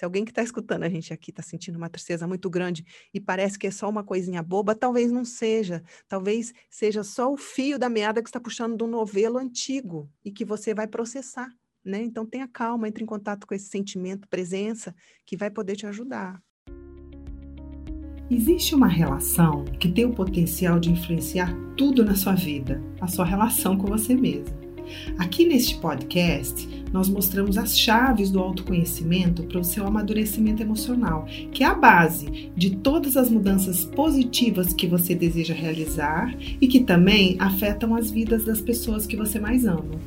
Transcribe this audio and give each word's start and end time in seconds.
Se 0.00 0.04
alguém 0.06 0.24
que 0.24 0.30
está 0.30 0.42
escutando 0.42 0.84
a 0.84 0.88
gente 0.88 1.12
aqui 1.12 1.28
está 1.28 1.42
sentindo 1.42 1.76
uma 1.76 1.90
tristeza 1.90 2.26
muito 2.26 2.48
grande 2.48 2.86
e 3.12 3.20
parece 3.20 3.58
que 3.58 3.66
é 3.66 3.70
só 3.70 3.86
uma 3.86 4.02
coisinha 4.02 4.42
boba, 4.42 4.74
talvez 4.74 5.12
não 5.12 5.26
seja. 5.26 5.82
Talvez 6.08 6.54
seja 6.70 7.04
só 7.04 7.30
o 7.30 7.36
fio 7.36 7.78
da 7.78 7.90
meada 7.90 8.22
que 8.22 8.28
está 8.30 8.40
puxando 8.40 8.78
de 8.78 8.82
um 8.82 8.86
novelo 8.86 9.36
antigo 9.36 10.10
e 10.24 10.32
que 10.32 10.42
você 10.42 10.72
vai 10.72 10.86
processar. 10.86 11.50
Né? 11.84 12.02
Então 12.02 12.24
tenha 12.24 12.48
calma, 12.48 12.88
entre 12.88 13.04
em 13.04 13.06
contato 13.06 13.46
com 13.46 13.54
esse 13.54 13.66
sentimento, 13.66 14.26
presença, 14.26 14.94
que 15.26 15.36
vai 15.36 15.50
poder 15.50 15.76
te 15.76 15.86
ajudar. 15.86 16.42
Existe 18.30 18.74
uma 18.74 18.88
relação 18.88 19.66
que 19.66 19.92
tem 19.92 20.06
o 20.06 20.14
potencial 20.14 20.80
de 20.80 20.90
influenciar 20.90 21.54
tudo 21.76 22.02
na 22.02 22.14
sua 22.14 22.34
vida, 22.34 22.82
a 23.02 23.06
sua 23.06 23.26
relação 23.26 23.76
com 23.76 23.86
você 23.86 24.14
mesma. 24.14 24.59
Aqui 25.18 25.44
neste 25.44 25.76
podcast, 25.76 26.68
nós 26.92 27.08
mostramos 27.08 27.56
as 27.56 27.78
chaves 27.78 28.30
do 28.30 28.40
autoconhecimento 28.40 29.42
para 29.44 29.60
o 29.60 29.64
seu 29.64 29.86
amadurecimento 29.86 30.62
emocional, 30.62 31.26
que 31.52 31.62
é 31.62 31.66
a 31.66 31.74
base 31.74 32.50
de 32.56 32.76
todas 32.76 33.16
as 33.16 33.30
mudanças 33.30 33.84
positivas 33.84 34.72
que 34.72 34.86
você 34.86 35.14
deseja 35.14 35.54
realizar 35.54 36.34
e 36.60 36.66
que 36.66 36.80
também 36.80 37.36
afetam 37.38 37.94
as 37.94 38.10
vidas 38.10 38.44
das 38.44 38.60
pessoas 38.60 39.06
que 39.06 39.16
você 39.16 39.38
mais 39.38 39.64
ama. 39.64 40.00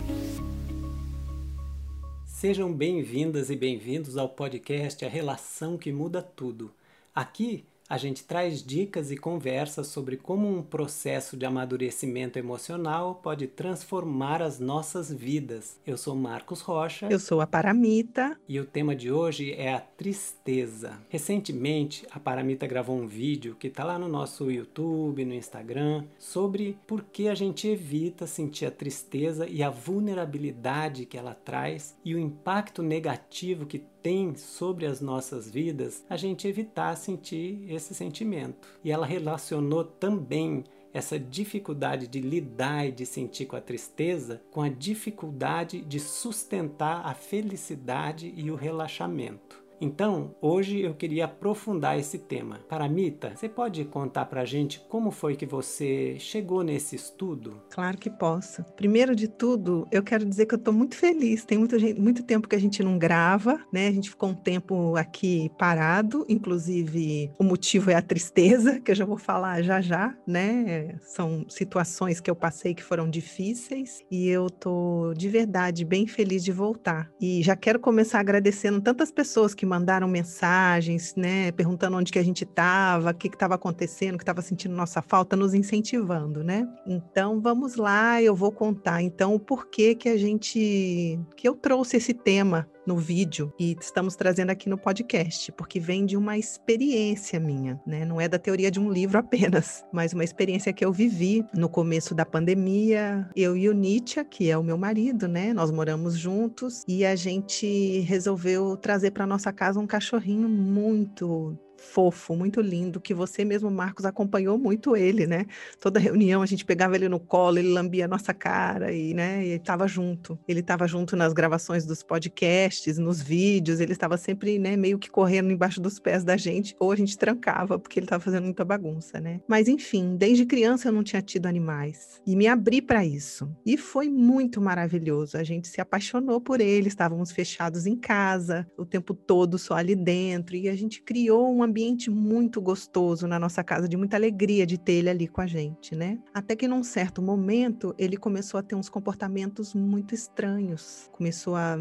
Sejam 2.25 2.73
bem-vindas 2.73 3.49
e 3.49 3.55
bem-vindos 3.55 4.17
ao 4.17 4.27
podcast 4.27 5.05
A 5.05 5.09
Relação 5.09 5.77
que 5.77 5.93
Muda 5.93 6.21
Tudo. 6.21 6.71
Aqui 7.15 7.63
a 7.93 7.97
gente 7.97 8.23
traz 8.23 8.63
dicas 8.63 9.11
e 9.11 9.15
conversas 9.15 9.85
sobre 9.85 10.17
como 10.17 10.49
um 10.49 10.63
processo 10.63 11.37
de 11.37 11.45
amadurecimento 11.45 12.39
emocional 12.39 13.19
pode 13.21 13.45
transformar 13.45 14.41
as 14.41 14.59
nossas 14.59 15.13
vidas. 15.13 15.77
Eu 15.85 15.95
sou 15.95 16.15
Marcos 16.15 16.61
Rocha. 16.61 17.07
Eu 17.07 17.19
sou 17.19 17.39
a 17.39 17.45
Paramita. 17.45 18.35
E 18.49 18.59
o 18.59 18.65
tema 18.65 18.95
de 18.95 19.11
hoje 19.11 19.53
é 19.53 19.75
a 19.75 19.79
tristeza. 19.79 20.99
Recentemente, 21.07 22.03
a 22.09 22.19
Paramita 22.19 22.65
gravou 22.65 22.97
um 22.97 23.05
vídeo 23.05 23.55
que 23.59 23.67
está 23.67 23.83
lá 23.83 23.99
no 23.99 24.07
nosso 24.07 24.49
YouTube, 24.49 25.23
no 25.23 25.35
Instagram, 25.35 26.05
sobre 26.17 26.75
por 26.87 27.03
que 27.03 27.27
a 27.27 27.35
gente 27.35 27.67
evita 27.67 28.25
sentir 28.25 28.65
a 28.65 28.71
tristeza 28.71 29.47
e 29.47 29.61
a 29.61 29.69
vulnerabilidade 29.69 31.05
que 31.05 31.15
ela 31.15 31.35
traz 31.35 31.95
e 32.03 32.15
o 32.15 32.19
impacto 32.19 32.81
negativo 32.81 33.67
que 33.67 33.83
tem 34.03 34.35
sobre 34.35 34.85
as 34.85 34.99
nossas 34.99 35.49
vidas, 35.49 36.03
a 36.09 36.17
gente 36.17 36.45
evitar 36.45 36.95
sentir 36.97 37.63
esse 37.69 37.82
sentimento. 37.91 38.67
E 38.83 38.91
ela 38.91 39.07
relacionou 39.07 39.83
também 39.83 40.63
essa 40.93 41.19
dificuldade 41.19 42.07
de 42.07 42.21
lidar 42.21 42.87
e 42.87 42.91
de 42.91 43.05
sentir 43.05 43.47
com 43.47 43.55
a 43.55 43.61
tristeza 43.61 44.41
com 44.51 44.61
a 44.61 44.69
dificuldade 44.69 45.81
de 45.81 45.99
sustentar 45.99 47.03
a 47.03 47.15
felicidade 47.15 48.31
e 48.35 48.51
o 48.51 48.55
relaxamento. 48.55 49.62
Então, 49.83 50.33
hoje 50.41 50.79
eu 50.79 50.93
queria 50.93 51.25
aprofundar 51.25 51.99
esse 51.99 52.17
tema. 52.17 52.61
Paramita, 52.69 53.33
você 53.35 53.49
pode 53.49 53.83
contar 53.83 54.23
para 54.27 54.39
a 54.39 54.45
gente 54.45 54.79
como 54.87 55.11
foi 55.11 55.35
que 55.35 55.45
você 55.45 56.15
chegou 56.17 56.63
nesse 56.63 56.95
estudo? 56.95 57.61
Claro 57.69 57.97
que 57.97 58.09
posso. 58.09 58.63
Primeiro 58.77 59.13
de 59.13 59.27
tudo, 59.27 59.85
eu 59.91 60.01
quero 60.01 60.23
dizer 60.23 60.45
que 60.45 60.53
eu 60.53 60.57
estou 60.57 60.73
muito 60.73 60.95
feliz. 60.95 61.43
Tem 61.43 61.57
muito, 61.57 61.75
muito 61.99 62.23
tempo 62.23 62.47
que 62.47 62.55
a 62.55 62.59
gente 62.59 62.81
não 62.81 62.97
grava, 62.97 63.59
né? 63.73 63.89
A 63.89 63.91
gente 63.91 64.09
ficou 64.09 64.29
um 64.29 64.33
tempo 64.33 64.95
aqui 64.95 65.51
parado, 65.57 66.25
inclusive 66.29 67.29
o 67.37 67.43
motivo 67.43 67.91
é 67.91 67.95
a 67.95 68.01
tristeza, 68.01 68.79
que 68.81 68.91
eu 68.91 68.95
já 68.95 69.03
vou 69.03 69.17
falar 69.17 69.61
já 69.63 69.81
já, 69.81 70.15
né? 70.25 70.95
São 71.01 71.45
situações 71.49 72.21
que 72.21 72.31
eu 72.31 72.35
passei 72.37 72.73
que 72.73 72.83
foram 72.83 73.09
difíceis 73.09 73.99
e 74.09 74.29
eu 74.29 74.49
tô 74.49 75.13
de 75.13 75.27
verdade 75.27 75.83
bem 75.83 76.07
feliz 76.07 76.41
de 76.41 76.53
voltar. 76.53 77.11
E 77.19 77.43
já 77.43 77.57
quero 77.57 77.81
começar 77.81 78.21
agradecendo 78.21 78.79
tantas 78.79 79.11
pessoas 79.11 79.53
que 79.53 79.72
mandaram 79.73 80.07
mensagens, 80.07 81.15
né, 81.15 81.51
perguntando 81.51 81.97
onde 81.97 82.11
que 82.11 82.19
a 82.19 82.23
gente 82.23 82.43
estava, 82.43 83.09
o 83.09 83.13
que 83.15 83.27
estava 83.27 83.55
acontecendo, 83.55 84.17
que 84.17 84.23
estava 84.23 84.41
sentindo 84.41 84.75
nossa 84.75 85.01
falta, 85.01 85.35
nos 85.35 85.55
incentivando, 85.55 86.43
né? 86.43 86.67
Então 86.85 87.41
vamos 87.41 87.75
lá, 87.75 88.21
eu 88.21 88.35
vou 88.35 88.51
contar 88.51 89.01
então 89.01 89.33
o 89.33 89.39
porquê 89.39 89.95
que 89.95 90.09
a 90.09 90.17
gente 90.17 91.19
que 91.35 91.49
eu 91.49 91.55
trouxe 91.55 91.97
esse 91.97 92.13
tema 92.13 92.67
no 92.85 92.97
vídeo 92.97 93.53
e 93.59 93.75
estamos 93.79 94.15
trazendo 94.15 94.49
aqui 94.49 94.69
no 94.69 94.77
podcast, 94.77 95.51
porque 95.53 95.79
vem 95.79 96.05
de 96.05 96.17
uma 96.17 96.37
experiência 96.37 97.39
minha, 97.39 97.81
né? 97.85 98.05
Não 98.05 98.19
é 98.19 98.27
da 98.27 98.39
teoria 98.39 98.69
de 98.69 98.79
um 98.79 98.91
livro 98.91 99.17
apenas, 99.19 99.83
mas 99.91 100.13
uma 100.13 100.23
experiência 100.23 100.73
que 100.73 100.83
eu 100.83 100.91
vivi 100.91 101.45
no 101.53 101.69
começo 101.69 102.13
da 102.13 102.25
pandemia. 102.25 103.29
Eu 103.35 103.55
e 103.55 103.69
o 103.69 103.73
Nietzsche, 103.73 104.23
que 104.25 104.49
é 104.49 104.57
o 104.57 104.63
meu 104.63 104.77
marido, 104.77 105.27
né? 105.27 105.53
Nós 105.53 105.71
moramos 105.71 106.17
juntos 106.17 106.83
e 106.87 107.05
a 107.05 107.15
gente 107.15 107.99
resolveu 108.01 108.75
trazer 108.77 109.11
para 109.11 109.27
nossa 109.27 109.51
casa 109.51 109.79
um 109.79 109.87
cachorrinho 109.87 110.47
muito 110.49 111.57
fofo, 111.83 112.35
muito 112.35 112.61
lindo, 112.61 112.99
que 112.99 113.13
você 113.13 113.45
mesmo, 113.45 113.69
Marcos, 113.69 114.05
acompanhou 114.05 114.57
muito 114.57 114.95
ele, 114.95 115.27
né? 115.27 115.45
Toda 115.79 115.99
reunião 115.99 116.41
a 116.41 116.45
gente 116.45 116.65
pegava 116.65 116.95
ele 116.95 117.07
no 117.07 117.19
colo, 117.19 117.59
ele 117.59 117.69
lambia 117.69 118.05
a 118.05 118.07
nossa 118.07 118.33
cara 118.33 118.91
e, 118.91 119.13
né, 119.13 119.45
e 119.45 119.49
estava 119.51 119.87
junto. 119.87 120.39
Ele 120.47 120.61
estava 120.61 120.87
junto 120.87 121.15
nas 121.15 121.33
gravações 121.33 121.85
dos 121.85 122.01
podcasts, 122.01 122.97
nos 122.97 123.21
vídeos, 123.21 123.79
ele 123.79 123.91
estava 123.91 124.17
sempre, 124.17 124.57
né, 124.57 124.75
meio 124.75 124.97
que 124.97 125.09
correndo 125.09 125.51
embaixo 125.51 125.79
dos 125.79 125.99
pés 125.99 126.23
da 126.23 126.35
gente, 126.37 126.75
ou 126.79 126.91
a 126.91 126.95
gente 126.95 127.17
trancava, 127.17 127.77
porque 127.77 127.99
ele 127.99 128.05
estava 128.05 128.23
fazendo 128.23 128.45
muita 128.45 128.65
bagunça, 128.65 129.19
né? 129.19 129.41
Mas 129.47 129.67
enfim, 129.67 130.15
desde 130.17 130.45
criança 130.45 130.87
eu 130.87 130.93
não 130.93 131.03
tinha 131.03 131.21
tido 131.21 131.45
animais 131.45 132.21
e 132.25 132.35
me 132.35 132.47
abri 132.47 132.81
para 132.81 133.05
isso. 133.05 133.49
E 133.65 133.77
foi 133.77 134.09
muito 134.09 134.59
maravilhoso. 134.61 135.37
A 135.37 135.43
gente 135.43 135.67
se 135.67 135.79
apaixonou 135.79 136.41
por 136.41 136.59
ele, 136.59 136.87
estávamos 136.87 137.31
fechados 137.31 137.85
em 137.85 137.95
casa 137.95 138.65
o 138.77 138.85
tempo 138.85 139.13
todo 139.13 139.57
só 139.57 139.75
ali 139.75 139.95
dentro 139.95 140.55
e 140.55 140.69
a 140.69 140.75
gente 140.75 141.01
criou 141.01 141.53
um 141.53 141.61
ambiente 141.61 141.72
muito 142.09 142.61
gostoso 142.61 143.27
na 143.27 143.39
nossa 143.39 143.63
casa, 143.63 143.87
de 143.87 143.97
muita 143.97 144.17
alegria 144.17 144.65
de 144.65 144.77
ter 144.77 144.93
ele 144.93 145.09
ali 145.09 145.27
com 145.27 145.41
a 145.41 145.47
gente, 145.47 145.95
né? 145.95 146.19
Até 146.33 146.55
que 146.55 146.67
num 146.67 146.83
certo 146.83 147.21
momento 147.21 147.93
ele 147.97 148.17
começou 148.17 148.59
a 148.59 148.63
ter 148.63 148.75
uns 148.75 148.89
comportamentos 148.89 149.73
muito 149.73 150.13
estranhos, 150.13 151.09
começou 151.11 151.55
a 151.55 151.77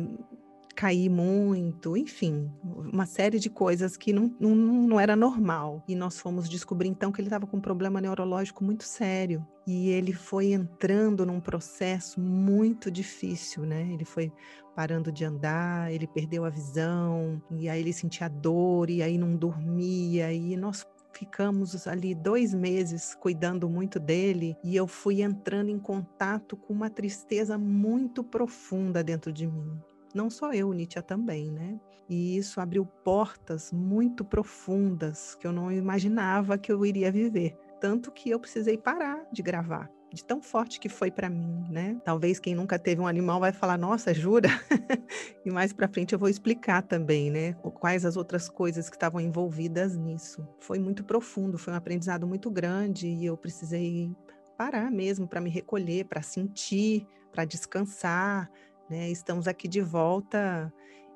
cair 0.75 1.09
muito, 1.09 1.97
enfim, 1.97 2.51
uma 2.65 3.07
série 3.07 3.39
de 3.39 3.49
coisas 3.51 3.97
que 3.97 4.13
não, 4.13 4.35
não, 4.41 4.55
não 4.55 5.01
era 5.01 5.15
normal. 5.15 5.83
E 5.87 5.95
nós 5.95 6.19
fomos 6.19 6.49
descobrir 6.49 6.89
então 6.89 7.13
que 7.13 7.21
ele 7.21 7.29
estava 7.29 7.47
com 7.47 7.57
um 7.57 7.61
problema 7.61 8.01
neurológico 8.01 8.65
muito 8.65 8.85
sério. 8.85 9.47
E 9.67 9.91
ele 9.91 10.13
foi 10.13 10.53
entrando 10.53 11.25
num 11.25 11.41
processo 11.41 12.21
muito 12.21 12.91
difícil, 12.91 13.65
né? 13.65 13.89
Ele 13.93 14.05
foi 14.05 14.33
parando 14.75 15.13
de 15.13 15.25
andar, 15.25 15.93
ele 15.93 16.07
perdeu 16.07 16.45
a 16.45 16.51
visão, 16.51 17.41
e 17.51 17.69
aí 17.69 17.81
ele 17.81 17.93
sentia 17.93 18.29
dor, 18.29 18.89
e 18.89 19.03
aí 19.03 19.19
não 19.19 19.37
dormia, 19.37 20.33
e 20.33 20.57
nós 20.57 20.85
ficamos 21.13 21.87
ali 21.87 22.15
dois 22.15 22.55
meses 22.55 23.15
cuidando 23.15 23.69
muito 23.69 24.01
dele 24.01 24.57
e 24.65 24.75
eu 24.75 24.87
fui 24.87 25.23
entrando 25.23 25.71
em 25.71 25.79
contato 25.79 26.57
com 26.57 26.73
uma 26.73 26.91
tristeza 26.91 27.59
muito 27.59 28.25
profunda 28.25 29.05
dentro 29.05 29.33
de 29.33 29.47
mim. 29.47 29.79
Não 30.15 30.31
só 30.31 30.53
eu, 30.53 30.73
Nietzsche 30.73 31.01
também, 31.03 31.51
né? 31.51 31.81
E 32.09 32.37
isso 32.37 32.61
abriu 32.61 32.85
portas 32.85 33.73
muito 33.73 34.25
profundas 34.25 35.35
que 35.35 35.47
eu 35.47 35.53
não 35.53 35.73
imaginava 35.73 36.59
que 36.59 36.71
eu 36.71 36.85
iria 36.85 37.11
viver. 37.11 37.57
Tanto 37.81 38.13
que 38.13 38.31
eu 38.31 38.39
precisei 38.39 38.77
parar 38.77 39.27
de 39.33 39.43
gravar 39.43 39.91
de 40.13 40.25
tão 40.25 40.43
forte 40.43 40.79
que 40.79 40.89
foi 40.89 41.11
para 41.11 41.29
mim, 41.29 41.65
né? 41.71 41.97
Talvez 42.05 42.39
quem 42.39 42.55
nunca 42.55 42.79
teve 42.79 43.01
um 43.01 43.07
animal 43.07 43.41
vai 43.41 43.53
falar, 43.53 43.79
nossa, 43.79 44.13
jura? 44.13 44.49
e 45.45 45.51
mais 45.51 45.73
para 45.73 45.89
frente 45.89 46.13
eu 46.13 46.19
vou 46.19 46.29
explicar 46.29 46.83
também, 46.83 47.31
né? 47.31 47.55
Quais 47.55 48.05
as 48.05 48.17
outras 48.17 48.49
coisas 48.49 48.91
que 48.91 48.97
estavam 48.97 49.21
envolvidas 49.21 49.97
nisso. 49.97 50.47
Foi 50.61 50.79
muito 50.79 51.03
profundo, 51.03 51.57
foi 51.57 51.73
um 51.73 51.77
aprendizado 51.77 52.27
muito 52.27 52.51
grande 52.51 53.09
e 53.09 53.25
eu 53.25 53.37
precisei 53.37 54.11
parar 54.57 54.91
mesmo 54.91 55.27
para 55.27 55.41
me 55.41 55.49
recolher, 55.49 56.05
para 56.05 56.23
sentir, 56.23 57.07
para 57.33 57.45
descansar, 57.45 58.51
né? 58.89 59.11
Estamos 59.11 59.47
aqui 59.47 59.69
de 59.69 59.81
volta 59.81 60.73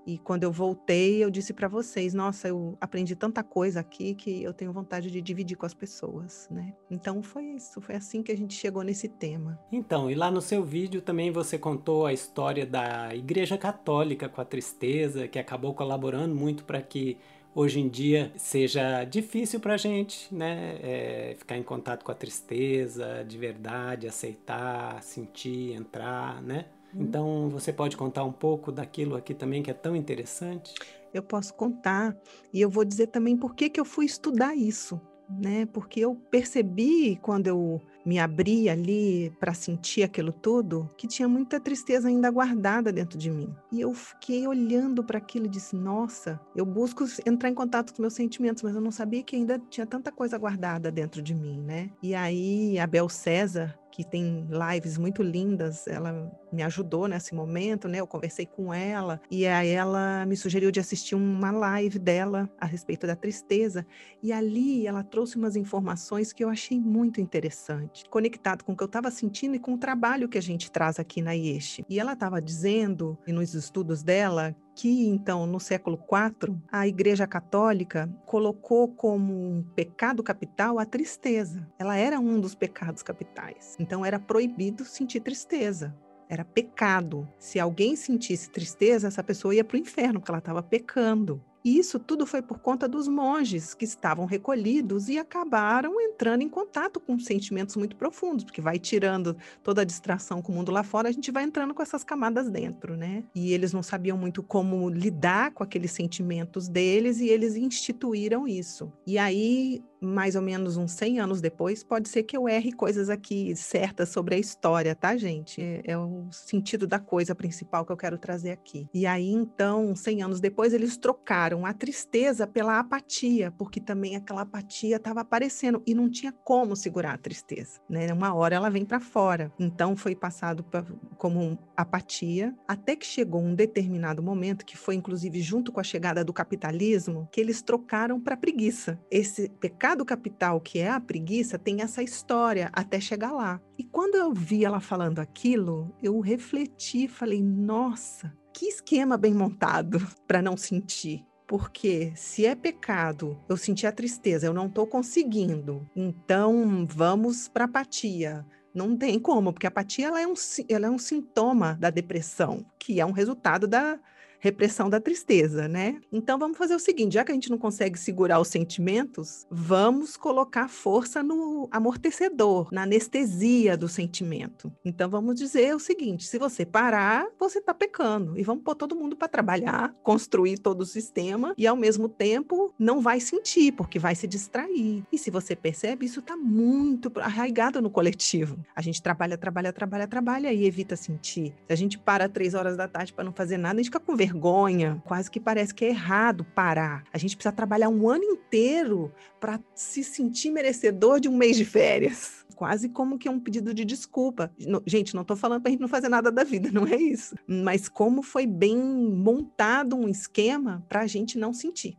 e 0.07 0.19
quando 0.19 0.45
eu 0.45 0.53
voltei, 0.53 1.23
eu 1.25 1.29
disse 1.29 1.53
para 1.53 1.67
vocês: 1.67 2.15
Nossa, 2.15 2.47
eu 2.47 2.79
aprendi 2.81 3.17
tanta 3.17 3.43
coisa 3.43 3.81
aqui 3.81 4.15
que 4.15 4.41
eu 4.41 4.55
tenho 4.55 4.73
vontade 4.73 5.11
de 5.11 5.21
dividir 5.21 5.57
com 5.57 5.67
as 5.67 5.75
pessoas, 5.75 6.49
né? 6.49 6.73
Então 6.89 7.23
foi 7.23 7.43
isso, 7.57 7.81
foi 7.81 7.97
assim 7.97 8.23
que 8.23 8.31
a 8.31 8.37
gente 8.37 8.55
chegou 8.55 8.85
nesse 8.85 9.09
tema. 9.09 9.59
Então, 9.73 10.09
e 10.09 10.15
lá 10.15 10.31
no 10.31 10.41
seu 10.41 10.65
vídeo 10.65 11.03
também 11.03 11.33
você 11.33 11.59
contou 11.59 12.07
a 12.07 12.13
história 12.13 12.65
da 12.65 13.13
Igreja 13.17 13.59
Católica 13.59 14.29
com 14.29 14.41
a 14.41 14.45
tristeza, 14.45 15.27
que 15.27 15.41
acabou 15.41 15.75
colaborando 15.75 16.37
muito 16.37 16.65
para 16.65 16.81
que 16.81 17.19
hoje 17.53 17.81
em 17.81 17.89
dia 17.89 18.33
seja 18.37 19.03
difícil 19.03 19.59
para 19.59 19.75
a 19.75 19.77
gente, 19.77 20.33
né? 20.33 20.79
É, 20.83 21.35
ficar 21.37 21.57
em 21.57 21.65
contato 21.65 22.05
com 22.05 22.13
a 22.13 22.15
tristeza 22.15 23.25
de 23.27 23.37
verdade, 23.37 24.07
aceitar, 24.07 25.03
sentir, 25.03 25.73
entrar, 25.73 26.41
né? 26.41 26.67
Uhum. 26.97 27.05
Então, 27.05 27.49
você 27.51 27.73
pode 27.73 27.97
contar 27.97 28.25
um 28.25 28.33
pouco 28.33 28.73
daquilo 28.73 29.17
aqui 29.17 29.35
também 29.35 29.63
que 29.63 29.71
é 29.71 29.75
tão 29.75 29.95
interessante? 29.97 30.75
Eu 31.13 31.23
posso 31.23 31.55
contar. 31.55 32.17
E 32.53 32.61
eu 32.61 32.71
vou 32.71 32.85
dizer 32.85 33.09
também 33.09 33.37
por 33.37 33.55
que, 33.55 33.71
que 33.71 33.81
eu 33.81 33.85
fui 33.85 34.05
estudar 34.07 34.55
isso. 34.57 35.01
né? 35.29 35.67
Porque 35.67 35.99
eu 36.01 36.15
percebi 36.31 37.17
quando 37.17 37.49
eu 37.49 37.83
me 38.05 38.17
abri 38.21 38.69
ali 38.69 39.31
para 39.41 39.53
sentir 39.55 40.05
aquilo 40.05 40.31
tudo, 40.33 40.89
que 40.97 41.09
tinha 41.09 41.27
muita 41.29 41.59
tristeza 41.59 42.07
ainda 42.07 42.31
guardada 42.31 42.93
dentro 42.93 43.19
de 43.19 43.29
mim. 43.31 43.53
E 43.73 43.81
eu 43.81 43.93
fiquei 43.93 44.47
olhando 44.47 45.03
para 45.03 45.19
aquilo 45.19 45.47
e 45.47 45.49
disse: 45.49 45.75
"Nossa, 45.75 46.41
eu 46.55 46.65
busco 46.65 47.05
entrar 47.27 47.49
em 47.49 47.55
contato 47.55 47.93
com 47.93 48.03
meus 48.03 48.15
sentimentos, 48.15 48.63
mas 48.63 48.75
eu 48.77 48.81
não 48.81 48.93
sabia 48.93 49.23
que 49.25 49.35
ainda 49.35 49.59
tinha 49.69 49.85
tanta 49.87 50.13
coisa 50.13 50.39
guardada 50.39 50.93
dentro 50.93 51.21
de 51.21 51.35
mim, 51.35 51.61
né?" 51.61 51.91
E 52.01 52.15
aí 52.15 52.79
a 52.79 52.87
Bel 52.87 53.09
César, 53.09 53.77
que 53.97 54.05
tem 54.05 54.47
lives 54.51 54.99
muito 54.99 55.23
lindas, 55.23 55.87
ela 55.87 56.31
me 56.53 56.63
ajudou 56.63 57.09
nesse 57.09 57.35
momento, 57.35 57.89
né? 57.89 57.99
Eu 57.99 58.07
conversei 58.07 58.45
com 58.45 58.73
ela 58.73 59.19
e 59.31 59.47
aí 59.47 59.71
ela 59.71 60.27
me 60.27 60.37
sugeriu 60.37 60.71
de 60.71 60.79
assistir 60.79 61.15
uma 61.15 61.51
live 61.51 61.99
dela 61.99 62.47
a 62.61 62.67
respeito 62.67 63.07
da 63.07 63.17
tristeza 63.17 63.87
e 64.23 64.35
ali 64.35 64.87
ela 64.87 65.03
trouxe 65.03 65.37
umas 65.37 65.57
informações 65.57 66.31
que 66.31 66.45
eu 66.45 66.51
achei 66.51 66.79
muito 66.79 67.23
interessante, 67.23 68.05
conectado 68.11 68.65
com 68.65 68.73
o 68.73 68.77
que 68.77 68.83
eu 68.83 68.87
estava 68.87 69.11
sentindo 69.11 69.57
e 69.57 69.59
com 69.59 69.73
o 69.73 69.79
trabalho 69.79 70.29
que 70.29 70.37
a 70.37 70.43
gente 70.43 70.71
traz 70.71 70.99
aqui 70.99 71.23
na 71.23 71.35
IESH. 71.35 71.81
E 71.89 71.99
ela 71.99 72.13
estava 72.13 72.43
dizendo, 72.43 73.19
nos 73.27 73.55
estudos 73.55 74.03
dela, 74.03 74.55
que 74.77 75.09
então 75.09 75.47
no 75.47 75.59
século 75.59 75.99
IV 75.99 76.55
a 76.71 76.87
Igreja 76.87 77.27
Católica 77.27 78.09
colocou 78.27 78.87
como 78.87 79.33
um 79.33 79.65
pecado 79.75 80.23
capital 80.23 80.79
a 80.79 80.85
tristeza. 80.85 81.67
Ela 81.79 81.97
era 81.97 82.21
um 82.21 82.39
dos 82.39 82.55
pecados 82.55 83.03
capitais. 83.03 83.75
Então 83.81 84.05
era 84.05 84.21
proibido 84.21 84.85
sentir 84.85 85.21
tristeza. 85.21 85.97
Era 86.29 86.45
pecado. 86.45 87.27
Se 87.39 87.59
alguém 87.59 87.97
sentisse 87.97 88.51
tristeza, 88.51 89.09
essa 89.09 89.23
pessoa 89.23 89.55
ia 89.55 89.65
para 89.65 89.77
o 89.77 89.81
inferno, 89.81 90.21
porque 90.21 90.31
ela 90.31 90.41
estava 90.41 90.63
pecando. 90.63 91.43
E 91.67 91.81
isso 91.81 91.99
tudo 91.99 92.25
foi 92.25 92.41
por 92.41 92.61
conta 92.61 92.87
dos 92.87 93.09
monges 93.09 93.75
que 93.75 93.85
estavam 93.85 94.25
recolhidos 94.25 95.09
e 95.09 95.19
acabaram 95.19 96.01
entrando 96.01 96.43
em 96.43 96.49
contato 96.49 97.01
com 97.01 97.19
sentimentos 97.19 97.75
muito 97.75 97.97
profundos, 97.97 98.45
porque 98.45 98.61
vai 98.61 98.79
tirando 98.79 99.37
toda 99.65 99.83
a 99.83 99.85
distração 99.85 100.41
com 100.41 100.53
o 100.53 100.55
mundo 100.55 100.71
lá 100.71 100.85
fora, 100.85 101.09
a 101.09 101.13
gente 101.13 101.33
vai 101.33 101.43
entrando 101.43 101.75
com 101.75 101.83
essas 101.83 102.05
camadas 102.05 102.49
dentro, 102.49 102.97
né? 102.97 103.25
E 103.35 103.53
eles 103.53 103.73
não 103.73 103.83
sabiam 103.83 104.17
muito 104.17 104.45
como 104.45 104.89
lidar 104.89 105.51
com 105.55 105.65
aqueles 105.65 105.91
sentimentos 105.91 106.69
deles 106.69 107.19
e 107.19 107.27
eles 107.27 107.57
instituíram 107.57 108.47
isso. 108.47 108.93
E 109.05 109.19
aí 109.19 109.83
mais 110.01 110.37
ou 110.37 110.43
menos 110.43 110.77
uns 110.77 110.93
100 110.93 111.21
anos 111.21 111.41
depois, 111.41 111.83
pode 111.83 112.09
ser 112.09 112.23
que 112.23 112.37
eu 112.37 112.49
erre 112.49 112.73
coisas 112.73 113.09
aqui 113.09 113.55
certas 113.57 114.09
sobre 114.09 114.35
a 114.35 114.39
história, 114.39 114.95
tá, 114.95 115.17
gente? 115.17 115.61
É, 115.61 115.83
é, 115.85 115.99
o 115.99 116.27
sentido 116.31 116.87
da 116.87 116.99
coisa 116.99 117.35
principal 117.35 117.85
que 117.85 117.93
eu 117.93 117.97
quero 117.97 118.19
trazer 118.19 118.51
aqui. 118.51 118.89
E 118.93 119.07
aí, 119.07 119.31
então, 119.31 119.95
100 119.95 120.23
anos 120.23 120.41
depois, 120.41 120.73
eles 120.73 120.97
trocaram 120.97 121.67
a 121.67 121.73
tristeza 121.73 122.47
pela 122.47 122.79
apatia, 122.79 123.53
porque 123.59 123.81
também 123.81 124.17
aquela 124.17 124.43
apatia 124.43 124.97
estava 124.97 125.21
aparecendo 125.21 125.83
e 125.87 125.95
não 125.95 126.11
tinha 126.11 126.33
como 126.33 126.77
segurar 126.77 127.15
a 127.15 127.19
tristeza, 127.19 127.81
né? 127.89 128.13
Uma 128.13 128.35
hora 128.35 128.57
ela 128.57 128.71
vem 128.71 128.85
para 128.85 129.01
fora. 129.01 129.53
Então, 129.59 129.97
foi 129.97 130.15
passado 130.15 130.63
pra, 130.65 130.85
como 131.17 131.59
apatia, 131.77 132.55
até 132.67 132.97
que 132.97 133.07
chegou 133.07 133.41
um 133.41 133.55
determinado 133.55 134.23
momento, 134.23 134.65
que 134.65 134.77
foi 134.77 134.95
inclusive 134.95 135.41
junto 135.41 135.73
com 135.73 135.81
a 135.81 135.85
chegada 135.85 136.25
do 136.25 136.33
capitalismo, 136.33 137.29
que 137.31 137.41
eles 137.41 137.63
trocaram 137.63 138.21
para 138.21 138.37
preguiça. 138.37 138.99
Esse 139.11 139.49
pecado 139.49 139.86
pecado 139.87 140.05
capital, 140.05 140.61
que 140.61 140.81
é 140.81 140.91
a 140.91 140.99
preguiça, 140.99 141.57
tem 141.57 141.81
essa 141.81 142.03
história 142.03 142.71
até 142.73 142.99
chegar 142.99 143.31
lá. 143.31 143.61
E 143.79 143.85
quando 143.85 144.17
eu 144.17 144.33
vi 144.33 144.65
ela 144.65 144.81
falando 144.81 145.21
aquilo, 145.21 145.95
eu 146.03 146.19
refleti, 146.19 147.07
falei: 147.07 147.41
nossa, 147.41 148.37
que 148.53 148.67
esquema 148.67 149.17
bem 149.17 149.33
montado 149.33 150.05
para 150.27 150.43
não 150.43 150.57
sentir. 150.57 151.25
Porque 151.47 152.13
se 152.17 152.45
é 152.45 152.57
pecado, 152.57 153.39
eu 153.49 153.57
senti 153.57 153.87
a 153.87 153.93
tristeza, 153.93 154.47
eu 154.49 154.53
não 154.53 154.67
estou 154.67 154.89
conseguindo, 154.89 155.89
então 155.95 156.85
vamos 156.91 157.47
para 157.47 157.67
apatia. 157.67 158.45
Não 158.75 158.97
tem 158.97 159.21
como, 159.21 159.53
porque 159.53 159.67
a 159.67 159.69
apatia 159.69 160.09
ela 160.09 160.21
é, 160.21 160.27
um, 160.27 160.35
ela 160.69 160.87
é 160.89 160.91
um 160.91 160.99
sintoma 160.99 161.75
da 161.79 161.91
depressão, 161.91 162.67
que 162.77 163.01
é 163.01 163.07
um 163.07 163.13
resultado 163.13 163.69
da, 163.69 164.01
repressão 164.39 164.89
da 164.89 165.01
tristeza, 165.01 165.69
né? 165.69 166.01
Então 166.13 166.39
vamos 166.39 166.59
fazer 166.59 166.75
o 166.75 166.79
seguinte, 166.79 167.15
já 167.15 167.25
que 167.25 167.33
a 167.33 167.35
gente 167.35 167.51
não 167.51 167.59
consegue 167.59 167.99
segurar 167.99 168.41
os 168.41 168.49
sentimentos, 168.49 169.47
vamos 169.51 170.17
colocar 170.17 170.69
força 170.69 171.23
no 171.23 171.69
amortecedor, 171.71 172.69
na 172.73 172.83
anestesia 172.83 173.77
do 173.77 173.89
sentimento. 173.89 174.73
Então 174.85 175.09
vamos 175.09 175.35
dizer 175.37 175.75
o 175.75 175.81
seguinte, 175.81 176.25
se 176.25 176.39
você 176.39 176.65
parar, 176.65 177.27
você 177.39 177.59
está 177.59 177.75
pecando 177.75 178.39
e 178.39 178.43
vamos 178.43 178.63
pôr 178.63 178.75
todo 178.75 178.97
mundo 178.97 179.17
para 179.17 179.29
trabalhar, 179.29 179.95
construir 180.03 180.59
todo 180.59 180.83
o 180.83 180.87
sistema 180.87 181.55
e 181.57 181.67
ao 181.67 181.77
mesmo 181.77 182.09
tempo 182.09 182.73
não 182.79 183.01
vai 183.01 183.21
sentir, 183.21 183.73
porque 183.73 183.99
vai 183.99 184.15
se 184.15 184.27
distrair. 184.27 185.03
E 185.13 185.19
se 185.19 185.31
você 185.31 185.55
percebe, 185.57 186.07
isso 186.07 186.21
está 186.21 186.37
muito 186.37 187.13
arraigado 187.17 187.81
no 187.81 187.91
coletivo. 187.91 188.59
A 188.75 188.83
gente 188.83 189.03
trabalha, 189.03 189.37
trabalha, 189.37 189.73
trabalha, 189.73 190.07
trabalha 190.07 190.53
e 190.53 190.67
evita 190.67 190.97
sentir. 190.97 191.55
Se 191.67 191.73
a 191.73 191.77
gente 191.77 191.99
para 191.99 192.29
três 192.29 192.55
horas 192.55 192.77
da 192.77 192.89
tarde 192.89 193.13
para 193.13 193.25
não 193.25 193.33
fazer 193.33 193.57
nada, 193.57 193.75
a 193.75 193.83
gente 193.83 193.87
fica 193.87 194.01
com 194.01 194.17
vergonha, 194.27 195.01
quase 195.05 195.31
que 195.31 195.39
parece 195.39 195.73
que 195.73 195.85
é 195.85 195.89
errado 195.89 196.45
parar. 196.45 197.05
A 197.13 197.19
gente 197.19 197.37
precisa 197.37 197.53
trabalhar 197.53 197.89
um 197.89 198.09
ano 198.09 198.25
inteiro 198.25 199.13
para 199.39 199.61
se 199.75 200.03
sentir 200.03 200.51
merecedor 200.51 201.21
de 201.21 201.29
um 201.29 201.37
mês 201.37 201.57
de 201.57 201.65
férias. 201.65 202.45
Quase 202.57 202.89
como 202.89 203.19
que 203.19 203.29
é 203.29 203.31
um 203.31 203.39
pedido 203.39 203.73
de 203.73 203.85
desculpa. 203.85 204.51
Gente, 204.87 205.15
não 205.15 205.23
estou 205.23 205.37
falando 205.37 205.61
para 205.61 205.69
a 205.69 205.73
gente 205.73 205.81
não 205.81 205.89
fazer 205.89 206.09
nada 206.09 206.33
da 206.33 206.43
vida, 206.43 206.71
não 206.73 206.87
é 206.87 206.97
isso. 206.97 207.37
Mas 207.47 207.89
como 207.89 208.23
foi 208.23 208.47
bem 208.47 208.77
montado 208.77 209.95
um 209.95 210.09
esquema 210.09 210.85
para 210.89 211.03
a 211.03 211.07
gente 211.07 211.39
não 211.39 211.53
sentir. 211.53 211.97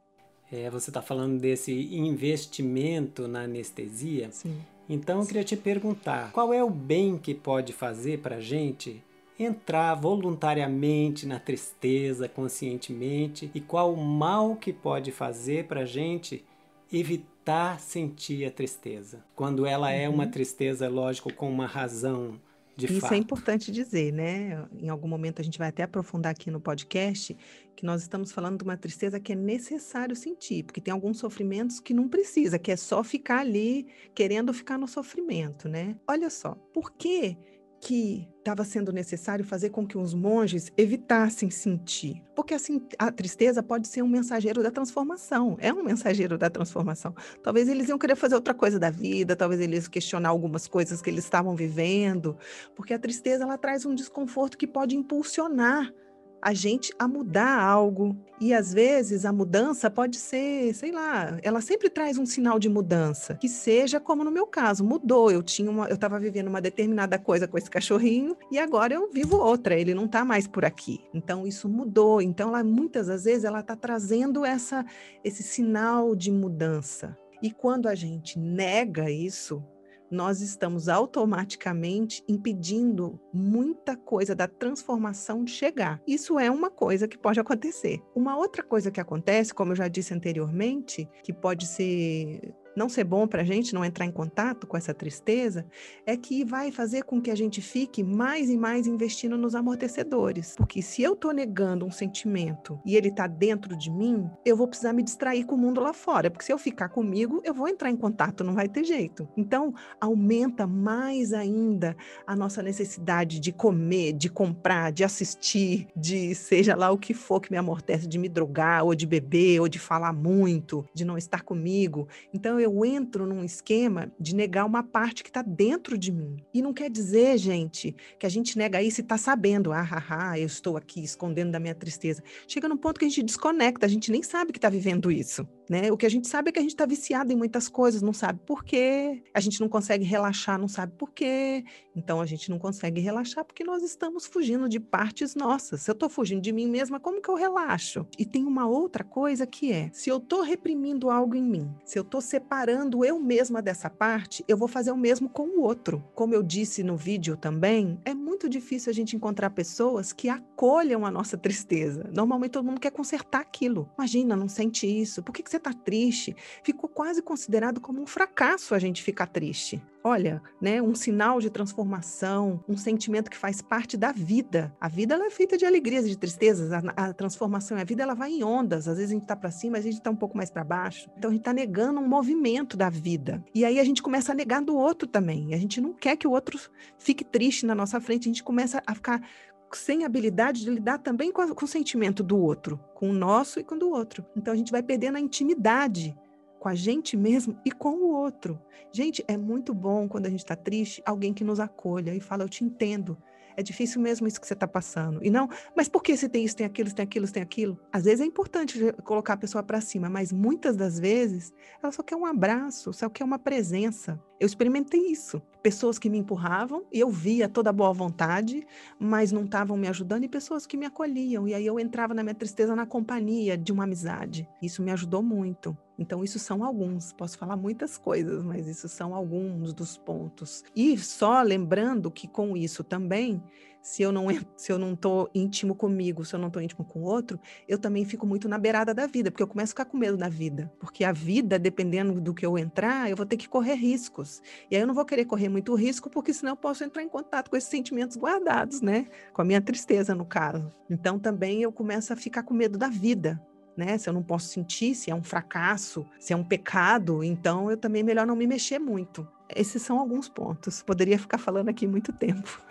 É, 0.51 0.69
você 0.69 0.89
está 0.89 1.01
falando 1.01 1.39
desse 1.39 1.71
investimento 1.95 3.27
na 3.27 3.41
anestesia. 3.41 4.29
Sim. 4.31 4.57
Então 4.89 5.19
eu 5.19 5.25
queria 5.27 5.43
te 5.43 5.57
perguntar, 5.57 6.31
qual 6.31 6.53
é 6.53 6.63
o 6.63 6.69
bem 6.69 7.17
que 7.17 7.35
pode 7.35 7.73
fazer 7.73 8.19
para 8.19 8.37
a 8.37 8.41
gente 8.41 9.03
entrar 9.39 9.93
voluntariamente 9.95 11.25
na 11.25 11.39
tristeza 11.39 12.27
conscientemente 12.27 13.51
e 13.53 13.61
qual 13.61 13.93
o 13.93 14.03
mal 14.03 14.55
que 14.55 14.73
pode 14.73 15.11
fazer 15.11 15.65
para 15.65 15.81
a 15.81 15.85
gente 15.85 16.43
evitar 16.91 17.79
sentir 17.79 18.45
a 18.45 18.51
tristeza. 18.51 19.23
Quando 19.35 19.65
ela 19.65 19.87
uhum. 19.87 19.93
é 19.93 20.09
uma 20.09 20.25
uhum. 20.25 20.31
tristeza, 20.31 20.89
lógico, 20.89 21.33
com 21.33 21.49
uma 21.49 21.67
razão 21.67 22.39
de 22.75 22.85
Isso 22.85 22.97
é 22.97 22.99
fato. 22.99 23.13
é 23.13 23.17
importante 23.17 23.71
dizer, 23.71 24.13
né? 24.13 24.63
Em 24.79 24.87
algum 24.87 25.07
momento 25.07 25.41
a 25.41 25.43
gente 25.43 25.57
vai 25.57 25.69
até 25.69 25.83
aprofundar 25.83 26.31
aqui 26.31 26.51
no 26.51 26.61
podcast 26.61 27.35
que 27.75 27.85
nós 27.85 28.01
estamos 28.01 28.31
falando 28.31 28.59
de 28.59 28.63
uma 28.63 28.77
tristeza 28.77 29.19
que 29.19 29.33
é 29.33 29.35
necessário 29.35 30.15
sentir, 30.15 30.63
porque 30.63 30.79
tem 30.79 30.91
alguns 30.91 31.17
sofrimentos 31.17 31.79
que 31.79 31.93
não 31.93 32.07
precisa, 32.07 32.59
que 32.59 32.71
é 32.71 32.75
só 32.75 33.03
ficar 33.03 33.39
ali 33.39 33.87
querendo 34.13 34.53
ficar 34.53 34.77
no 34.77 34.87
sofrimento, 34.87 35.67
né? 35.67 35.95
Olha 36.07 36.29
só, 36.29 36.53
por 36.71 36.91
que 36.91 37.35
que 37.79 38.27
estava 38.39 38.63
sendo 38.63 38.91
necessário 38.91 39.43
fazer 39.43 39.69
com 39.69 39.85
que 39.85 39.97
os 39.97 40.13
monges 40.13 40.71
evitassem 40.77 41.49
sentir. 41.49 42.23
Porque 42.35 42.53
assim, 42.53 42.81
a 42.97 43.11
tristeza 43.11 43.61
pode 43.61 43.87
ser 43.87 44.01
um 44.01 44.07
mensageiro 44.07 44.63
da 44.63 44.71
transformação, 44.71 45.57
é 45.59 45.71
um 45.73 45.83
mensageiro 45.83 46.37
da 46.37 46.49
transformação. 46.49 47.13
Talvez 47.43 47.67
eles 47.67 47.89
iam 47.89 47.97
querer 47.97 48.15
fazer 48.15 48.35
outra 48.35 48.53
coisa 48.53 48.79
da 48.79 48.89
vida, 48.89 49.35
talvez 49.35 49.59
eles 49.59 49.87
questionar 49.87 50.29
algumas 50.29 50.67
coisas 50.67 51.01
que 51.01 51.09
eles 51.09 51.25
estavam 51.25 51.55
vivendo, 51.55 52.37
porque 52.75 52.93
a 52.93 52.99
tristeza 52.99 53.43
ela 53.43 53.57
traz 53.57 53.85
um 53.85 53.93
desconforto 53.93 54.57
que 54.57 54.67
pode 54.67 54.95
impulsionar 54.95 55.93
a 56.41 56.53
gente 56.53 56.93
a 56.97 57.07
mudar 57.07 57.59
algo. 57.59 58.15
E 58.39 58.53
às 58.53 58.71
vezes 58.71 59.25
a 59.25 59.33
mudança 59.33 59.89
pode 59.89 60.17
ser, 60.17 60.73
sei 60.75 60.91
lá, 60.91 61.37
ela 61.41 61.59
sempre 61.59 61.89
traz 61.89 62.17
um 62.17 62.25
sinal 62.25 62.59
de 62.59 62.69
mudança, 62.69 63.33
que 63.35 63.49
seja 63.49 63.99
como 63.99 64.23
no 64.23 64.29
meu 64.29 64.45
caso, 64.45 64.83
mudou. 64.83 65.31
Eu 65.31 65.41
tinha 65.41 65.71
uma, 65.71 65.87
eu 65.87 65.95
estava 65.95 66.19
vivendo 66.19 66.47
uma 66.47 66.61
determinada 66.61 67.17
coisa 67.17 67.47
com 67.47 67.57
esse 67.57 67.69
cachorrinho 67.69 68.37
e 68.51 68.59
agora 68.59 68.93
eu 68.93 69.11
vivo 69.11 69.37
outra, 69.37 69.75
ele 69.75 69.93
não 69.93 70.05
está 70.05 70.23
mais 70.23 70.47
por 70.47 70.63
aqui. 70.63 71.01
Então 71.13 71.47
isso 71.47 71.67
mudou. 71.67 72.21
Então 72.21 72.49
ela 72.49 72.63
muitas 72.63 73.07
das 73.07 73.23
vezes 73.23 73.43
ela 73.43 73.61
está 73.61 73.75
trazendo 73.75 74.45
essa 74.45 74.85
esse 75.23 75.41
sinal 75.41 76.15
de 76.15 76.31
mudança. 76.31 77.17
E 77.41 77.51
quando 77.51 77.87
a 77.87 77.95
gente 77.95 78.39
nega 78.39 79.09
isso, 79.09 79.63
nós 80.09 80.41
estamos 80.41 80.89
automaticamente 80.89 82.23
impedindo 82.27 83.19
muita 83.33 83.95
coisa 83.95 84.35
da 84.35 84.47
transformação 84.47 85.43
de 85.43 85.51
chegar. 85.51 86.01
Isso 86.07 86.39
é 86.39 86.49
uma 86.49 86.69
coisa 86.69 87.07
que 87.07 87.17
pode 87.17 87.39
acontecer. 87.39 88.01
Uma 88.15 88.37
outra 88.37 88.63
coisa 88.63 88.91
que 88.91 88.99
acontece, 88.99 89.53
como 89.53 89.71
eu 89.71 89.75
já 89.75 89.87
disse 89.87 90.13
anteriormente, 90.13 91.07
que 91.23 91.33
pode 91.33 91.65
ser 91.65 92.53
não 92.77 92.87
ser 92.87 93.03
bom 93.03 93.27
para 93.27 93.41
a 93.41 93.45
gente, 93.45 93.73
não 93.73 93.83
entrar 93.83 94.05
em 94.05 94.11
contato 94.11 94.67
com 94.67 94.77
essa 94.77 94.93
tristeza, 94.93 95.65
é 96.05 96.15
que 96.15 96.45
vai 96.45 96.71
fazer 96.71 97.03
com 97.03 97.19
que 97.19 97.31
a 97.31 97.35
gente 97.35 97.59
fique 97.59 98.03
mais 98.03 98.51
e 98.51 98.55
mais 98.55 98.85
investindo 98.85 99.35
nos 99.35 99.55
amortecedores. 99.55 100.53
Porque 100.55 100.83
se 100.83 101.01
eu 101.01 101.13
estou 101.13 101.33
negando 101.33 101.85
um 101.85 101.91
sentimento 101.91 102.79
e 102.85 102.95
ele 102.95 103.07
está 103.07 103.25
dentro 103.25 103.75
de 103.75 103.89
mim, 103.89 104.29
eu 104.45 104.55
vou 104.55 104.67
precisar 104.67 104.93
me 104.93 105.01
distrair 105.01 105.43
com 105.43 105.55
o 105.55 105.57
mundo 105.57 105.81
lá 105.81 105.91
fora. 105.91 106.29
Porque 106.29 106.45
se 106.45 106.53
eu 106.53 106.57
ficar 106.59 106.89
comigo, 106.89 107.41
eu 107.43 107.53
vou 107.53 107.67
entrar 107.67 107.89
em 107.89 107.97
contato, 107.97 108.43
não 108.43 108.53
vai 108.53 108.69
ter 108.69 108.83
jeito. 108.83 109.27
Então, 109.35 109.73
aumenta 109.99 110.67
mais 110.67 111.33
ainda 111.33 111.97
a 112.27 112.35
nossa 112.35 112.61
necessidade 112.61 113.39
de 113.39 113.51
comer, 113.51 114.13
de 114.13 114.29
comprar, 114.29 114.91
de 114.91 115.03
assistir, 115.03 115.87
de 115.95 116.35
seja 116.35 116.75
lá 116.75 116.91
o 116.91 116.97
que 116.97 117.15
for 117.15 117.41
que 117.41 117.49
me 117.49 117.57
amortece, 117.57 118.07
de 118.07 118.19
me 118.19 118.29
drogar, 118.29 118.85
ou 118.85 118.93
de 118.93 119.07
beber, 119.07 119.61
ou 119.61 119.67
de 119.67 119.79
falar 119.79 120.13
muito, 120.13 120.85
de 120.93 121.03
não 121.03 121.17
estar 121.17 121.41
comigo. 121.41 122.07
Então, 122.31 122.59
eu 122.59 122.66
eu 122.67 122.85
entro 122.85 123.25
num 123.25 123.43
esquema 123.43 124.11
de 124.19 124.35
negar 124.35 124.65
uma 124.65 124.83
parte 124.83 125.23
que 125.23 125.29
está 125.29 125.41
dentro 125.41 125.97
de 125.97 126.11
mim. 126.11 126.37
E 126.53 126.61
não 126.61 126.73
quer 126.73 126.89
dizer, 126.89 127.37
gente, 127.37 127.95
que 128.19 128.25
a 128.25 128.29
gente 128.29 128.57
nega 128.57 128.81
isso 128.81 129.01
e 129.01 129.03
está 129.03 129.17
sabendo, 129.17 129.71
ah, 129.71 129.87
ah, 129.89 130.31
ah, 130.31 130.39
eu 130.39 130.45
estou 130.45 130.77
aqui 130.77 131.03
escondendo 131.03 131.51
da 131.51 131.59
minha 131.59 131.73
tristeza. 131.73 132.21
Chega 132.47 132.67
num 132.67 132.77
ponto 132.77 132.99
que 132.99 133.05
a 133.05 133.09
gente 133.09 133.23
desconecta, 133.23 133.85
a 133.85 133.89
gente 133.89 134.11
nem 134.11 134.21
sabe 134.21 134.51
que 134.51 134.57
está 134.57 134.69
vivendo 134.69 135.11
isso. 135.11 135.47
Né? 135.69 135.91
O 135.91 135.97
que 135.97 136.05
a 136.05 136.09
gente 136.09 136.27
sabe 136.27 136.49
é 136.49 136.51
que 136.51 136.59
a 136.59 136.61
gente 136.61 136.71
está 136.71 136.85
viciado 136.85 137.31
em 137.31 137.35
muitas 137.35 137.67
coisas, 137.67 138.01
não 138.01 138.13
sabe 138.13 138.39
por 138.45 138.63
quê, 138.63 139.21
a 139.33 139.39
gente 139.39 139.59
não 139.59 139.67
consegue 139.67 140.05
relaxar, 140.05 140.57
não 140.57 140.67
sabe 140.67 140.93
por 140.97 141.11
quê. 141.11 141.63
Então 141.95 142.21
a 142.21 142.25
gente 142.25 142.49
não 142.49 142.59
consegue 142.59 143.01
relaxar 143.01 143.43
porque 143.43 143.63
nós 143.63 143.83
estamos 143.83 144.25
fugindo 144.25 144.69
de 144.69 144.79
partes 144.79 145.35
nossas. 145.35 145.81
Se 145.81 145.91
eu 145.91 145.93
estou 145.93 146.09
fugindo 146.09 146.41
de 146.41 146.51
mim 146.51 146.67
mesma, 146.67 146.99
como 146.99 147.21
que 147.21 147.29
eu 147.29 147.35
relaxo? 147.35 148.05
E 148.17 148.25
tem 148.25 148.45
uma 148.45 148.67
outra 148.67 149.03
coisa 149.03 149.45
que 149.45 149.71
é: 149.71 149.89
se 149.91 150.09
eu 150.09 150.17
estou 150.17 150.41
reprimindo 150.41 151.09
algo 151.09 151.35
em 151.35 151.43
mim, 151.43 151.69
se 151.83 151.97
eu 151.97 152.03
estou 152.03 152.21
separando 152.21 153.03
eu 153.03 153.19
mesma 153.19 153.61
dessa 153.61 153.89
parte, 153.89 154.45
eu 154.47 154.55
vou 154.55 154.67
fazer 154.67 154.91
o 154.91 154.97
mesmo 154.97 155.27
com 155.27 155.47
o 155.47 155.61
outro. 155.61 156.03
Como 156.13 156.33
eu 156.33 156.43
disse 156.43 156.83
no 156.83 156.95
vídeo 156.95 157.35
também, 157.35 157.99
é 158.05 158.13
muito 158.13 158.47
difícil 158.47 158.89
a 158.89 158.93
gente 158.93 159.15
encontrar 159.15 159.49
pessoas 159.49 160.13
que 160.13 160.29
acolham 160.29 161.05
a 161.05 161.11
nossa 161.11 161.37
tristeza. 161.37 162.09
Normalmente 162.13 162.51
todo 162.51 162.65
mundo 162.65 162.79
quer 162.79 162.91
consertar 162.91 163.41
aquilo. 163.41 163.89
Imagina, 163.97 164.35
não 164.35 164.47
sente 164.47 164.87
isso. 164.87 165.23
Por 165.23 165.33
que, 165.33 165.43
que 165.43 165.49
você 165.49 165.56
está 165.57 165.73
triste? 165.73 166.35
Ficou 166.63 166.89
quase 166.89 167.21
considerado 167.21 167.81
como 167.81 168.01
um 168.01 168.07
fracasso 168.07 168.73
a 168.73 168.79
gente 168.79 169.03
ficar 169.03 169.27
triste 169.27 169.81
olha, 170.07 170.41
né, 170.61 170.81
um 170.81 170.95
sinal 170.95 171.39
de 171.39 171.49
transformação, 171.49 172.63
um 172.67 172.77
sentimento 172.77 173.29
que 173.29 173.37
faz 173.37 173.61
parte 173.61 173.97
da 173.97 174.11
vida. 174.11 174.73
A 174.79 174.87
vida 174.87 175.15
ela 175.15 175.25
é 175.25 175.29
feita 175.29 175.57
de 175.57 175.65
alegrias 175.65 176.05
e 176.05 176.09
de 176.09 176.17
tristezas. 176.17 176.71
A, 176.71 176.79
a 176.95 177.13
transformação, 177.13 177.77
a 177.77 177.83
vida 177.83 178.03
ela 178.03 178.13
vai 178.13 178.31
em 178.31 178.43
ondas. 178.43 178.87
Às 178.87 178.97
vezes 178.97 179.11
a 179.11 179.13
gente 179.13 179.23
está 179.23 179.35
para 179.35 179.51
cima, 179.51 179.77
às 179.77 179.83
vezes 179.83 179.87
a 179.87 179.91
gente 179.91 179.99
está 179.99 180.09
um 180.09 180.15
pouco 180.15 180.37
mais 180.37 180.49
para 180.49 180.63
baixo. 180.63 181.09
Então 181.17 181.29
a 181.29 181.33
gente 181.33 181.41
está 181.41 181.53
negando 181.53 181.99
um 181.99 182.07
movimento 182.07 182.77
da 182.77 182.89
vida. 182.89 183.43
E 183.53 183.65
aí 183.65 183.79
a 183.79 183.83
gente 183.83 184.01
começa 184.01 184.31
a 184.31 184.35
negar 184.35 184.61
do 184.61 184.75
outro 184.75 185.07
também. 185.07 185.53
A 185.53 185.57
gente 185.57 185.81
não 185.81 185.93
quer 185.93 186.15
que 186.15 186.27
o 186.27 186.31
outro 186.31 186.57
fique 186.97 187.23
triste 187.23 187.65
na 187.65 187.75
nossa 187.75 187.99
frente. 187.99 188.23
A 188.23 188.31
gente 188.31 188.43
começa 188.43 188.81
a 188.85 188.95
ficar 188.95 189.21
sem 189.71 190.05
habilidade 190.05 190.63
de 190.63 190.69
lidar 190.69 190.99
também 190.99 191.31
com, 191.31 191.41
a, 191.41 191.53
com 191.53 191.65
o 191.65 191.67
sentimento 191.67 192.23
do 192.23 192.37
outro, 192.37 192.79
com 192.93 193.09
o 193.09 193.13
nosso 193.13 193.59
e 193.59 193.63
com 193.63 193.75
o 193.75 193.79
do 193.79 193.89
outro. 193.89 194.25
Então 194.35 194.53
a 194.53 194.57
gente 194.57 194.71
vai 194.71 194.83
perdendo 194.83 195.17
a 195.17 195.21
intimidade 195.21 196.15
com 196.59 196.69
a 196.69 196.75
gente 196.75 197.15
mesmo 197.15 197.59
e 197.65 197.71
com 197.71 197.95
o 197.95 198.11
outro. 198.11 198.59
Gente, 198.91 199.23
é 199.27 199.37
muito 199.37 199.73
bom 199.73 200.07
quando 200.07 200.25
a 200.25 200.29
gente 200.29 200.39
está 200.39 200.55
triste, 200.55 201.01
alguém 201.05 201.33
que 201.33 201.43
nos 201.43 201.59
acolha 201.59 202.13
e 202.13 202.19
fala: 202.19 202.43
Eu 202.43 202.49
te 202.49 202.63
entendo. 202.63 203.17
É 203.57 203.63
difícil 203.63 203.99
mesmo 203.99 204.27
isso 204.27 204.39
que 204.39 204.45
você 204.45 204.53
está 204.53 204.67
passando. 204.67 205.19
E 205.23 205.31
não, 205.31 205.49
mas 205.75 205.89
por 205.89 206.03
que 206.03 206.15
você 206.15 206.29
tem 206.29 206.45
isso, 206.45 206.55
tem 206.55 206.65
aquilo, 206.65 206.93
tem 206.93 207.03
aquilo, 207.03 207.27
tem 207.27 207.41
aquilo? 207.41 207.79
Às 207.91 208.05
vezes 208.05 208.21
é 208.21 208.25
importante 208.25 208.93
colocar 209.03 209.33
a 209.33 209.37
pessoa 209.37 209.63
para 209.63 209.81
cima, 209.81 210.07
mas 210.07 210.31
muitas 210.31 210.75
das 210.75 210.99
vezes 210.99 211.51
ela 211.81 211.91
só 211.91 212.03
quer 212.03 212.15
um 212.15 212.25
abraço, 212.27 212.93
só 212.93 213.09
quer 213.09 213.23
uma 213.23 213.39
presença. 213.39 214.21
Eu 214.39 214.45
experimentei 214.45 215.07
isso. 215.07 215.41
Pessoas 215.63 215.97
que 215.97 216.07
me 216.07 216.19
empurravam 216.19 216.85
e 216.93 216.99
eu 216.99 217.09
via 217.09 217.49
toda 217.49 217.71
a 217.71 217.73
boa 217.73 217.91
vontade, 217.91 218.63
mas 218.99 219.31
não 219.31 219.43
estavam 219.43 219.75
me 219.75 219.87
ajudando, 219.87 220.23
e 220.23 220.29
pessoas 220.29 220.67
que 220.67 220.77
me 220.77 220.85
acolhiam. 220.85 221.47
E 221.47 221.55
aí 221.55 221.65
eu 221.65 221.79
entrava 221.79 222.13
na 222.13 222.21
minha 222.21 222.35
tristeza 222.35 222.75
na 222.75 222.85
companhia 222.85 223.57
de 223.57 223.71
uma 223.71 223.85
amizade. 223.85 224.47
Isso 224.61 224.83
me 224.83 224.91
ajudou 224.91 225.23
muito. 225.23 225.75
Então, 225.97 226.23
isso 226.23 226.37
são 226.37 226.63
alguns, 226.63 227.11
posso 227.13 227.37
falar 227.37 227.57
muitas 227.57 227.97
coisas, 227.97 228.43
mas 228.43 228.67
isso 228.67 228.87
são 228.87 229.15
alguns 229.15 229.73
dos 229.73 229.97
pontos. 229.97 230.63
E 230.75 230.97
só 230.97 231.41
lembrando 231.41 232.11
que 232.11 232.27
com 232.27 232.55
isso 232.55 232.83
também, 232.83 233.41
se 233.81 234.03
eu 234.03 234.11
não 234.11 234.27
se 234.57 234.71
eu 234.71 234.77
não 234.77 234.93
estou 234.93 235.29
íntimo 235.33 235.73
comigo, 235.73 236.25
se 236.25 236.35
eu 236.35 236.39
não 236.39 236.47
estou 236.47 236.61
íntimo 236.61 236.83
com 236.83 236.99
o 236.99 237.03
outro, 237.03 237.39
eu 237.67 237.79
também 237.79 238.03
fico 238.05 238.27
muito 238.27 238.47
na 238.49 238.57
beirada 238.57 238.93
da 238.93 239.07
vida, 239.07 239.31
porque 239.31 239.41
eu 239.41 239.47
começo 239.47 239.71
a 239.71 239.73
ficar 239.73 239.85
com 239.85 239.97
medo 239.97 240.17
da 240.17 240.29
vida. 240.29 240.71
Porque 240.79 241.03
a 241.03 241.11
vida, 241.11 241.57
dependendo 241.57 242.19
do 242.19 242.33
que 242.33 242.45
eu 242.45 242.57
entrar, 242.57 243.09
eu 243.09 243.15
vou 243.15 243.25
ter 243.25 243.37
que 243.37 243.47
correr 243.47 243.75
riscos. 243.75 244.41
E 244.69 244.75
aí 244.75 244.81
eu 244.81 244.87
não 244.87 244.93
vou 244.93 245.05
querer 245.05 245.25
correr 245.25 245.49
muito 245.49 245.73
risco, 245.73 246.09
porque 246.09 246.33
senão 246.33 246.51
eu 246.51 246.57
posso 246.57 246.83
entrar 246.83 247.01
em 247.01 247.09
contato 247.09 247.49
com 247.49 247.55
esses 247.55 247.69
sentimentos 247.69 248.17
guardados, 248.17 248.81
né? 248.81 249.07
Com 249.33 249.41
a 249.41 249.45
minha 249.45 249.61
tristeza, 249.61 250.13
no 250.13 250.25
caso. 250.25 250.69
Então 250.89 251.17
também 251.17 251.61
eu 251.61 251.71
começo 251.71 252.11
a 252.11 252.15
ficar 252.15 252.43
com 252.43 252.53
medo 252.53 252.77
da 252.77 252.89
vida 252.89 253.41
né? 253.77 253.97
Se 253.97 254.09
eu 254.09 254.13
não 254.13 254.23
posso 254.23 254.47
sentir, 254.47 254.95
se 254.95 255.11
é 255.11 255.15
um 255.15 255.23
fracasso, 255.23 256.05
se 256.19 256.33
é 256.33 256.35
um 256.35 256.43
pecado, 256.43 257.23
então 257.23 257.69
eu 257.69 257.77
também 257.77 258.01
é 258.01 258.03
melhor 258.03 258.25
não 258.25 258.35
me 258.35 258.47
mexer 258.47 258.79
muito. 258.79 259.27
Esses 259.55 259.81
são 259.81 259.99
alguns 259.99 260.27
pontos. 260.27 260.81
Poderia 260.81 261.17
ficar 261.17 261.37
falando 261.37 261.69
aqui 261.69 261.87
muito 261.87 262.11
tempo. 262.11 262.61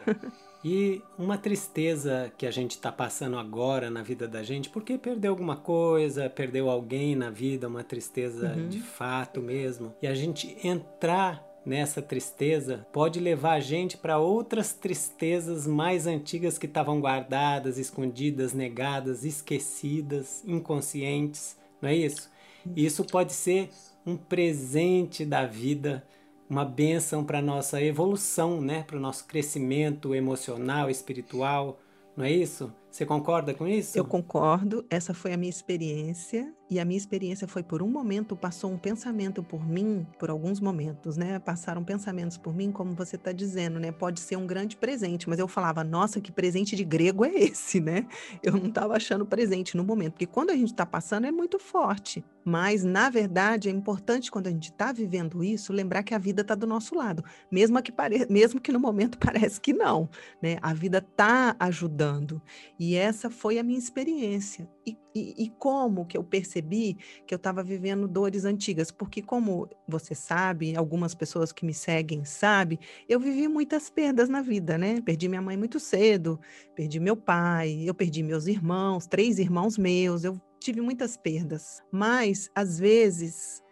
E 0.64 1.00
uma 1.16 1.38
tristeza 1.38 2.32
que 2.36 2.44
a 2.44 2.50
gente 2.50 2.72
está 2.72 2.90
passando 2.90 3.38
agora 3.38 3.88
na 3.88 4.02
vida 4.02 4.26
da 4.26 4.42
gente, 4.42 4.68
porque 4.68 4.98
perdeu 4.98 5.30
alguma 5.30 5.54
coisa, 5.54 6.28
perdeu 6.28 6.68
alguém 6.68 7.14
na 7.14 7.30
vida, 7.30 7.68
uma 7.68 7.84
tristeza 7.84 8.52
uhum. 8.52 8.68
de 8.68 8.80
fato 8.80 9.40
mesmo. 9.40 9.94
E 10.02 10.08
a 10.08 10.14
gente 10.14 10.56
entrar 10.66 11.40
nessa 11.66 12.00
tristeza 12.00 12.87
pode 12.92 13.18
levar 13.18 13.54
a 13.54 13.61
gente 13.61 13.99
para 13.99 14.18
outras 14.18 14.73
tristezas 14.73 15.66
mais 15.66 16.06
antigas 16.06 16.56
que 16.56 16.66
estavam 16.66 17.00
guardadas, 17.00 17.76
escondidas, 17.76 18.52
negadas, 18.52 19.25
esquecidas, 19.25 20.44
inconscientes, 20.46 21.56
não 21.82 21.88
é 21.88 21.96
isso? 21.96 22.30
Isso 22.75 23.04
pode 23.04 23.32
ser 23.32 23.68
um 24.06 24.16
presente 24.16 25.25
da 25.25 25.44
vida, 25.44 26.06
uma 26.49 26.64
bênção 26.64 27.25
para 27.25 27.42
nossa 27.42 27.82
evolução, 27.82 28.61
né? 28.61 28.85
Para 28.85 28.96
o 28.96 29.00
nosso 29.00 29.26
crescimento 29.26 30.14
emocional, 30.14 30.88
espiritual, 30.88 31.80
não 32.16 32.25
é 32.25 32.30
isso? 32.30 32.73
Você 32.96 33.04
concorda 33.04 33.52
com 33.52 33.68
isso? 33.68 33.98
Eu 33.98 34.06
concordo. 34.06 34.86
Essa 34.88 35.12
foi 35.12 35.34
a 35.34 35.36
minha 35.36 35.50
experiência. 35.50 36.50
E 36.68 36.80
a 36.80 36.84
minha 36.84 36.98
experiência 36.98 37.46
foi 37.46 37.62
por 37.62 37.80
um 37.80 37.88
momento, 37.88 38.34
passou 38.34 38.72
um 38.72 38.76
pensamento 38.76 39.40
por 39.40 39.64
mim, 39.64 40.04
por 40.18 40.30
alguns 40.30 40.58
momentos, 40.58 41.16
né? 41.16 41.38
Passaram 41.38 41.84
pensamentos 41.84 42.36
por 42.36 42.52
mim, 42.52 42.72
como 42.72 42.92
você 42.92 43.14
está 43.14 43.30
dizendo, 43.30 43.78
né? 43.78 43.92
Pode 43.92 44.18
ser 44.18 44.36
um 44.36 44.46
grande 44.48 44.76
presente, 44.76 45.28
mas 45.28 45.38
eu 45.38 45.46
falava, 45.46 45.84
nossa, 45.84 46.20
que 46.20 46.32
presente 46.32 46.74
de 46.74 46.82
grego 46.84 47.24
é 47.24 47.32
esse, 47.32 47.78
né? 47.80 48.08
Eu 48.42 48.54
não 48.54 48.66
estava 48.66 48.96
achando 48.96 49.24
presente 49.24 49.76
no 49.76 49.84
momento, 49.84 50.14
porque 50.14 50.26
quando 50.26 50.50
a 50.50 50.56
gente 50.56 50.72
está 50.72 50.84
passando 50.84 51.26
é 51.26 51.30
muito 51.30 51.56
forte. 51.60 52.24
Mas, 52.44 52.84
na 52.84 53.10
verdade, 53.10 53.68
é 53.68 53.72
importante 53.72 54.30
quando 54.30 54.46
a 54.46 54.50
gente 54.50 54.70
está 54.70 54.92
vivendo 54.92 55.42
isso, 55.42 55.72
lembrar 55.72 56.04
que 56.04 56.14
a 56.14 56.18
vida 56.18 56.42
está 56.42 56.54
do 56.54 56.66
nosso 56.66 56.94
lado, 56.94 57.24
mesmo 57.50 57.80
que, 57.82 57.90
pare... 57.90 58.24
mesmo 58.30 58.60
que 58.60 58.72
no 58.72 58.78
momento 58.78 59.18
parece 59.22 59.60
que 59.60 59.72
não, 59.72 60.08
né? 60.42 60.56
A 60.62 60.72
vida 60.72 60.98
está 60.98 61.56
ajudando. 61.58 62.42
E 62.78 62.86
essa 62.95 63.31
foi 63.31 63.59
a 63.59 63.62
minha 63.62 63.78
experiência. 63.78 64.69
E, 64.87 64.97
e, 65.14 65.45
e 65.45 65.50
como 65.59 66.05
que 66.07 66.16
eu 66.16 66.23
percebi 66.23 66.97
que 67.26 67.35
eu 67.35 67.37
estava 67.37 67.62
vivendo 67.62 68.07
dores 68.07 68.45
antigas? 68.45 68.90
Porque, 68.90 69.23
como 69.23 69.69
você 69.88 70.14
sabe, 70.14 70.76
algumas 70.76 71.14
pessoas 71.14 71.52
que 71.52 71.64
me 71.64 71.75
seguem 71.75 72.25
sabem, 72.25 72.78
eu 73.09 73.19
vivi 73.19 73.49
muitas 73.49 73.90
perdas 73.90 74.28
na 74.28 74.43
vida, 74.43 74.76
né? 74.76 75.00
Perdi 75.00 75.28
minha 75.28 75.43
mãe 75.43 75.57
muito 75.57 75.81
cedo, 75.81 76.38
perdi 76.75 77.00
meu 77.00 77.16
pai, 77.16 77.83
eu 77.85 77.95
perdi 77.95 78.23
meus 78.23 78.47
irmãos, 78.47 79.07
três 79.07 79.38
irmãos 79.38 79.78
meus, 79.78 80.23
eu 80.23 80.40
tive 80.61 80.81
muitas 80.81 81.16
perdas. 81.16 81.83
Mas, 81.90 82.50
às 82.55 82.78
vezes, 82.78 83.62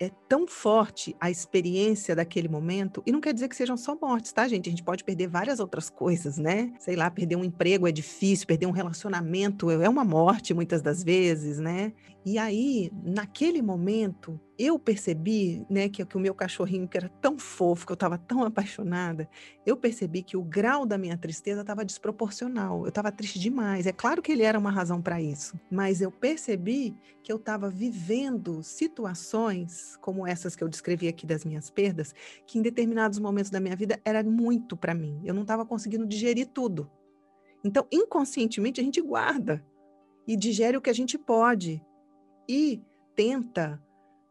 é 0.00 0.10
tão 0.28 0.46
forte 0.46 1.14
a 1.20 1.30
experiência 1.30 2.14
daquele 2.14 2.48
momento, 2.48 3.02
e 3.06 3.12
não 3.12 3.20
quer 3.20 3.32
dizer 3.32 3.48
que 3.48 3.56
sejam 3.56 3.76
só 3.76 3.96
mortes, 4.00 4.32
tá, 4.32 4.46
gente? 4.48 4.68
A 4.68 4.70
gente 4.70 4.82
pode 4.82 5.04
perder 5.04 5.28
várias 5.28 5.60
outras 5.60 5.88
coisas, 5.88 6.36
né? 6.36 6.72
Sei 6.78 6.96
lá, 6.96 7.10
perder 7.10 7.36
um 7.36 7.44
emprego 7.44 7.86
é 7.86 7.92
difícil, 7.92 8.46
perder 8.46 8.66
um 8.66 8.72
relacionamento 8.72 9.70
é 9.70 9.88
uma 9.88 10.04
morte 10.04 10.52
muitas 10.54 10.82
das 10.82 11.02
vezes, 11.02 11.58
né? 11.58 11.92
E 12.24 12.38
aí, 12.38 12.90
naquele 13.04 13.60
momento, 13.60 14.40
eu 14.58 14.78
percebi, 14.78 15.66
né, 15.68 15.88
que, 15.88 16.04
que 16.04 16.16
o 16.16 16.20
meu 16.20 16.34
cachorrinho, 16.34 16.86
que 16.86 16.96
era 16.96 17.08
tão 17.08 17.38
fofo, 17.38 17.86
que 17.86 17.92
eu 17.92 17.94
estava 17.94 18.16
tão 18.16 18.42
apaixonada, 18.42 19.28
eu 19.66 19.76
percebi 19.76 20.22
que 20.22 20.36
o 20.36 20.42
grau 20.42 20.86
da 20.86 20.96
minha 20.96 21.16
tristeza 21.16 21.62
estava 21.62 21.84
desproporcional. 21.84 22.82
Eu 22.82 22.88
estava 22.88 23.10
triste 23.10 23.38
demais. 23.38 23.86
É 23.86 23.92
claro 23.92 24.22
que 24.22 24.30
ele 24.30 24.42
era 24.42 24.58
uma 24.58 24.70
razão 24.70 25.02
para 25.02 25.20
isso, 25.20 25.58
mas 25.70 26.00
eu 26.00 26.10
percebi 26.10 26.96
que 27.22 27.32
eu 27.32 27.36
estava 27.36 27.68
vivendo 27.68 28.62
situações 28.62 29.96
como 30.00 30.26
essas 30.26 30.54
que 30.54 30.62
eu 30.62 30.68
descrevi 30.68 31.08
aqui 31.08 31.26
das 31.26 31.44
minhas 31.44 31.70
perdas, 31.70 32.14
que 32.46 32.58
em 32.58 32.62
determinados 32.62 33.18
momentos 33.18 33.50
da 33.50 33.60
minha 33.60 33.74
vida 33.74 34.00
era 34.04 34.22
muito 34.22 34.76
para 34.76 34.94
mim. 34.94 35.20
Eu 35.24 35.34
não 35.34 35.42
estava 35.42 35.64
conseguindo 35.66 36.06
digerir 36.06 36.46
tudo. 36.46 36.90
Então, 37.64 37.86
inconscientemente, 37.90 38.80
a 38.80 38.84
gente 38.84 39.00
guarda 39.00 39.64
e 40.26 40.36
digere 40.36 40.76
o 40.76 40.80
que 40.80 40.90
a 40.90 40.94
gente 40.94 41.18
pode 41.18 41.82
e 42.48 42.82
tenta 43.14 43.82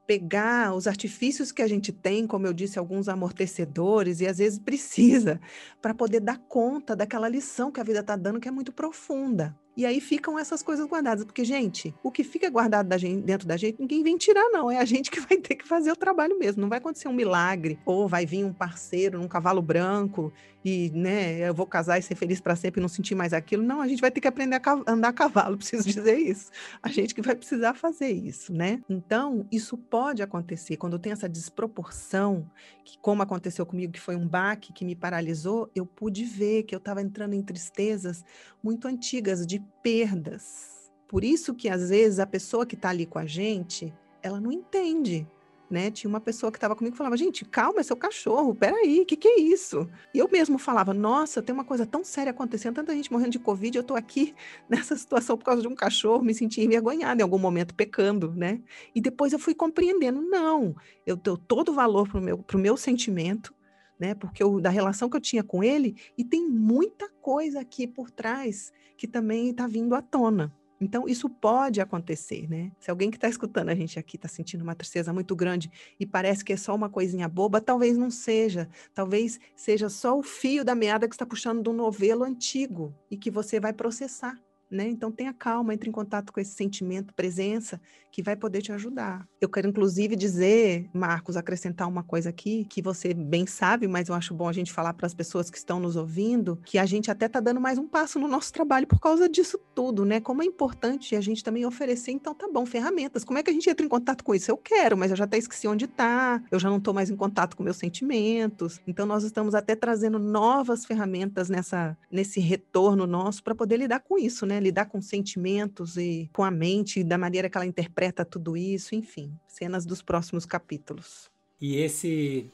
pegar 0.05 0.73
os 0.73 0.87
artifícios 0.87 1.51
que 1.51 1.61
a 1.61 1.67
gente 1.67 1.91
tem, 1.91 2.27
como 2.27 2.45
eu 2.45 2.53
disse, 2.53 2.77
alguns 2.77 3.07
amortecedores, 3.07 4.19
e 4.19 4.27
às 4.27 4.37
vezes 4.37 4.59
precisa, 4.59 5.39
para 5.81 5.93
poder 5.93 6.19
dar 6.19 6.37
conta 6.37 6.95
daquela 6.95 7.29
lição 7.29 7.71
que 7.71 7.79
a 7.79 7.83
vida 7.83 7.99
está 7.99 8.15
dando, 8.15 8.39
que 8.39 8.47
é 8.47 8.51
muito 8.51 8.71
profunda. 8.71 9.55
E 9.75 9.87
aí 9.87 9.99
ficam 9.99 10.37
essas 10.37 10.61
coisas 10.61 10.85
guardadas, 10.85 11.25
porque, 11.25 11.43
gente, 11.43 11.95
o 12.03 12.11
que 12.11 12.23
fica 12.23 12.47
guardado 12.47 12.87
da 12.87 12.97
gente, 12.97 13.23
dentro 13.23 13.47
da 13.47 13.57
gente, 13.57 13.79
ninguém 13.79 14.03
vem 14.03 14.17
tirar, 14.17 14.47
não. 14.51 14.69
É 14.69 14.77
a 14.77 14.85
gente 14.85 15.09
que 15.09 15.19
vai 15.19 15.37
ter 15.37 15.55
que 15.55 15.67
fazer 15.67 15.91
o 15.91 15.95
trabalho 15.95 16.37
mesmo. 16.37 16.61
Não 16.61 16.69
vai 16.69 16.77
acontecer 16.77 17.07
um 17.07 17.13
milagre, 17.13 17.79
ou 17.83 18.07
vai 18.07 18.23
vir 18.23 18.45
um 18.45 18.53
parceiro 18.53 19.17
num 19.17 19.27
cavalo 19.27 19.63
branco 19.63 20.31
e, 20.63 20.89
né, 20.91 21.39
eu 21.39 21.53
vou 21.53 21.65
casar 21.65 21.97
e 21.97 22.01
ser 22.01 22.15
feliz 22.15 22.39
para 22.39 22.55
sempre 22.55 22.79
e 22.79 22.81
não 22.81 22.87
sentir 22.87 23.15
mais 23.15 23.33
aquilo. 23.33 23.61
Não, 23.61 23.81
a 23.81 23.87
gente 23.87 23.99
vai 23.99 24.09
ter 24.09 24.21
que 24.21 24.27
aprender 24.27 24.61
a 24.63 24.83
andar 24.87 25.09
a 25.09 25.13
cavalo, 25.13 25.57
preciso 25.57 25.87
dizer 25.87 26.17
isso. 26.17 26.49
A 26.81 26.89
gente 26.89 27.13
que 27.13 27.21
vai 27.21 27.35
precisar 27.35 27.73
fazer 27.73 28.11
isso, 28.11 28.53
né? 28.53 28.81
Então, 28.89 29.45
isso 29.51 29.77
pode 29.77 30.21
acontecer 30.21 30.77
quando 30.77 30.97
tem 30.97 31.11
essa 31.11 31.27
desproporção, 31.27 32.49
que 32.85 32.97
como 32.99 33.21
aconteceu 33.21 33.65
comigo, 33.65 33.91
que 33.91 33.99
foi 33.99 34.15
um 34.15 34.27
baque 34.27 34.71
que 34.71 34.85
me 34.85 34.95
paralisou, 34.95 35.69
eu 35.75 35.85
pude 35.85 36.23
ver 36.23 36.63
que 36.63 36.73
eu 36.73 36.79
estava 36.79 37.01
entrando 37.01 37.33
em 37.33 37.41
tristezas 37.41 38.23
muito 38.63 38.87
antigas 38.87 39.45
de 39.45 39.59
perdas. 39.81 40.91
Por 41.07 41.23
isso 41.23 41.53
que 41.53 41.69
às 41.69 41.89
vezes 41.89 42.19
a 42.19 42.25
pessoa 42.25 42.65
que 42.65 42.75
está 42.75 42.89
ali 42.89 43.05
com 43.05 43.19
a 43.19 43.25
gente, 43.25 43.93
ela 44.21 44.39
não 44.39 44.51
entende 44.51 45.27
né? 45.73 45.89
Tinha 45.89 46.07
uma 46.07 46.21
pessoa 46.21 46.51
que 46.51 46.57
estava 46.57 46.75
comigo 46.75 46.95
e 46.95 46.97
falava, 46.97 47.17
gente, 47.17 47.43
calma, 47.43 47.79
é 47.79 47.83
seu 47.83 47.95
cachorro, 47.95 48.53
peraí, 48.53 49.01
o 49.01 49.05
que, 49.07 49.17
que 49.17 49.27
é 49.27 49.39
isso? 49.39 49.89
E 50.13 50.19
eu 50.19 50.29
mesmo 50.31 50.59
falava, 50.59 50.93
nossa, 50.93 51.41
tem 51.41 51.51
uma 51.51 51.65
coisa 51.65 51.83
tão 51.83 52.03
séria 52.03 52.29
acontecendo, 52.29 52.75
tanta 52.75 52.93
gente 52.95 53.11
morrendo 53.11 53.31
de 53.31 53.39
Covid, 53.39 53.75
eu 53.75 53.81
estou 53.81 53.97
aqui 53.97 54.35
nessa 54.69 54.95
situação 54.95 55.35
por 55.35 55.43
causa 55.43 55.63
de 55.63 55.67
um 55.67 55.73
cachorro, 55.73 56.23
me 56.23 56.33
senti 56.33 56.61
envergonhada 56.61 57.21
em 57.21 57.23
algum 57.23 57.39
momento, 57.39 57.73
pecando, 57.73 58.31
né? 58.35 58.61
E 58.93 59.01
depois 59.01 59.33
eu 59.33 59.39
fui 59.39 59.55
compreendendo, 59.55 60.21
não, 60.21 60.75
eu 61.07 61.15
dou 61.15 61.37
todo 61.37 61.69
o 61.69 61.73
valor 61.73 62.07
para 62.07 62.19
o 62.19 62.23
meu, 62.23 62.37
pro 62.37 62.59
meu 62.59 62.77
sentimento, 62.77 63.51
né? 63.99 64.13
Porque 64.13 64.43
eu, 64.43 64.61
da 64.61 64.69
relação 64.69 65.09
que 65.09 65.17
eu 65.17 65.21
tinha 65.21 65.43
com 65.43 65.63
ele, 65.63 65.95
e 66.15 66.23
tem 66.23 66.47
muita 66.47 67.09
coisa 67.19 67.59
aqui 67.59 67.87
por 67.87 68.11
trás 68.11 68.71
que 68.95 69.07
também 69.07 69.49
está 69.49 69.65
vindo 69.65 69.95
à 69.95 70.03
tona. 70.03 70.53
Então, 70.83 71.07
isso 71.07 71.29
pode 71.29 71.79
acontecer, 71.79 72.45
né? 72.49 72.69
Se 72.77 72.91
alguém 72.91 73.09
que 73.09 73.15
está 73.15 73.29
escutando 73.29 73.69
a 73.69 73.75
gente 73.75 73.97
aqui 73.97 74.17
está 74.17 74.27
sentindo 74.27 74.63
uma 74.63 74.75
tristeza 74.75 75.13
muito 75.13 75.33
grande 75.33 75.71
e 75.97 76.05
parece 76.05 76.43
que 76.43 76.51
é 76.51 76.57
só 76.57 76.75
uma 76.75 76.89
coisinha 76.89 77.29
boba, 77.29 77.61
talvez 77.61 77.97
não 77.97 78.11
seja. 78.11 78.67
Talvez 78.93 79.39
seja 79.55 79.87
só 79.87 80.17
o 80.19 80.21
fio 80.21 80.65
da 80.65 80.75
meada 80.75 81.07
que 81.07 81.15
está 81.15 81.25
puxando 81.25 81.69
um 81.69 81.73
novelo 81.73 82.25
antigo 82.25 82.93
e 83.09 83.15
que 83.15 83.31
você 83.31 83.61
vai 83.61 83.71
processar 83.71 84.37
né? 84.73 84.87
Então 84.87 85.11
tenha 85.11 85.33
calma, 85.33 85.73
entre 85.73 85.89
em 85.89 85.91
contato 85.91 86.33
com 86.33 86.39
esse 86.39 86.53
sentimento, 86.55 87.13
presença, 87.13 87.79
que 88.11 88.21
vai 88.21 88.35
poder 88.35 88.61
te 88.61 88.71
ajudar. 88.71 89.27
Eu 89.41 89.49
quero 89.49 89.67
inclusive 89.67 90.15
dizer, 90.15 90.89
Marcos, 90.93 91.35
acrescentar 91.35 91.87
uma 91.87 92.03
coisa 92.03 92.29
aqui 92.29 92.65
que 92.65 92.81
você 92.81 93.13
bem 93.13 93.45
sabe, 93.45 93.87
mas 93.87 94.07
eu 94.07 94.15
acho 94.15 94.33
bom 94.33 94.47
a 94.47 94.53
gente 94.53 94.71
falar 94.71 94.93
para 94.93 95.07
as 95.07 95.13
pessoas 95.13 95.49
que 95.49 95.57
estão 95.57 95.79
nos 95.79 95.95
ouvindo, 95.95 96.59
que 96.63 96.77
a 96.77 96.85
gente 96.85 97.09
até 97.09 97.25
está 97.25 97.39
dando 97.39 97.59
mais 97.59 97.77
um 97.77 97.87
passo 97.87 98.19
no 98.19 98.27
nosso 98.27 98.53
trabalho 98.53 98.85
por 98.85 98.99
causa 98.99 99.27
disso 99.27 99.59
tudo, 99.73 100.05
né? 100.05 100.19
Como 100.19 100.43
é 100.43 100.45
importante 100.45 101.15
a 101.15 101.21
gente 101.21 101.43
também 101.43 101.65
oferecer, 101.65 102.11
então 102.11 102.35
tá 102.35 102.47
bom, 102.51 102.65
ferramentas. 102.65 103.23
Como 103.23 103.39
é 103.39 103.43
que 103.43 103.49
a 103.49 103.53
gente 103.53 103.69
entra 103.69 103.85
em 103.85 103.89
contato 103.89 104.23
com 104.23 104.35
isso? 104.35 104.51
Eu 104.51 104.57
quero, 104.57 104.97
mas 104.97 105.11
eu 105.11 105.17
já 105.17 105.23
até 105.23 105.37
esqueci 105.37 105.67
onde 105.67 105.85
está, 105.85 106.43
eu 106.51 106.59
já 106.59 106.69
não 106.69 106.77
estou 106.77 106.93
mais 106.93 107.09
em 107.09 107.15
contato 107.15 107.57
com 107.57 107.63
meus 107.63 107.77
sentimentos. 107.77 108.79
Então 108.85 109.05
nós 109.05 109.23
estamos 109.23 109.55
até 109.55 109.75
trazendo 109.75 110.19
novas 110.19 110.85
ferramentas 110.85 111.49
nessa 111.49 111.97
nesse 112.11 112.39
retorno 112.39 113.07
nosso 113.07 113.43
para 113.43 113.55
poder 113.55 113.77
lidar 113.77 113.99
com 114.01 114.17
isso, 114.17 114.45
né? 114.45 114.59
Lidar 114.63 114.85
com 114.85 115.01
sentimentos 115.01 115.97
e 115.97 116.29
com 116.33 116.43
a 116.43 116.51
mente, 116.51 117.03
da 117.03 117.17
maneira 117.17 117.49
que 117.49 117.57
ela 117.57 117.65
interpreta 117.65 118.25
tudo 118.25 118.57
isso, 118.57 118.95
enfim, 118.95 119.31
cenas 119.47 119.85
dos 119.85 120.01
próximos 120.01 120.45
capítulos. 120.45 121.29
E 121.61 121.77
esse 121.77 122.49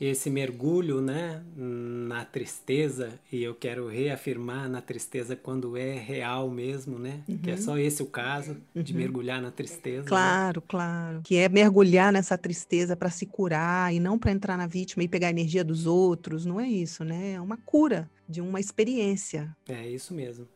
esse 0.00 0.30
mergulho, 0.30 1.00
né, 1.00 1.42
na 1.56 2.24
tristeza, 2.24 3.18
e 3.32 3.42
eu 3.42 3.52
quero 3.52 3.88
reafirmar 3.88 4.68
na 4.68 4.80
tristeza 4.80 5.34
quando 5.34 5.76
é 5.76 5.94
real 5.94 6.48
mesmo, 6.48 6.98
né, 6.98 7.20
uhum. 7.28 7.38
que 7.38 7.50
é 7.50 7.54
uhum. 7.54 7.60
só 7.60 7.78
esse 7.78 8.02
o 8.02 8.06
caso 8.06 8.56
uhum. 8.74 8.82
de 8.82 8.94
mergulhar 8.94 9.42
na 9.42 9.50
tristeza. 9.50 10.02
Né? 10.02 10.08
Claro, 10.08 10.60
né? 10.60 10.66
claro. 10.68 11.20
Que 11.24 11.36
é 11.36 11.48
mergulhar 11.48 12.12
nessa 12.12 12.38
tristeza 12.38 12.96
para 12.96 13.10
se 13.10 13.26
curar 13.26 13.92
e 13.92 13.98
não 13.98 14.18
para 14.18 14.30
entrar 14.30 14.56
na 14.56 14.68
vítima 14.68 15.02
e 15.02 15.08
pegar 15.08 15.28
a 15.28 15.30
energia 15.30 15.64
dos 15.64 15.84
outros, 15.84 16.46
não 16.46 16.60
é 16.60 16.68
isso, 16.68 17.04
né? 17.04 17.32
É 17.32 17.40
uma 17.40 17.56
cura 17.56 18.08
de 18.28 18.40
uma 18.40 18.60
experiência. 18.60 19.56
É 19.68 19.88
isso 19.88 20.14
mesmo. 20.14 20.46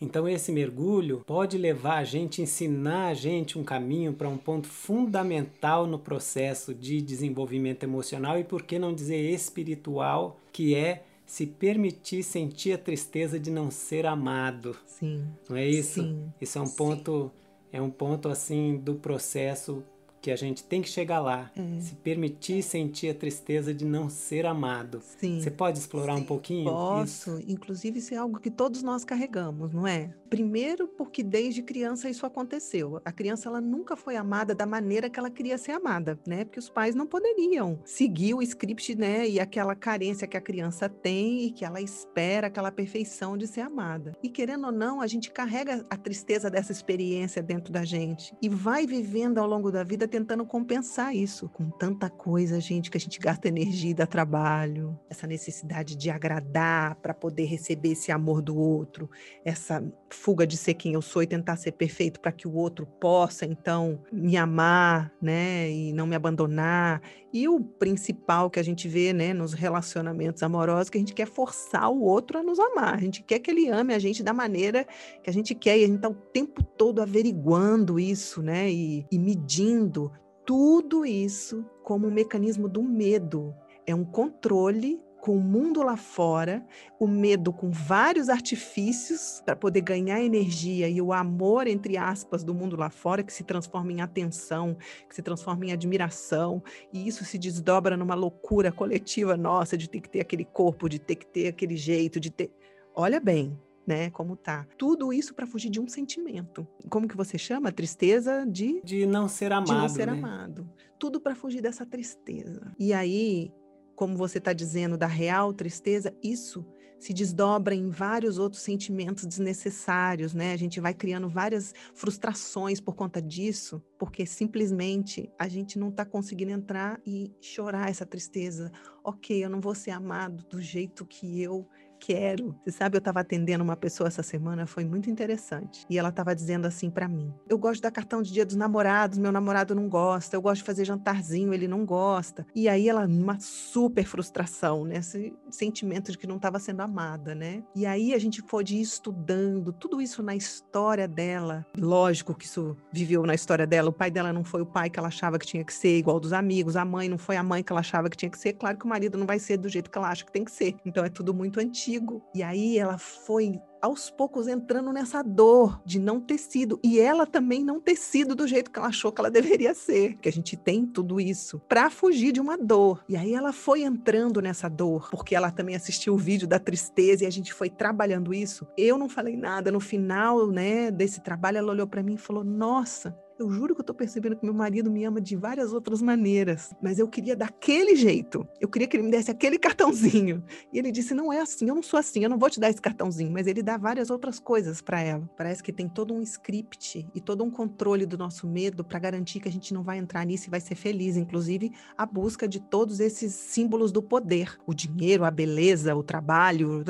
Então 0.00 0.28
esse 0.28 0.52
mergulho 0.52 1.22
pode 1.26 1.58
levar 1.58 1.98
a 1.98 2.04
gente, 2.04 2.40
ensinar 2.40 3.08
a 3.08 3.14
gente 3.14 3.58
um 3.58 3.64
caminho 3.64 4.12
para 4.12 4.28
um 4.28 4.38
ponto 4.38 4.68
fundamental 4.68 5.86
no 5.86 5.98
processo 5.98 6.72
de 6.74 7.02
desenvolvimento 7.02 7.82
emocional 7.82 8.38
e 8.38 8.44
por 8.44 8.62
que 8.62 8.78
não 8.78 8.94
dizer 8.94 9.20
espiritual, 9.30 10.38
que 10.52 10.74
é 10.74 11.04
se 11.26 11.46
permitir 11.46 12.22
sentir 12.22 12.72
a 12.72 12.78
tristeza 12.78 13.38
de 13.38 13.50
não 13.50 13.70
ser 13.70 14.06
amado. 14.06 14.76
Sim. 14.86 15.26
Não 15.48 15.56
é 15.56 15.68
isso? 15.68 16.02
Sim. 16.02 16.32
Isso 16.40 16.58
é 16.58 16.62
um 16.62 16.70
ponto 16.70 17.30
é 17.70 17.82
um 17.82 17.90
ponto 17.90 18.28
assim 18.28 18.78
do 18.78 18.94
processo 18.94 19.82
que 20.20 20.30
a 20.30 20.36
gente 20.36 20.64
tem 20.64 20.82
que 20.82 20.88
chegar 20.88 21.20
lá, 21.20 21.50
é. 21.56 21.80
se 21.80 21.94
permitir 21.96 22.62
sentir 22.62 23.10
a 23.10 23.14
tristeza 23.14 23.72
de 23.72 23.84
não 23.84 24.08
ser 24.08 24.46
amado. 24.46 25.00
Sim. 25.18 25.40
Você 25.40 25.50
pode 25.50 25.78
explorar 25.78 26.16
Sim, 26.16 26.22
um 26.22 26.24
pouquinho? 26.24 26.64
Posso. 26.64 27.38
Isso? 27.38 27.44
Inclusive, 27.46 27.98
isso 27.98 28.14
é 28.14 28.16
algo 28.16 28.38
que 28.38 28.50
todos 28.50 28.82
nós 28.82 29.04
carregamos, 29.04 29.72
não 29.72 29.86
é? 29.86 30.12
Primeiro, 30.28 30.88
porque 30.88 31.22
desde 31.22 31.62
criança 31.62 32.08
isso 32.08 32.26
aconteceu. 32.26 33.00
A 33.04 33.12
criança 33.12 33.48
ela 33.48 33.60
nunca 33.60 33.96
foi 33.96 34.16
amada 34.16 34.54
da 34.54 34.66
maneira 34.66 35.08
que 35.08 35.18
ela 35.18 35.30
queria 35.30 35.56
ser 35.56 35.72
amada, 35.72 36.18
né? 36.26 36.44
Porque 36.44 36.58
os 36.58 36.68
pais 36.68 36.94
não 36.94 37.06
poderiam 37.06 37.80
seguir 37.84 38.34
o 38.34 38.42
script, 38.42 38.94
né? 38.94 39.28
E 39.28 39.40
aquela 39.40 39.74
carência 39.74 40.26
que 40.26 40.36
a 40.36 40.40
criança 40.40 40.88
tem 40.88 41.44
e 41.46 41.50
que 41.50 41.64
ela 41.64 41.80
espera 41.80 42.48
aquela 42.48 42.70
perfeição 42.70 43.36
de 43.36 43.46
ser 43.46 43.62
amada. 43.62 44.16
E 44.22 44.28
querendo 44.28 44.66
ou 44.66 44.72
não, 44.72 45.00
a 45.00 45.06
gente 45.06 45.30
carrega 45.30 45.84
a 45.88 45.96
tristeza 45.96 46.50
dessa 46.50 46.72
experiência 46.72 47.42
dentro 47.42 47.72
da 47.72 47.84
gente 47.84 48.34
e 48.42 48.48
vai 48.48 48.86
vivendo 48.86 49.38
ao 49.38 49.46
longo 49.46 49.70
da 49.70 49.82
vida 49.82 50.06
tentando 50.06 50.44
compensar 50.44 51.14
isso 51.14 51.48
com 51.48 51.70
tanta 51.70 52.10
coisa, 52.10 52.60
gente, 52.60 52.90
que 52.90 52.96
a 52.96 53.00
gente 53.00 53.18
gasta 53.18 53.48
energia 53.48 53.90
e 53.90 53.94
dá 53.94 54.06
trabalho, 54.06 54.98
essa 55.08 55.26
necessidade 55.26 55.96
de 55.96 56.10
agradar 56.10 56.96
para 56.96 57.14
poder 57.14 57.44
receber 57.44 57.92
esse 57.92 58.12
amor 58.12 58.42
do 58.42 58.56
outro, 58.56 59.10
essa 59.44 59.82
fuga 60.18 60.46
de 60.46 60.56
ser 60.56 60.74
quem 60.74 60.94
eu 60.94 61.00
sou 61.00 61.22
e 61.22 61.26
tentar 61.26 61.56
ser 61.56 61.72
perfeito 61.72 62.20
para 62.20 62.32
que 62.32 62.48
o 62.48 62.54
outro 62.54 62.84
possa 62.84 63.46
então 63.46 64.00
me 64.12 64.36
amar, 64.36 65.12
né, 65.22 65.70
e 65.70 65.92
não 65.92 66.06
me 66.06 66.16
abandonar. 66.16 67.00
E 67.32 67.48
o 67.48 67.60
principal 67.60 68.50
que 68.50 68.58
a 68.58 68.62
gente 68.62 68.88
vê, 68.88 69.12
né, 69.12 69.32
nos 69.32 69.52
relacionamentos 69.52 70.42
amorosos, 70.42 70.90
que 70.90 70.98
a 70.98 71.00
gente 71.00 71.14
quer 71.14 71.26
forçar 71.26 71.90
o 71.90 72.02
outro 72.02 72.38
a 72.38 72.42
nos 72.42 72.58
amar. 72.58 72.94
A 72.94 73.00
gente 73.00 73.22
quer 73.22 73.38
que 73.38 73.50
ele 73.50 73.68
ame 73.68 73.94
a 73.94 73.98
gente 73.98 74.22
da 74.22 74.32
maneira 74.32 74.86
que 75.22 75.30
a 75.30 75.32
gente 75.32 75.54
quer 75.54 75.78
e 75.78 75.84
a 75.84 75.86
gente 75.86 75.96
está 75.96 76.08
o 76.08 76.14
tempo 76.14 76.62
todo 76.62 77.00
averiguando 77.00 77.98
isso, 77.98 78.42
né, 78.42 78.70
e, 78.70 79.06
e 79.10 79.18
medindo 79.18 80.10
tudo 80.44 81.06
isso 81.06 81.64
como 81.84 82.08
um 82.08 82.12
mecanismo 82.12 82.68
do 82.68 82.82
medo. 82.82 83.54
É 83.86 83.94
um 83.94 84.04
controle 84.04 85.00
com 85.20 85.36
o 85.36 85.40
mundo 85.40 85.82
lá 85.82 85.96
fora, 85.96 86.64
o 86.98 87.06
medo 87.06 87.52
com 87.52 87.70
vários 87.70 88.28
artifícios 88.28 89.42
para 89.44 89.56
poder 89.56 89.80
ganhar 89.80 90.22
energia 90.22 90.88
e 90.88 91.00
o 91.02 91.12
amor, 91.12 91.66
entre 91.66 91.96
aspas, 91.96 92.44
do 92.44 92.54
mundo 92.54 92.76
lá 92.76 92.90
fora, 92.90 93.22
que 93.22 93.32
se 93.32 93.44
transforma 93.44 93.92
em 93.92 94.00
atenção, 94.00 94.76
que 95.08 95.14
se 95.14 95.22
transforma 95.22 95.66
em 95.66 95.72
admiração, 95.72 96.62
e 96.92 97.06
isso 97.06 97.24
se 97.24 97.38
desdobra 97.38 97.96
numa 97.96 98.14
loucura 98.14 98.70
coletiva 98.70 99.36
nossa 99.36 99.76
de 99.76 99.88
ter 99.88 100.00
que 100.00 100.08
ter 100.08 100.20
aquele 100.20 100.44
corpo, 100.44 100.88
de 100.88 100.98
ter 100.98 101.16
que 101.16 101.26
ter 101.26 101.48
aquele 101.48 101.76
jeito, 101.76 102.20
de 102.20 102.30
ter. 102.30 102.50
Olha 102.94 103.20
bem, 103.20 103.58
né? 103.86 104.10
Como 104.10 104.36
tá. 104.36 104.66
Tudo 104.76 105.12
isso 105.12 105.34
para 105.34 105.46
fugir 105.46 105.70
de 105.70 105.80
um 105.80 105.88
sentimento. 105.88 106.66
Como 106.88 107.08
que 107.08 107.16
você 107.16 107.38
chama? 107.38 107.72
Tristeza 107.72 108.46
de 108.46 108.80
de 108.82 109.06
não 109.06 109.26
ser 109.28 109.52
amado. 109.52 109.66
De 109.66 109.74
não 109.74 109.88
ser 109.88 110.06
né? 110.06 110.12
amado. 110.12 110.68
Tudo 110.98 111.20
para 111.20 111.34
fugir 111.34 111.62
dessa 111.62 111.86
tristeza. 111.86 112.74
E 112.78 112.92
aí, 112.92 113.52
como 113.98 114.16
você 114.16 114.38
está 114.38 114.52
dizendo 114.52 114.96
da 114.96 115.08
real 115.08 115.52
tristeza, 115.52 116.14
isso 116.22 116.64
se 117.00 117.12
desdobra 117.12 117.74
em 117.74 117.90
vários 117.90 118.38
outros 118.38 118.62
sentimentos 118.62 119.26
desnecessários, 119.26 120.32
né? 120.32 120.52
A 120.52 120.56
gente 120.56 120.78
vai 120.78 120.94
criando 120.94 121.28
várias 121.28 121.74
frustrações 121.94 122.80
por 122.80 122.94
conta 122.94 123.20
disso, 123.20 123.82
porque 123.98 124.24
simplesmente 124.24 125.28
a 125.36 125.48
gente 125.48 125.80
não 125.80 125.88
está 125.88 126.04
conseguindo 126.04 126.52
entrar 126.52 127.00
e 127.04 127.32
chorar 127.40 127.90
essa 127.90 128.06
tristeza. 128.06 128.70
Ok, 129.02 129.44
eu 129.44 129.50
não 129.50 129.60
vou 129.60 129.74
ser 129.74 129.90
amado 129.90 130.44
do 130.48 130.62
jeito 130.62 131.04
que 131.04 131.42
eu 131.42 131.66
quero. 131.98 132.54
Você 132.64 132.72
sabe, 132.72 132.96
eu 132.96 133.00
estava 133.00 133.20
atendendo 133.20 133.64
uma 133.64 133.76
pessoa 133.76 134.08
essa 134.08 134.22
semana, 134.22 134.66
foi 134.66 134.84
muito 134.84 135.10
interessante. 135.10 135.84
E 135.90 135.98
ela 135.98 136.08
estava 136.08 136.34
dizendo 136.34 136.66
assim 136.66 136.90
para 136.90 137.08
mim: 137.08 137.32
Eu 137.48 137.58
gosto 137.58 137.82
dar 137.82 137.90
cartão 137.90 138.22
de 138.22 138.32
dia 138.32 138.46
dos 138.46 138.56
namorados, 138.56 139.18
meu 139.18 139.32
namorado 139.32 139.74
não 139.74 139.88
gosta. 139.88 140.36
Eu 140.36 140.42
gosto 140.42 140.60
de 140.60 140.64
fazer 140.64 140.84
jantarzinho, 140.84 141.52
ele 141.52 141.68
não 141.68 141.84
gosta. 141.84 142.46
E 142.54 142.68
aí 142.68 142.88
ela, 142.88 143.06
uma 143.06 143.38
super 143.40 144.04
frustração, 144.04 144.84
né? 144.84 144.98
Esse 144.98 145.34
sentimento 145.50 146.12
de 146.12 146.18
que 146.18 146.26
não 146.26 146.36
estava 146.36 146.58
sendo 146.58 146.80
amada, 146.80 147.34
né? 147.34 147.62
E 147.74 147.84
aí 147.84 148.14
a 148.14 148.18
gente 148.18 148.42
pôde 148.42 148.76
ir 148.76 148.80
estudando 148.80 149.72
tudo 149.72 150.00
isso 150.00 150.22
na 150.22 150.34
história 150.34 151.08
dela. 151.08 151.66
Lógico 151.76 152.34
que 152.34 152.44
isso 152.44 152.76
viveu 152.92 153.24
na 153.24 153.34
história 153.34 153.66
dela. 153.66 153.90
O 153.90 153.92
pai 153.92 154.10
dela 154.10 154.32
não 154.32 154.44
foi 154.44 154.62
o 154.62 154.66
pai 154.66 154.88
que 154.88 154.98
ela 154.98 155.08
achava 155.08 155.38
que 155.38 155.46
tinha 155.46 155.64
que 155.64 155.74
ser, 155.74 155.98
igual 155.98 156.20
dos 156.20 156.32
amigos. 156.32 156.76
A 156.76 156.84
mãe 156.84 157.08
não 157.08 157.18
foi 157.18 157.36
a 157.36 157.42
mãe 157.42 157.62
que 157.62 157.72
ela 157.72 157.80
achava 157.80 158.08
que 158.08 158.16
tinha 158.16 158.30
que 158.30 158.38
ser. 158.38 158.52
Claro 158.54 158.76
que 158.76 158.84
o 158.84 158.88
marido 158.88 159.18
não 159.18 159.26
vai 159.26 159.38
ser 159.38 159.56
do 159.56 159.68
jeito 159.68 159.90
que 159.90 159.98
ela 159.98 160.08
acha 160.08 160.24
que 160.24 160.32
tem 160.32 160.44
que 160.44 160.50
ser. 160.52 160.76
Então 160.84 161.04
é 161.04 161.08
tudo 161.08 161.34
muito 161.34 161.60
antigo 161.60 161.87
antigo. 161.88 162.22
E 162.34 162.42
aí 162.42 162.78
ela 162.78 162.98
foi 162.98 163.60
aos 163.80 164.10
poucos 164.10 164.48
entrando 164.48 164.92
nessa 164.92 165.22
dor 165.22 165.80
de 165.84 166.00
não 166.00 166.20
ter 166.20 166.36
sido 166.36 166.80
e 166.82 166.98
ela 166.98 167.24
também 167.24 167.64
não 167.64 167.80
ter 167.80 167.94
sido 167.94 168.34
do 168.34 168.46
jeito 168.46 168.72
que 168.72 168.78
ela 168.78 168.88
achou 168.88 169.12
que 169.12 169.20
ela 169.20 169.30
deveria 169.30 169.72
ser, 169.72 170.16
que 170.16 170.28
a 170.28 170.32
gente 170.32 170.56
tem 170.56 170.84
tudo 170.84 171.20
isso 171.20 171.60
para 171.68 171.88
fugir 171.88 172.32
de 172.32 172.40
uma 172.40 172.58
dor. 172.58 173.04
E 173.08 173.16
aí 173.16 173.34
ela 173.34 173.52
foi 173.52 173.82
entrando 173.82 174.42
nessa 174.42 174.68
dor, 174.68 175.08
porque 175.10 175.34
ela 175.34 175.50
também 175.50 175.76
assistiu 175.76 176.14
o 176.14 176.18
vídeo 176.18 176.48
da 176.48 176.58
tristeza 176.58 177.24
e 177.24 177.26
a 177.26 177.30
gente 177.30 177.54
foi 177.54 177.70
trabalhando 177.70 178.34
isso. 178.34 178.66
Eu 178.76 178.98
não 178.98 179.08
falei 179.08 179.36
nada 179.36 179.70
no 179.70 179.80
final, 179.80 180.48
né, 180.48 180.90
desse 180.90 181.20
trabalho, 181.20 181.58
ela 181.58 181.72
olhou 181.72 181.86
para 181.86 182.02
mim 182.02 182.14
e 182.14 182.18
falou: 182.18 182.42
"Nossa, 182.42 183.16
eu 183.38 183.50
juro 183.50 183.74
que 183.74 183.80
eu 183.80 183.84
tô 183.84 183.94
percebendo 183.94 184.36
que 184.36 184.44
meu 184.44 184.54
marido 184.54 184.90
me 184.90 185.04
ama 185.04 185.20
de 185.20 185.36
várias 185.36 185.72
outras 185.72 186.02
maneiras, 186.02 186.74
mas 186.82 186.98
eu 186.98 187.08
queria 187.08 187.36
daquele 187.36 187.94
jeito. 187.94 188.46
Eu 188.60 188.68
queria 188.68 188.88
que 188.88 188.96
ele 188.96 189.04
me 189.04 189.10
desse 189.10 189.30
aquele 189.30 189.58
cartãozinho. 189.58 190.42
E 190.72 190.78
ele 190.78 190.90
disse: 190.90 191.14
"Não 191.14 191.32
é 191.32 191.40
assim, 191.40 191.68
eu 191.68 191.74
não 191.74 191.82
sou 191.82 191.98
assim, 191.98 192.22
eu 192.22 192.30
não 192.30 192.38
vou 192.38 192.50
te 192.50 192.58
dar 192.58 192.68
esse 192.68 192.80
cartãozinho", 192.80 193.30
mas 193.30 193.46
ele 193.46 193.62
dá 193.62 193.76
várias 193.76 194.10
outras 194.10 194.38
coisas 194.38 194.80
para 194.80 195.00
ela. 195.00 195.28
Parece 195.36 195.62
que 195.62 195.72
tem 195.72 195.88
todo 195.88 196.12
um 196.12 196.20
script 196.22 197.06
e 197.14 197.20
todo 197.20 197.44
um 197.44 197.50
controle 197.50 198.06
do 198.06 198.18
nosso 198.18 198.46
medo 198.46 198.84
para 198.84 198.98
garantir 198.98 199.40
que 199.40 199.48
a 199.48 199.52
gente 199.52 199.72
não 199.72 199.82
vai 199.82 199.98
entrar 199.98 200.24
nisso 200.24 200.48
e 200.48 200.50
vai 200.50 200.60
ser 200.60 200.74
feliz, 200.74 201.16
inclusive 201.16 201.72
a 201.96 202.04
busca 202.04 202.48
de 202.48 202.60
todos 202.60 203.00
esses 203.00 203.32
símbolos 203.32 203.92
do 203.92 204.02
poder, 204.02 204.58
o 204.66 204.74
dinheiro, 204.74 205.24
a 205.24 205.30
beleza, 205.30 205.94
o 205.94 206.02
trabalho, 206.02 206.82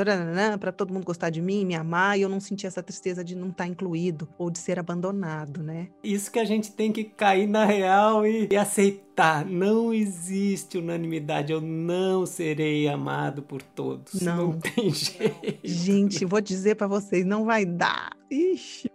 para 0.59 0.73
todo 0.73 0.93
mundo 0.93 1.05
gostar 1.05 1.31
de 1.31 1.43
mim, 1.43 1.65
me 1.65 1.75
amar, 1.75 2.19
e 2.19 2.23
eu 2.23 2.29
não 2.29 2.41
sentir 2.41 2.67
essa 2.67 2.83
tristeza 2.83 3.25
de 3.25 3.35
não 3.35 3.51
estar 3.51 3.65
tá 3.65 3.69
incluído 3.69 4.29
ou 4.39 4.51
de 4.51 4.59
ser 4.59 4.79
abandonado, 4.79 5.63
né? 5.63 5.89
Isso 6.03 6.31
que 6.31 6.38
que 6.39 6.43
a 6.43 6.45
gente 6.45 6.71
tem 6.71 6.93
que 6.93 7.03
cair 7.03 7.49
na 7.49 7.65
real 7.65 8.25
e, 8.25 8.49
e 8.51 8.57
aceitar. 8.57 9.45
Não 9.45 9.93
existe 9.93 10.79
unanimidade. 10.79 11.53
Eu 11.53 11.61
não 11.61 12.25
serei 12.25 12.87
amado 12.87 13.43
por 13.43 13.61
todos. 13.61 14.21
Não, 14.21 14.53
não 14.53 14.61
tem 14.61 14.91
jeito. 14.95 15.59
Gente, 15.65 16.25
vou 16.25 16.41
dizer 16.41 16.77
para 16.77 16.87
vocês, 16.87 17.25
não 17.25 17.45
vai 17.45 17.65
dar. 17.65 18.11
Ixi, 18.31 18.89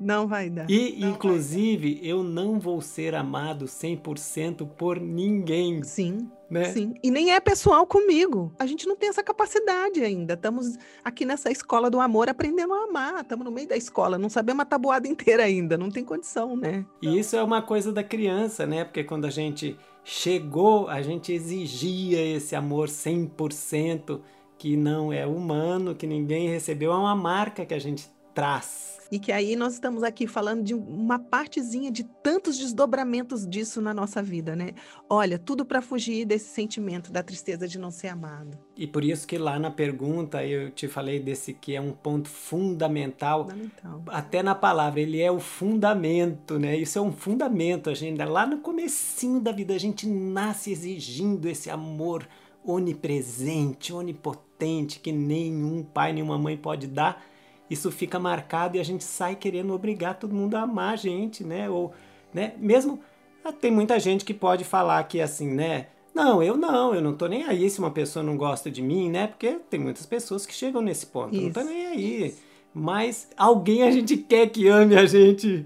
não 0.00 0.26
vai 0.26 0.50
dar. 0.50 0.70
E, 0.70 0.98
não 1.00 1.10
inclusive, 1.10 1.96
dar. 1.96 2.06
eu 2.06 2.22
não 2.22 2.58
vou 2.58 2.80
ser 2.80 3.14
amado 3.14 3.66
100% 3.66 4.68
por 4.76 5.00
ninguém. 5.00 5.82
Sim. 5.82 6.30
Né? 6.50 6.64
Sim, 6.64 6.94
e 7.00 7.12
nem 7.12 7.32
é 7.32 7.38
pessoal 7.38 7.86
comigo. 7.86 8.52
A 8.58 8.66
gente 8.66 8.84
não 8.88 8.96
tem 8.96 9.08
essa 9.08 9.22
capacidade 9.22 10.02
ainda. 10.02 10.34
Estamos 10.34 10.76
aqui 11.04 11.24
nessa 11.24 11.48
escola 11.48 11.88
do 11.88 12.00
amor 12.00 12.28
aprendendo 12.28 12.74
a 12.74 12.84
amar. 12.84 13.20
Estamos 13.20 13.44
no 13.44 13.52
meio 13.52 13.68
da 13.68 13.76
escola, 13.76 14.18
não 14.18 14.28
sabemos 14.28 14.62
a 14.62 14.64
tabuada 14.64 15.06
inteira 15.06 15.44
ainda, 15.44 15.78
não 15.78 15.90
tem 15.90 16.04
condição, 16.04 16.56
né? 16.56 16.84
E 17.00 17.16
isso 17.16 17.36
é 17.36 17.42
uma 17.42 17.62
coisa 17.62 17.92
da 17.92 18.02
criança, 18.02 18.66
né? 18.66 18.84
Porque 18.84 19.04
quando 19.04 19.26
a 19.26 19.30
gente 19.30 19.78
chegou, 20.02 20.88
a 20.88 21.00
gente 21.02 21.32
exigia 21.32 22.20
esse 22.36 22.56
amor 22.56 22.88
100% 22.88 24.20
que 24.58 24.76
não 24.76 25.12
é 25.12 25.24
humano, 25.24 25.94
que 25.94 26.06
ninguém 26.06 26.48
recebeu, 26.48 26.92
é 26.92 26.96
uma 26.96 27.14
marca 27.14 27.64
que 27.64 27.72
a 27.72 27.78
gente 27.78 28.10
traz 28.34 28.90
e 29.10 29.18
que 29.18 29.32
aí 29.32 29.56
nós 29.56 29.74
estamos 29.74 30.02
aqui 30.02 30.26
falando 30.26 30.62
de 30.62 30.72
uma 30.72 31.18
partezinha 31.18 31.90
de 31.90 32.04
tantos 32.04 32.56
desdobramentos 32.56 33.46
disso 33.46 33.80
na 33.80 33.92
nossa 33.92 34.22
vida, 34.22 34.54
né? 34.54 34.72
Olha, 35.08 35.38
tudo 35.38 35.64
para 35.64 35.82
fugir 35.82 36.24
desse 36.24 36.50
sentimento 36.50 37.10
da 37.10 37.22
tristeza 37.22 37.66
de 37.66 37.78
não 37.78 37.90
ser 37.90 38.08
amado. 38.08 38.56
E 38.76 38.86
por 38.86 39.02
isso 39.02 39.26
que 39.26 39.36
lá 39.36 39.58
na 39.58 39.70
pergunta 39.70 40.44
eu 40.46 40.70
te 40.70 40.86
falei 40.86 41.18
desse 41.18 41.52
que 41.52 41.74
é 41.74 41.80
um 41.80 41.92
ponto 41.92 42.28
fundamental, 42.28 43.48
fundamental. 43.48 44.02
até 44.06 44.42
na 44.42 44.54
palavra, 44.54 45.00
ele 45.00 45.20
é 45.20 45.30
o 45.30 45.40
fundamento, 45.40 46.58
né? 46.58 46.76
Isso 46.76 46.98
é 46.98 47.02
um 47.02 47.12
fundamento, 47.12 47.90
a 47.90 47.94
gente 47.94 48.22
lá 48.22 48.46
no 48.46 48.58
comecinho 48.58 49.40
da 49.40 49.50
vida 49.50 49.74
a 49.74 49.78
gente 49.78 50.06
nasce 50.06 50.70
exigindo 50.70 51.48
esse 51.48 51.68
amor 51.68 52.28
onipresente, 52.64 53.92
onipotente 53.92 55.00
que 55.00 55.10
nenhum 55.10 55.82
pai, 55.82 56.12
nenhuma 56.12 56.38
mãe 56.38 56.56
pode 56.56 56.86
dar 56.86 57.24
isso 57.70 57.90
fica 57.92 58.18
marcado 58.18 58.76
e 58.76 58.80
a 58.80 58.84
gente 58.84 59.04
sai 59.04 59.36
querendo 59.36 59.72
obrigar 59.72 60.18
todo 60.18 60.34
mundo 60.34 60.56
a 60.56 60.62
amar 60.62 60.94
a 60.94 60.96
gente, 60.96 61.44
né? 61.44 61.70
Ou, 61.70 61.92
né? 62.34 62.54
Mesmo 62.58 63.00
ah, 63.44 63.52
tem 63.52 63.70
muita 63.70 63.98
gente 63.98 64.24
que 64.24 64.34
pode 64.34 64.64
falar 64.64 65.02
que 65.04 65.20
assim, 65.20 65.48
né? 65.48 65.86
Não, 66.12 66.42
eu 66.42 66.56
não, 66.56 66.94
eu 66.94 67.00
não 67.00 67.14
tô 67.14 67.26
nem 67.28 67.44
aí 67.44 67.70
se 67.70 67.78
uma 67.78 67.90
pessoa 67.90 68.22
não 68.22 68.36
gosta 68.36 68.70
de 68.70 68.82
mim, 68.82 69.08
né? 69.08 69.28
Porque 69.28 69.58
tem 69.70 69.78
muitas 69.78 70.04
pessoas 70.04 70.44
que 70.44 70.52
chegam 70.52 70.82
nesse 70.82 71.06
ponto, 71.06 71.34
Isso. 71.34 71.44
não 71.44 71.52
tô 71.52 71.62
nem 71.62 71.86
aí. 71.86 72.34
Mas 72.74 73.28
alguém 73.36 73.82
a 73.84 73.90
gente 73.90 74.16
quer 74.16 74.48
que 74.48 74.68
ame 74.68 74.96
a 74.96 75.06
gente 75.06 75.64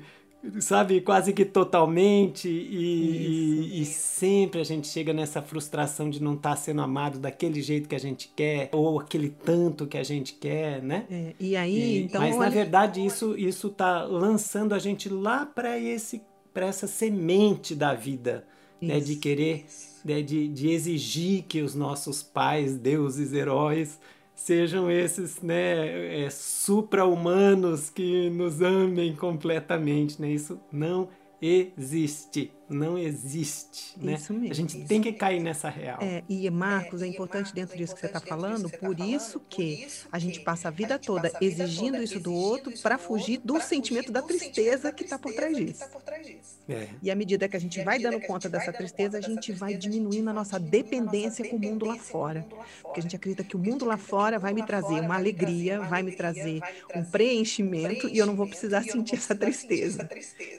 sabe, 0.61 1.01
quase 1.01 1.33
que 1.33 1.45
totalmente, 1.45 2.49
e, 2.49 3.77
e, 3.77 3.83
e, 3.83 3.85
sempre 3.85 4.61
a 4.61 4.65
gente 4.65 4.87
chega 4.89 5.13
nessa 5.13 5.41
frustração 5.41 6.11
de 6.11 6.23
não 6.23 6.35
estar 6.35 6.51
tá 6.51 6.57
sendo 6.57 6.83
amado 6.83 7.19
daquele 7.19 7.63
jeito 7.63 7.89
que 7.89 7.95
a 7.95 8.01
gente 8.01 8.31
quer, 8.35 8.69
ou 8.73 9.01
aquele 9.01 9.31
tanto 9.31 9.87
que 9.87 9.97
a 9.97 10.03
gente 10.03 10.35
quer, 10.35 10.83
né? 10.83 11.07
É, 11.11 11.35
e 11.39 11.57
aí, 11.57 11.79
e, 11.79 12.03
então. 12.05 12.21
Mas 12.21 12.37
na 12.37 12.49
verdade 12.49 13.05
isso 13.05 13.37
isso 13.37 13.69
está 13.69 14.03
lançando 14.03 14.75
a 14.75 14.79
gente 14.79 15.09
lá 15.09 15.47
para 15.47 15.79
esse 15.79 16.23
para 16.53 16.67
essa 16.67 16.87
semente 16.87 17.75
da 17.75 17.95
vida, 17.95 18.47
né, 18.81 19.01
de 19.01 19.17
querer, 19.17 19.67
né, 20.05 20.23
de, 20.23 20.47
de 20.47 20.71
exigir 20.71 21.43
que 21.49 21.61
os 21.61 21.75
nossos 21.75 22.23
pais, 22.23 22.77
deuses, 22.77 23.33
heróis, 23.33 23.99
sejam 24.35 24.91
esses 24.91 25.41
né, 25.41 26.25
é, 26.25 26.31
supra-humanos 26.31 27.91
que 27.91 28.29
nos 28.31 28.61
amem 28.61 29.15
completamente. 29.15 30.21
Né? 30.21 30.31
Isso 30.31 30.61
não 30.73 31.09
existe 31.41 32.51
não 32.69 32.97
existe, 32.97 33.99
né? 33.99 34.15
Isso 34.15 34.33
mesmo. 34.33 34.51
A 34.51 34.55
gente 34.55 34.85
tem 34.87 35.01
que 35.01 35.13
cair 35.13 35.41
nessa 35.41 35.69
real. 35.69 35.99
É, 36.01 36.23
e 36.29 36.49
Marcos, 36.51 37.03
é 37.03 37.07
importante 37.07 37.55
dentro 37.55 37.77
disso 37.77 37.95
que 37.95 38.01
você 38.01 38.07
está 38.07 38.21
falando, 38.21 38.71
por 38.71 38.99
isso 38.99 39.41
que 39.49 39.87
a 40.11 40.19
gente 40.19 40.41
passa 40.41 40.69
a 40.69 40.71
vida 40.71 40.99
toda 40.99 41.33
exigindo 41.41 42.03
isso 42.03 42.19
do 42.19 42.33
outro 42.33 42.73
para 42.81 42.97
fugir 42.97 43.41
do 43.45 43.61
sentimento 43.61 44.11
da 44.11 44.23
tristeza 44.23 44.93
que 44.93 45.05
está 45.05 45.19
por 45.19 45.33
trás 45.35 45.57
disso. 45.57 45.85
É. 46.69 46.89
E 47.03 47.11
à 47.11 47.15
medida 47.15 47.49
que 47.49 47.57
a 47.57 47.61
gente 47.61 47.83
vai 47.83 47.99
dando 47.99 48.21
conta 48.21 48.49
dessa 48.49 48.73
tristeza, 48.73 49.19
a 49.19 49.21
gente 49.21 49.53
vai 49.53 49.75
diminuindo 49.77 50.31
a 50.31 50.33
nossa 50.33 50.59
dependência 50.59 51.49
com 51.49 51.57
o 51.57 51.61
mundo 51.61 51.85
lá 51.85 51.97
fora. 51.97 52.47
Porque 52.83 53.01
a 53.01 53.03
gente 53.03 53.17
acredita 53.17 53.45
que 53.45 53.57
o 53.57 53.59
mundo 53.59 53.85
lá 53.85 53.97
fora 53.97 54.39
vai 54.39 54.55
me 54.55 54.65
trazer 54.65 55.01
uma 55.01 55.17
alegria, 55.17 55.81
vai 55.81 56.03
me 56.03 56.13
trazer 56.13 56.61
um 56.95 57.05
preenchimento 57.05 58.09
e 58.09 58.19
eu 58.19 58.27
não 58.27 58.35
vou 58.35 58.47
precisar 58.47 58.83
sentir 58.83 59.17
essa 59.17 59.35
tristeza. 59.35 60.09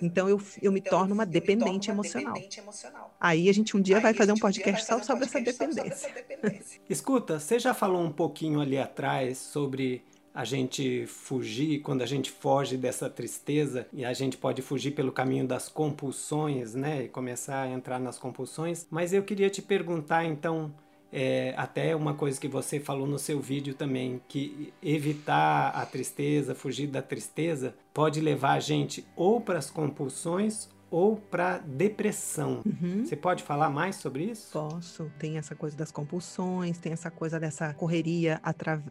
Então 0.01 0.29
eu, 0.29 0.41
eu 0.61 0.71
me 0.71 0.81
torno 0.81 1.13
uma 1.13 1.25
dependente 1.25 1.89
emocional. 1.95 2.35
emocional. 2.57 3.15
Aí 3.19 3.49
a 3.49 3.53
gente 3.53 3.75
um 3.75 3.81
dia 3.81 3.99
vai 3.99 4.13
fazer 4.13 4.31
um 4.31 4.37
podcast 4.37 4.85
só 4.85 5.01
sobre 5.01 5.25
essa 5.25 5.41
dependência. 5.41 6.11
Escuta, 6.89 7.39
você 7.39 7.57
já 7.59 7.73
falou 7.73 8.01
um 8.01 8.11
pouquinho 8.11 8.61
ali 8.61 8.77
atrás 8.77 9.37
sobre 9.37 10.03
a 10.35 10.43
gente 10.43 11.05
fugir, 11.07 11.79
quando 11.79 12.01
a 12.01 12.05
gente 12.05 12.29
foge 12.29 12.75
dessa 12.75 13.09
tristeza, 13.09 13.87
e 13.93 14.03
a 14.03 14.11
gente 14.11 14.35
pode 14.35 14.61
fugir 14.61 14.91
pelo 14.91 15.13
caminho 15.13 15.47
das 15.47 15.69
compulsões, 15.69 16.75
né? 16.75 17.03
E 17.03 17.07
começar 17.07 17.61
a 17.61 17.69
entrar 17.69 17.99
nas 17.99 18.19
compulsões. 18.19 18.85
Mas 18.91 19.13
eu 19.13 19.23
queria 19.23 19.49
te 19.49 19.61
perguntar, 19.61 20.25
então, 20.25 20.73
é, 21.09 21.53
até 21.55 21.95
uma 21.95 22.13
coisa 22.13 22.37
que 22.37 22.49
você 22.49 22.81
falou 22.81 23.07
no 23.07 23.17
seu 23.17 23.39
vídeo 23.39 23.73
também, 23.73 24.21
que 24.27 24.73
evitar 24.83 25.69
a 25.69 25.85
tristeza, 25.85 26.53
fugir 26.53 26.87
da 26.87 27.01
tristeza, 27.01 27.73
pode 27.93 28.19
levar 28.19 28.55
a 28.55 28.59
gente 28.59 29.07
ou 29.15 29.39
para 29.39 29.57
as 29.57 29.69
compulsões 29.69 30.69
ou 30.95 31.17
para 31.17 31.57
depressão. 31.57 32.61
Uhum. 32.65 33.03
Você 33.03 33.17
pode 33.17 33.43
falar 33.43 33.69
mais 33.69 33.97
sobre 33.97 34.23
isso? 34.31 34.53
Posso. 34.53 35.11
Tem 35.19 35.37
essa 35.37 35.53
coisa 35.53 35.75
das 35.75 35.91
compulsões, 35.91 36.77
tem 36.77 36.93
essa 36.93 37.11
coisa 37.11 37.37
dessa 37.37 37.73
correria 37.73 38.39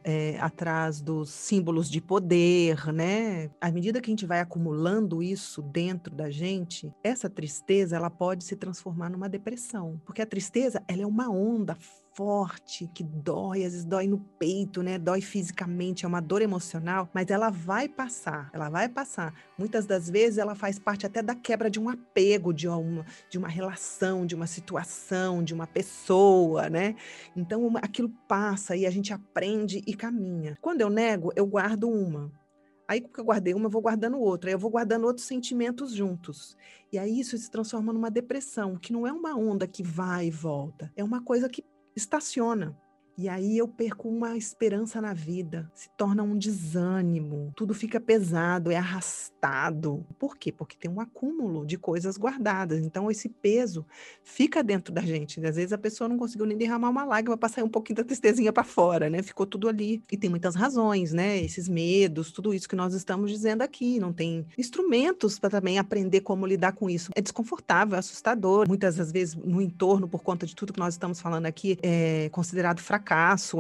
é, 0.04 0.38
atrás 0.38 1.00
dos 1.00 1.30
símbolos 1.30 1.88
de 1.88 2.02
poder, 2.02 2.92
né? 2.92 3.50
À 3.58 3.70
medida 3.70 4.02
que 4.02 4.10
a 4.10 4.12
gente 4.12 4.26
vai 4.26 4.40
acumulando 4.40 5.22
isso 5.22 5.62
dentro 5.62 6.14
da 6.14 6.28
gente, 6.30 6.92
essa 7.02 7.30
tristeza 7.30 7.96
ela 7.96 8.10
pode 8.10 8.44
se 8.44 8.54
transformar 8.54 9.08
numa 9.08 9.26
depressão, 9.26 9.98
porque 10.04 10.20
a 10.20 10.26
tristeza 10.26 10.82
ela 10.86 11.00
é 11.00 11.06
uma 11.06 11.30
onda 11.30 11.74
forte, 12.14 12.88
que 12.94 13.02
dói, 13.02 13.64
às 13.64 13.72
vezes 13.72 13.84
dói 13.84 14.06
no 14.06 14.18
peito, 14.38 14.82
né? 14.82 14.98
Dói 14.98 15.20
fisicamente, 15.20 16.04
é 16.04 16.08
uma 16.08 16.20
dor 16.20 16.42
emocional, 16.42 17.08
mas 17.12 17.28
ela 17.28 17.50
vai 17.50 17.88
passar, 17.88 18.50
ela 18.52 18.68
vai 18.68 18.88
passar. 18.88 19.34
Muitas 19.58 19.84
das 19.84 20.08
vezes 20.08 20.38
ela 20.38 20.54
faz 20.54 20.78
parte 20.78 21.04
até 21.04 21.20
da 21.22 21.34
quebra 21.34 21.68
de 21.68 21.80
um 21.80 21.88
apego, 21.88 22.54
de 22.54 22.68
uma, 22.68 23.04
de 23.28 23.36
uma 23.36 23.48
relação, 23.48 24.24
de 24.24 24.34
uma 24.34 24.46
situação, 24.46 25.42
de 25.42 25.52
uma 25.52 25.66
pessoa, 25.66 26.70
né? 26.70 26.94
Então 27.36 27.72
aquilo 27.82 28.08
passa 28.28 28.76
e 28.76 28.86
a 28.86 28.90
gente 28.90 29.12
aprende 29.12 29.82
e 29.86 29.94
caminha. 29.94 30.56
Quando 30.60 30.80
eu 30.80 30.90
nego, 30.90 31.32
eu 31.34 31.46
guardo 31.46 31.90
uma. 31.90 32.30
Aí, 32.86 33.00
porque 33.00 33.18
eu 33.18 33.24
guardei 33.24 33.54
uma, 33.54 33.66
eu 33.66 33.70
vou 33.70 33.80
guardando 33.80 34.18
outra. 34.20 34.50
Aí 34.50 34.54
eu 34.54 34.58
vou 34.58 34.70
guardando 34.70 35.04
outros 35.04 35.26
sentimentos 35.26 35.92
juntos. 35.92 36.54
E 36.92 36.98
aí 36.98 37.18
isso 37.18 37.36
se 37.36 37.50
transforma 37.50 37.92
numa 37.92 38.10
depressão, 38.10 38.76
que 38.76 38.92
não 38.92 39.06
é 39.06 39.12
uma 39.12 39.34
onda 39.34 39.66
que 39.66 39.82
vai 39.82 40.26
e 40.26 40.30
volta. 40.30 40.92
É 40.94 41.02
uma 41.02 41.22
coisa 41.22 41.48
que 41.48 41.64
estaciona. 41.94 42.74
E 43.16 43.28
aí 43.28 43.56
eu 43.56 43.68
perco 43.68 44.08
uma 44.08 44.36
esperança 44.36 45.00
na 45.00 45.14
vida, 45.14 45.70
se 45.72 45.88
torna 45.96 46.22
um 46.24 46.36
desânimo, 46.36 47.52
tudo 47.54 47.72
fica 47.72 48.00
pesado, 48.00 48.72
é 48.72 48.76
arrastado. 48.76 50.04
Por 50.18 50.36
quê? 50.36 50.50
Porque 50.50 50.76
tem 50.76 50.90
um 50.90 51.00
acúmulo 51.00 51.64
de 51.64 51.78
coisas 51.78 52.16
guardadas. 52.16 52.80
Então 52.80 53.08
esse 53.10 53.28
peso 53.28 53.86
fica 54.24 54.64
dentro 54.64 54.92
da 54.92 55.00
gente. 55.00 55.44
Às 55.46 55.54
vezes 55.54 55.72
a 55.72 55.78
pessoa 55.78 56.08
não 56.08 56.18
conseguiu 56.18 56.44
nem 56.44 56.58
derramar 56.58 56.90
uma 56.90 57.04
lágrima 57.04 57.36
para 57.36 57.48
sair 57.48 57.62
um 57.62 57.68
pouquinho 57.68 57.98
da 57.98 58.04
tristezinha 58.04 58.52
para 58.52 58.64
fora, 58.64 59.08
né? 59.08 59.22
Ficou 59.22 59.46
tudo 59.46 59.68
ali. 59.68 60.02
E 60.10 60.16
tem 60.16 60.28
muitas 60.28 60.56
razões, 60.56 61.12
né? 61.12 61.38
Esses 61.38 61.68
medos, 61.68 62.32
tudo 62.32 62.52
isso 62.52 62.68
que 62.68 62.74
nós 62.74 62.94
estamos 62.94 63.30
dizendo 63.30 63.62
aqui. 63.62 64.00
Não 64.00 64.12
tem 64.12 64.44
instrumentos 64.58 65.38
para 65.38 65.50
também 65.50 65.78
aprender 65.78 66.22
como 66.22 66.46
lidar 66.46 66.72
com 66.72 66.90
isso. 66.90 67.12
É 67.14 67.20
desconfortável, 67.20 67.94
é 67.94 67.98
assustador. 68.00 68.66
Muitas 68.66 68.96
das 68.96 69.12
vezes 69.12 69.36
no 69.36 69.62
entorno, 69.62 70.08
por 70.08 70.22
conta 70.22 70.46
de 70.46 70.54
tudo 70.56 70.72
que 70.72 70.80
nós 70.80 70.94
estamos 70.94 71.20
falando 71.20 71.46
aqui, 71.46 71.78
é 71.80 72.28
considerado 72.30 72.80
fracasso, 72.80 73.03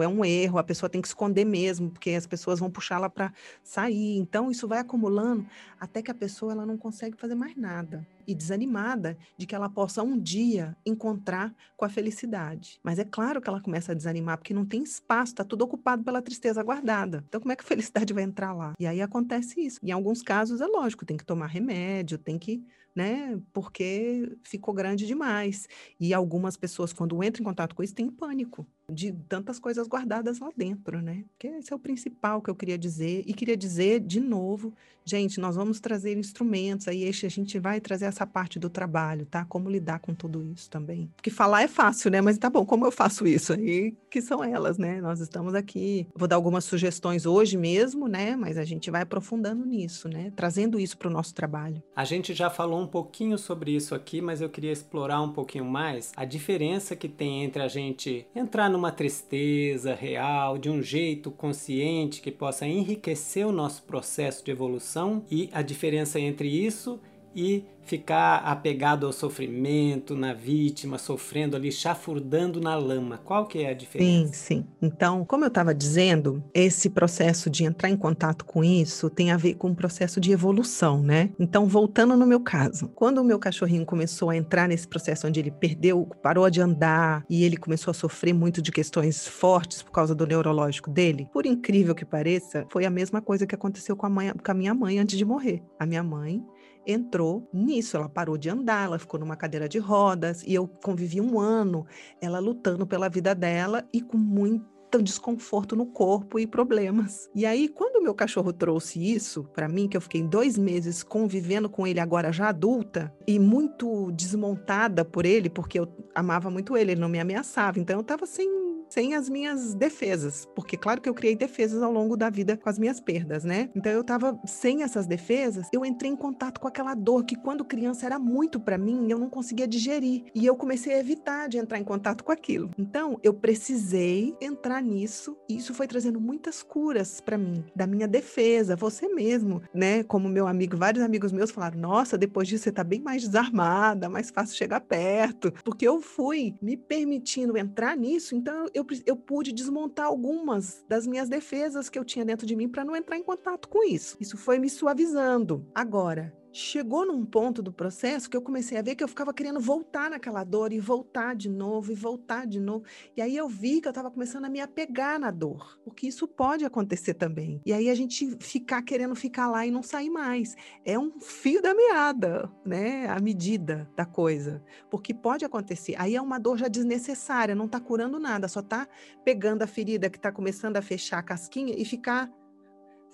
é 0.02 0.08
um 0.08 0.24
erro. 0.24 0.58
A 0.58 0.64
pessoa 0.64 0.88
tem 0.88 1.00
que 1.00 1.08
esconder 1.08 1.44
mesmo, 1.44 1.90
porque 1.90 2.10
as 2.10 2.26
pessoas 2.26 2.58
vão 2.58 2.70
puxá-la 2.70 3.10
para 3.10 3.32
sair. 3.62 4.16
Então 4.16 4.50
isso 4.50 4.66
vai 4.66 4.78
acumulando 4.78 5.46
até 5.78 6.02
que 6.02 6.10
a 6.10 6.14
pessoa 6.14 6.52
ela 6.52 6.64
não 6.66 6.76
consegue 6.76 7.16
fazer 7.16 7.34
mais 7.34 7.56
nada 7.56 8.06
e 8.26 8.34
desanimada 8.34 9.18
de 9.36 9.46
que 9.46 9.54
ela 9.54 9.68
possa 9.68 10.02
um 10.02 10.18
dia 10.18 10.76
encontrar 10.84 11.54
com 11.76 11.84
a 11.84 11.88
felicidade. 11.88 12.80
Mas 12.82 12.98
é 12.98 13.04
claro 13.04 13.40
que 13.40 13.48
ela 13.48 13.60
começa 13.60 13.92
a 13.92 13.94
desanimar 13.94 14.38
porque 14.38 14.54
não 14.54 14.64
tem 14.64 14.82
espaço, 14.82 15.32
está 15.32 15.44
tudo 15.44 15.62
ocupado 15.62 16.02
pela 16.02 16.22
tristeza 16.22 16.62
guardada. 16.62 17.22
Então 17.28 17.40
como 17.40 17.52
é 17.52 17.56
que 17.56 17.64
a 17.64 17.66
felicidade 17.68 18.12
vai 18.12 18.22
entrar 18.22 18.52
lá? 18.52 18.72
E 18.78 18.86
aí 18.86 19.02
acontece 19.02 19.60
isso. 19.60 19.78
Em 19.82 19.90
alguns 19.90 20.22
casos 20.22 20.60
é 20.60 20.66
lógico, 20.66 21.04
tem 21.04 21.16
que 21.16 21.24
tomar 21.24 21.46
remédio, 21.46 22.16
tem 22.16 22.38
que 22.38 22.64
né? 22.94 23.40
Porque 23.52 24.36
ficou 24.42 24.72
grande 24.72 25.06
demais. 25.06 25.68
E 25.98 26.14
algumas 26.14 26.56
pessoas, 26.56 26.92
quando 26.92 27.22
entram 27.24 27.42
em 27.42 27.44
contato 27.44 27.74
com 27.74 27.82
isso, 27.82 27.94
têm 27.94 28.08
pânico 28.08 28.66
de 28.90 29.12
tantas 29.28 29.58
coisas 29.58 29.88
guardadas 29.88 30.38
lá 30.38 30.50
dentro, 30.56 31.00
né? 31.00 31.24
Que 31.38 31.48
esse 31.48 31.72
é 31.72 31.76
o 31.76 31.78
principal 31.78 32.42
que 32.42 32.50
eu 32.50 32.54
queria 32.54 32.78
dizer. 32.78 33.22
E 33.26 33.32
queria 33.32 33.56
dizer 33.56 34.00
de 34.00 34.20
novo, 34.20 34.74
gente, 35.04 35.40
nós 35.40 35.56
vamos 35.56 35.80
trazer 35.80 36.16
instrumentos 36.16 36.88
aí, 36.88 37.08
a 37.08 37.28
gente 37.28 37.58
vai 37.58 37.80
trazer 37.80 38.06
essa 38.06 38.26
parte 38.26 38.58
do 38.58 38.68
trabalho, 38.68 39.26
tá? 39.26 39.44
Como 39.44 39.70
lidar 39.70 40.00
com 40.00 40.14
tudo 40.14 40.42
isso 40.42 40.68
também. 40.70 41.10
Porque 41.16 41.30
falar 41.30 41.62
é 41.62 41.68
fácil, 41.68 42.10
né? 42.10 42.20
Mas 42.20 42.38
tá 42.38 42.50
bom, 42.50 42.64
como 42.64 42.86
eu 42.86 42.92
faço 42.92 43.26
isso 43.26 43.52
aí? 43.52 43.94
Que 44.10 44.20
são 44.20 44.44
elas, 44.44 44.78
né? 44.78 45.00
Nós 45.00 45.20
estamos 45.20 45.54
aqui. 45.54 46.06
Vou 46.14 46.28
dar 46.28 46.36
algumas 46.36 46.64
sugestões 46.64 47.26
hoje 47.26 47.56
mesmo, 47.56 48.06
né? 48.06 48.36
Mas 48.36 48.58
a 48.58 48.64
gente 48.64 48.90
vai 48.90 49.02
aprofundando 49.02 49.64
nisso, 49.64 50.08
né? 50.08 50.32
Trazendo 50.36 50.78
isso 50.78 50.96
para 50.98 51.08
o 51.08 51.12
nosso 51.12 51.34
trabalho. 51.34 51.82
A 51.96 52.04
gente 52.04 52.34
já 52.34 52.50
falou 52.50 52.80
um 52.80 52.86
pouquinho 52.86 53.38
sobre 53.38 53.74
isso 53.74 53.94
aqui, 53.94 54.20
mas 54.20 54.40
eu 54.40 54.48
queria 54.48 54.72
explorar 54.72 55.22
um 55.22 55.32
pouquinho 55.32 55.64
mais 55.64 56.12
a 56.16 56.24
diferença 56.24 56.94
que 56.94 57.08
tem 57.08 57.44
entre 57.44 57.62
a 57.62 57.68
gente 57.68 58.26
entrar 58.34 58.68
numa 58.74 58.90
tristeza 58.90 59.94
real, 59.94 60.58
de 60.58 60.68
um 60.68 60.82
jeito 60.82 61.30
consciente 61.30 62.20
que 62.20 62.32
possa 62.32 62.66
enriquecer 62.66 63.46
o 63.46 63.52
nosso 63.52 63.84
processo 63.84 64.44
de 64.44 64.50
evolução 64.50 65.24
e 65.30 65.48
a 65.52 65.62
diferença 65.62 66.18
entre 66.18 66.48
isso 66.48 67.00
e 67.34 67.64
ficar 67.84 68.36
apegado 68.38 69.06
ao 69.06 69.12
sofrimento, 69.12 70.16
na 70.16 70.32
vítima, 70.32 70.98
sofrendo 70.98 71.56
ali, 71.56 71.70
chafurdando 71.70 72.60
na 72.60 72.74
lama. 72.76 73.18
Qual 73.18 73.46
que 73.46 73.58
é 73.58 73.70
a 73.70 73.74
diferença? 73.74 74.32
Sim, 74.32 74.32
sim. 74.32 74.66
Então, 74.80 75.24
como 75.24 75.44
eu 75.44 75.48
estava 75.48 75.74
dizendo, 75.74 76.42
esse 76.52 76.88
processo 76.90 77.50
de 77.50 77.64
entrar 77.64 77.90
em 77.90 77.96
contato 77.96 78.44
com 78.44 78.64
isso 78.64 79.10
tem 79.10 79.30
a 79.30 79.36
ver 79.36 79.54
com 79.54 79.68
um 79.68 79.74
processo 79.74 80.20
de 80.20 80.32
evolução, 80.32 81.02
né? 81.02 81.30
Então, 81.38 81.66
voltando 81.66 82.16
no 82.16 82.26
meu 82.26 82.40
caso, 82.40 82.88
quando 82.94 83.18
o 83.18 83.24
meu 83.24 83.38
cachorrinho 83.38 83.84
começou 83.84 84.30
a 84.30 84.36
entrar 84.36 84.68
nesse 84.68 84.88
processo 84.88 85.26
onde 85.26 85.40
ele 85.40 85.50
perdeu, 85.50 86.08
parou 86.22 86.48
de 86.48 86.60
andar 86.60 87.24
e 87.28 87.44
ele 87.44 87.56
começou 87.56 87.90
a 87.90 87.94
sofrer 87.94 88.32
muito 88.32 88.62
de 88.62 88.72
questões 88.72 89.26
fortes 89.28 89.82
por 89.82 89.92
causa 89.92 90.14
do 90.14 90.26
neurológico 90.26 90.90
dele, 90.90 91.28
por 91.32 91.46
incrível 91.46 91.94
que 91.94 92.04
pareça, 92.04 92.66
foi 92.70 92.84
a 92.84 92.90
mesma 92.90 93.20
coisa 93.20 93.46
que 93.46 93.54
aconteceu 93.54 93.96
com 93.96 94.06
a, 94.06 94.10
mãe, 94.10 94.32
com 94.32 94.50
a 94.50 94.54
minha 94.54 94.74
mãe 94.74 94.98
antes 94.98 95.18
de 95.18 95.24
morrer. 95.24 95.62
A 95.78 95.86
minha 95.86 96.02
mãe 96.02 96.42
entrou 96.86 97.48
nisso. 97.52 97.96
Ela 97.96 98.08
parou 98.08 98.36
de 98.36 98.48
andar, 98.48 98.86
ela 98.86 98.98
ficou 98.98 99.18
numa 99.18 99.36
cadeira 99.36 99.68
de 99.68 99.78
rodas 99.78 100.42
e 100.46 100.54
eu 100.54 100.66
convivi 100.66 101.20
um 101.20 101.38
ano 101.38 101.86
ela 102.20 102.38
lutando 102.38 102.86
pela 102.86 103.08
vida 103.08 103.34
dela 103.34 103.84
e 103.92 104.00
com 104.00 104.16
muito 104.16 104.74
desconforto 105.02 105.74
no 105.74 105.86
corpo 105.86 106.38
e 106.38 106.46
problemas. 106.46 107.28
E 107.34 107.44
aí, 107.44 107.68
quando 107.68 108.02
meu 108.02 108.14
cachorro 108.14 108.52
trouxe 108.52 109.00
isso 109.00 109.44
para 109.52 109.68
mim, 109.68 109.88
que 109.88 109.96
eu 109.96 110.00
fiquei 110.00 110.22
dois 110.22 110.56
meses 110.56 111.02
convivendo 111.02 111.68
com 111.68 111.86
ele 111.86 111.98
agora 111.98 112.30
já 112.30 112.48
adulta 112.48 113.12
e 113.26 113.38
muito 113.38 114.12
desmontada 114.12 115.04
por 115.04 115.24
ele, 115.26 115.48
porque 115.50 115.78
eu 115.78 115.88
amava 116.14 116.50
muito 116.50 116.76
ele, 116.76 116.92
ele 116.92 117.00
não 117.00 117.08
me 117.08 117.18
ameaçava, 117.18 117.80
então 117.80 117.98
eu 117.98 118.04
tava 118.04 118.26
sem 118.26 118.63
sem 118.94 119.14
as 119.16 119.28
minhas 119.28 119.74
defesas, 119.74 120.46
porque 120.54 120.76
claro 120.76 121.00
que 121.00 121.08
eu 121.08 121.14
criei 121.14 121.34
defesas 121.34 121.82
ao 121.82 121.90
longo 121.90 122.16
da 122.16 122.30
vida 122.30 122.56
com 122.56 122.68
as 122.68 122.78
minhas 122.78 123.00
perdas, 123.00 123.42
né? 123.42 123.68
Então 123.74 123.90
eu 123.90 124.04
tava 124.04 124.38
sem 124.46 124.84
essas 124.84 125.04
defesas, 125.04 125.66
eu 125.72 125.84
entrei 125.84 126.12
em 126.12 126.16
contato 126.16 126.60
com 126.60 126.68
aquela 126.68 126.94
dor 126.94 127.24
que 127.24 127.34
quando 127.34 127.64
criança 127.64 128.06
era 128.06 128.20
muito 128.20 128.60
para 128.60 128.78
mim, 128.78 129.10
eu 129.10 129.18
não 129.18 129.28
conseguia 129.28 129.66
digerir, 129.66 130.26
e 130.32 130.46
eu 130.46 130.54
comecei 130.54 130.94
a 130.94 131.00
evitar 131.00 131.48
de 131.48 131.58
entrar 131.58 131.80
em 131.80 131.82
contato 131.82 132.22
com 132.22 132.30
aquilo. 132.30 132.70
Então 132.78 133.18
eu 133.20 133.34
precisei 133.34 134.32
entrar 134.40 134.80
nisso, 134.80 135.36
e 135.48 135.56
isso 135.56 135.74
foi 135.74 135.88
trazendo 135.88 136.20
muitas 136.20 136.62
curas 136.62 137.20
para 137.20 137.36
mim, 137.36 137.64
da 137.74 137.88
minha 137.88 138.06
defesa, 138.06 138.76
você 138.76 139.08
mesmo, 139.08 139.60
né? 139.74 140.04
Como 140.04 140.28
meu 140.28 140.46
amigo, 140.46 140.76
vários 140.76 141.02
amigos 141.02 141.32
meus 141.32 141.50
falaram: 141.50 141.80
"Nossa, 141.80 142.16
depois 142.16 142.46
disso 142.46 142.62
você 142.62 142.70
tá 142.70 142.84
bem 142.84 143.00
mais 143.00 143.24
desarmada, 143.24 144.08
mais 144.08 144.30
fácil 144.30 144.56
chegar 144.56 144.80
perto", 144.82 145.52
porque 145.64 145.88
eu 145.88 146.00
fui 146.00 146.54
me 146.62 146.76
permitindo 146.76 147.58
entrar 147.58 147.96
nisso, 147.96 148.36
então 148.36 148.66
eu 148.72 148.83
eu, 148.92 149.02
eu 149.06 149.16
pude 149.16 149.52
desmontar 149.52 150.06
algumas 150.06 150.84
das 150.88 151.06
minhas 151.06 151.28
defesas 151.28 151.88
que 151.88 151.98
eu 151.98 152.04
tinha 152.04 152.24
dentro 152.24 152.46
de 152.46 152.54
mim 152.54 152.68
para 152.68 152.84
não 152.84 152.96
entrar 152.96 153.16
em 153.16 153.22
contato 153.22 153.68
com 153.68 153.84
isso. 153.84 154.16
Isso 154.20 154.36
foi 154.36 154.58
me 154.58 154.68
suavizando. 154.68 155.66
Agora, 155.74 156.32
chegou 156.54 157.04
num 157.04 157.26
ponto 157.26 157.60
do 157.60 157.72
processo 157.72 158.30
que 158.30 158.36
eu 158.36 158.40
comecei 158.40 158.78
a 158.78 158.82
ver 158.82 158.94
que 158.94 159.02
eu 159.02 159.08
ficava 159.08 159.34
querendo 159.34 159.58
voltar 159.58 160.08
naquela 160.08 160.44
dor 160.44 160.72
e 160.72 160.78
voltar 160.78 161.34
de 161.34 161.50
novo 161.50 161.90
e 161.90 161.94
voltar 161.96 162.46
de 162.46 162.60
novo. 162.60 162.84
E 163.16 163.20
aí 163.20 163.36
eu 163.36 163.48
vi 163.48 163.80
que 163.80 163.88
eu 163.88 163.90
estava 163.90 164.10
começando 164.10 164.44
a 164.44 164.48
me 164.48 164.60
apegar 164.60 165.18
na 165.18 165.32
dor, 165.32 165.78
porque 165.84 166.06
isso 166.06 166.28
pode 166.28 166.64
acontecer 166.64 167.14
também. 167.14 167.60
E 167.66 167.72
aí 167.72 167.90
a 167.90 167.94
gente 167.94 168.36
ficar 168.38 168.82
querendo 168.82 169.16
ficar 169.16 169.48
lá 169.48 169.66
e 169.66 169.70
não 169.70 169.82
sair 169.82 170.10
mais. 170.10 170.54
É 170.84 170.96
um 170.96 171.20
fio 171.20 171.60
da 171.60 171.74
meada, 171.74 172.48
né? 172.64 173.08
A 173.08 173.18
medida 173.18 173.90
da 173.96 174.06
coisa. 174.06 174.62
Porque 174.88 175.12
pode 175.12 175.44
acontecer. 175.44 175.96
Aí 175.98 176.14
é 176.14 176.22
uma 176.22 176.38
dor 176.38 176.56
já 176.56 176.68
desnecessária, 176.68 177.54
não 177.54 177.66
está 177.66 177.80
curando 177.80 178.20
nada, 178.20 178.46
só 178.46 178.60
está 178.60 178.86
pegando 179.24 179.62
a 179.62 179.66
ferida 179.66 180.08
que 180.08 180.18
está 180.18 180.30
começando 180.30 180.76
a 180.76 180.82
fechar 180.82 181.18
a 181.18 181.22
casquinha 181.22 181.74
e 181.76 181.84
ficar 181.84 182.30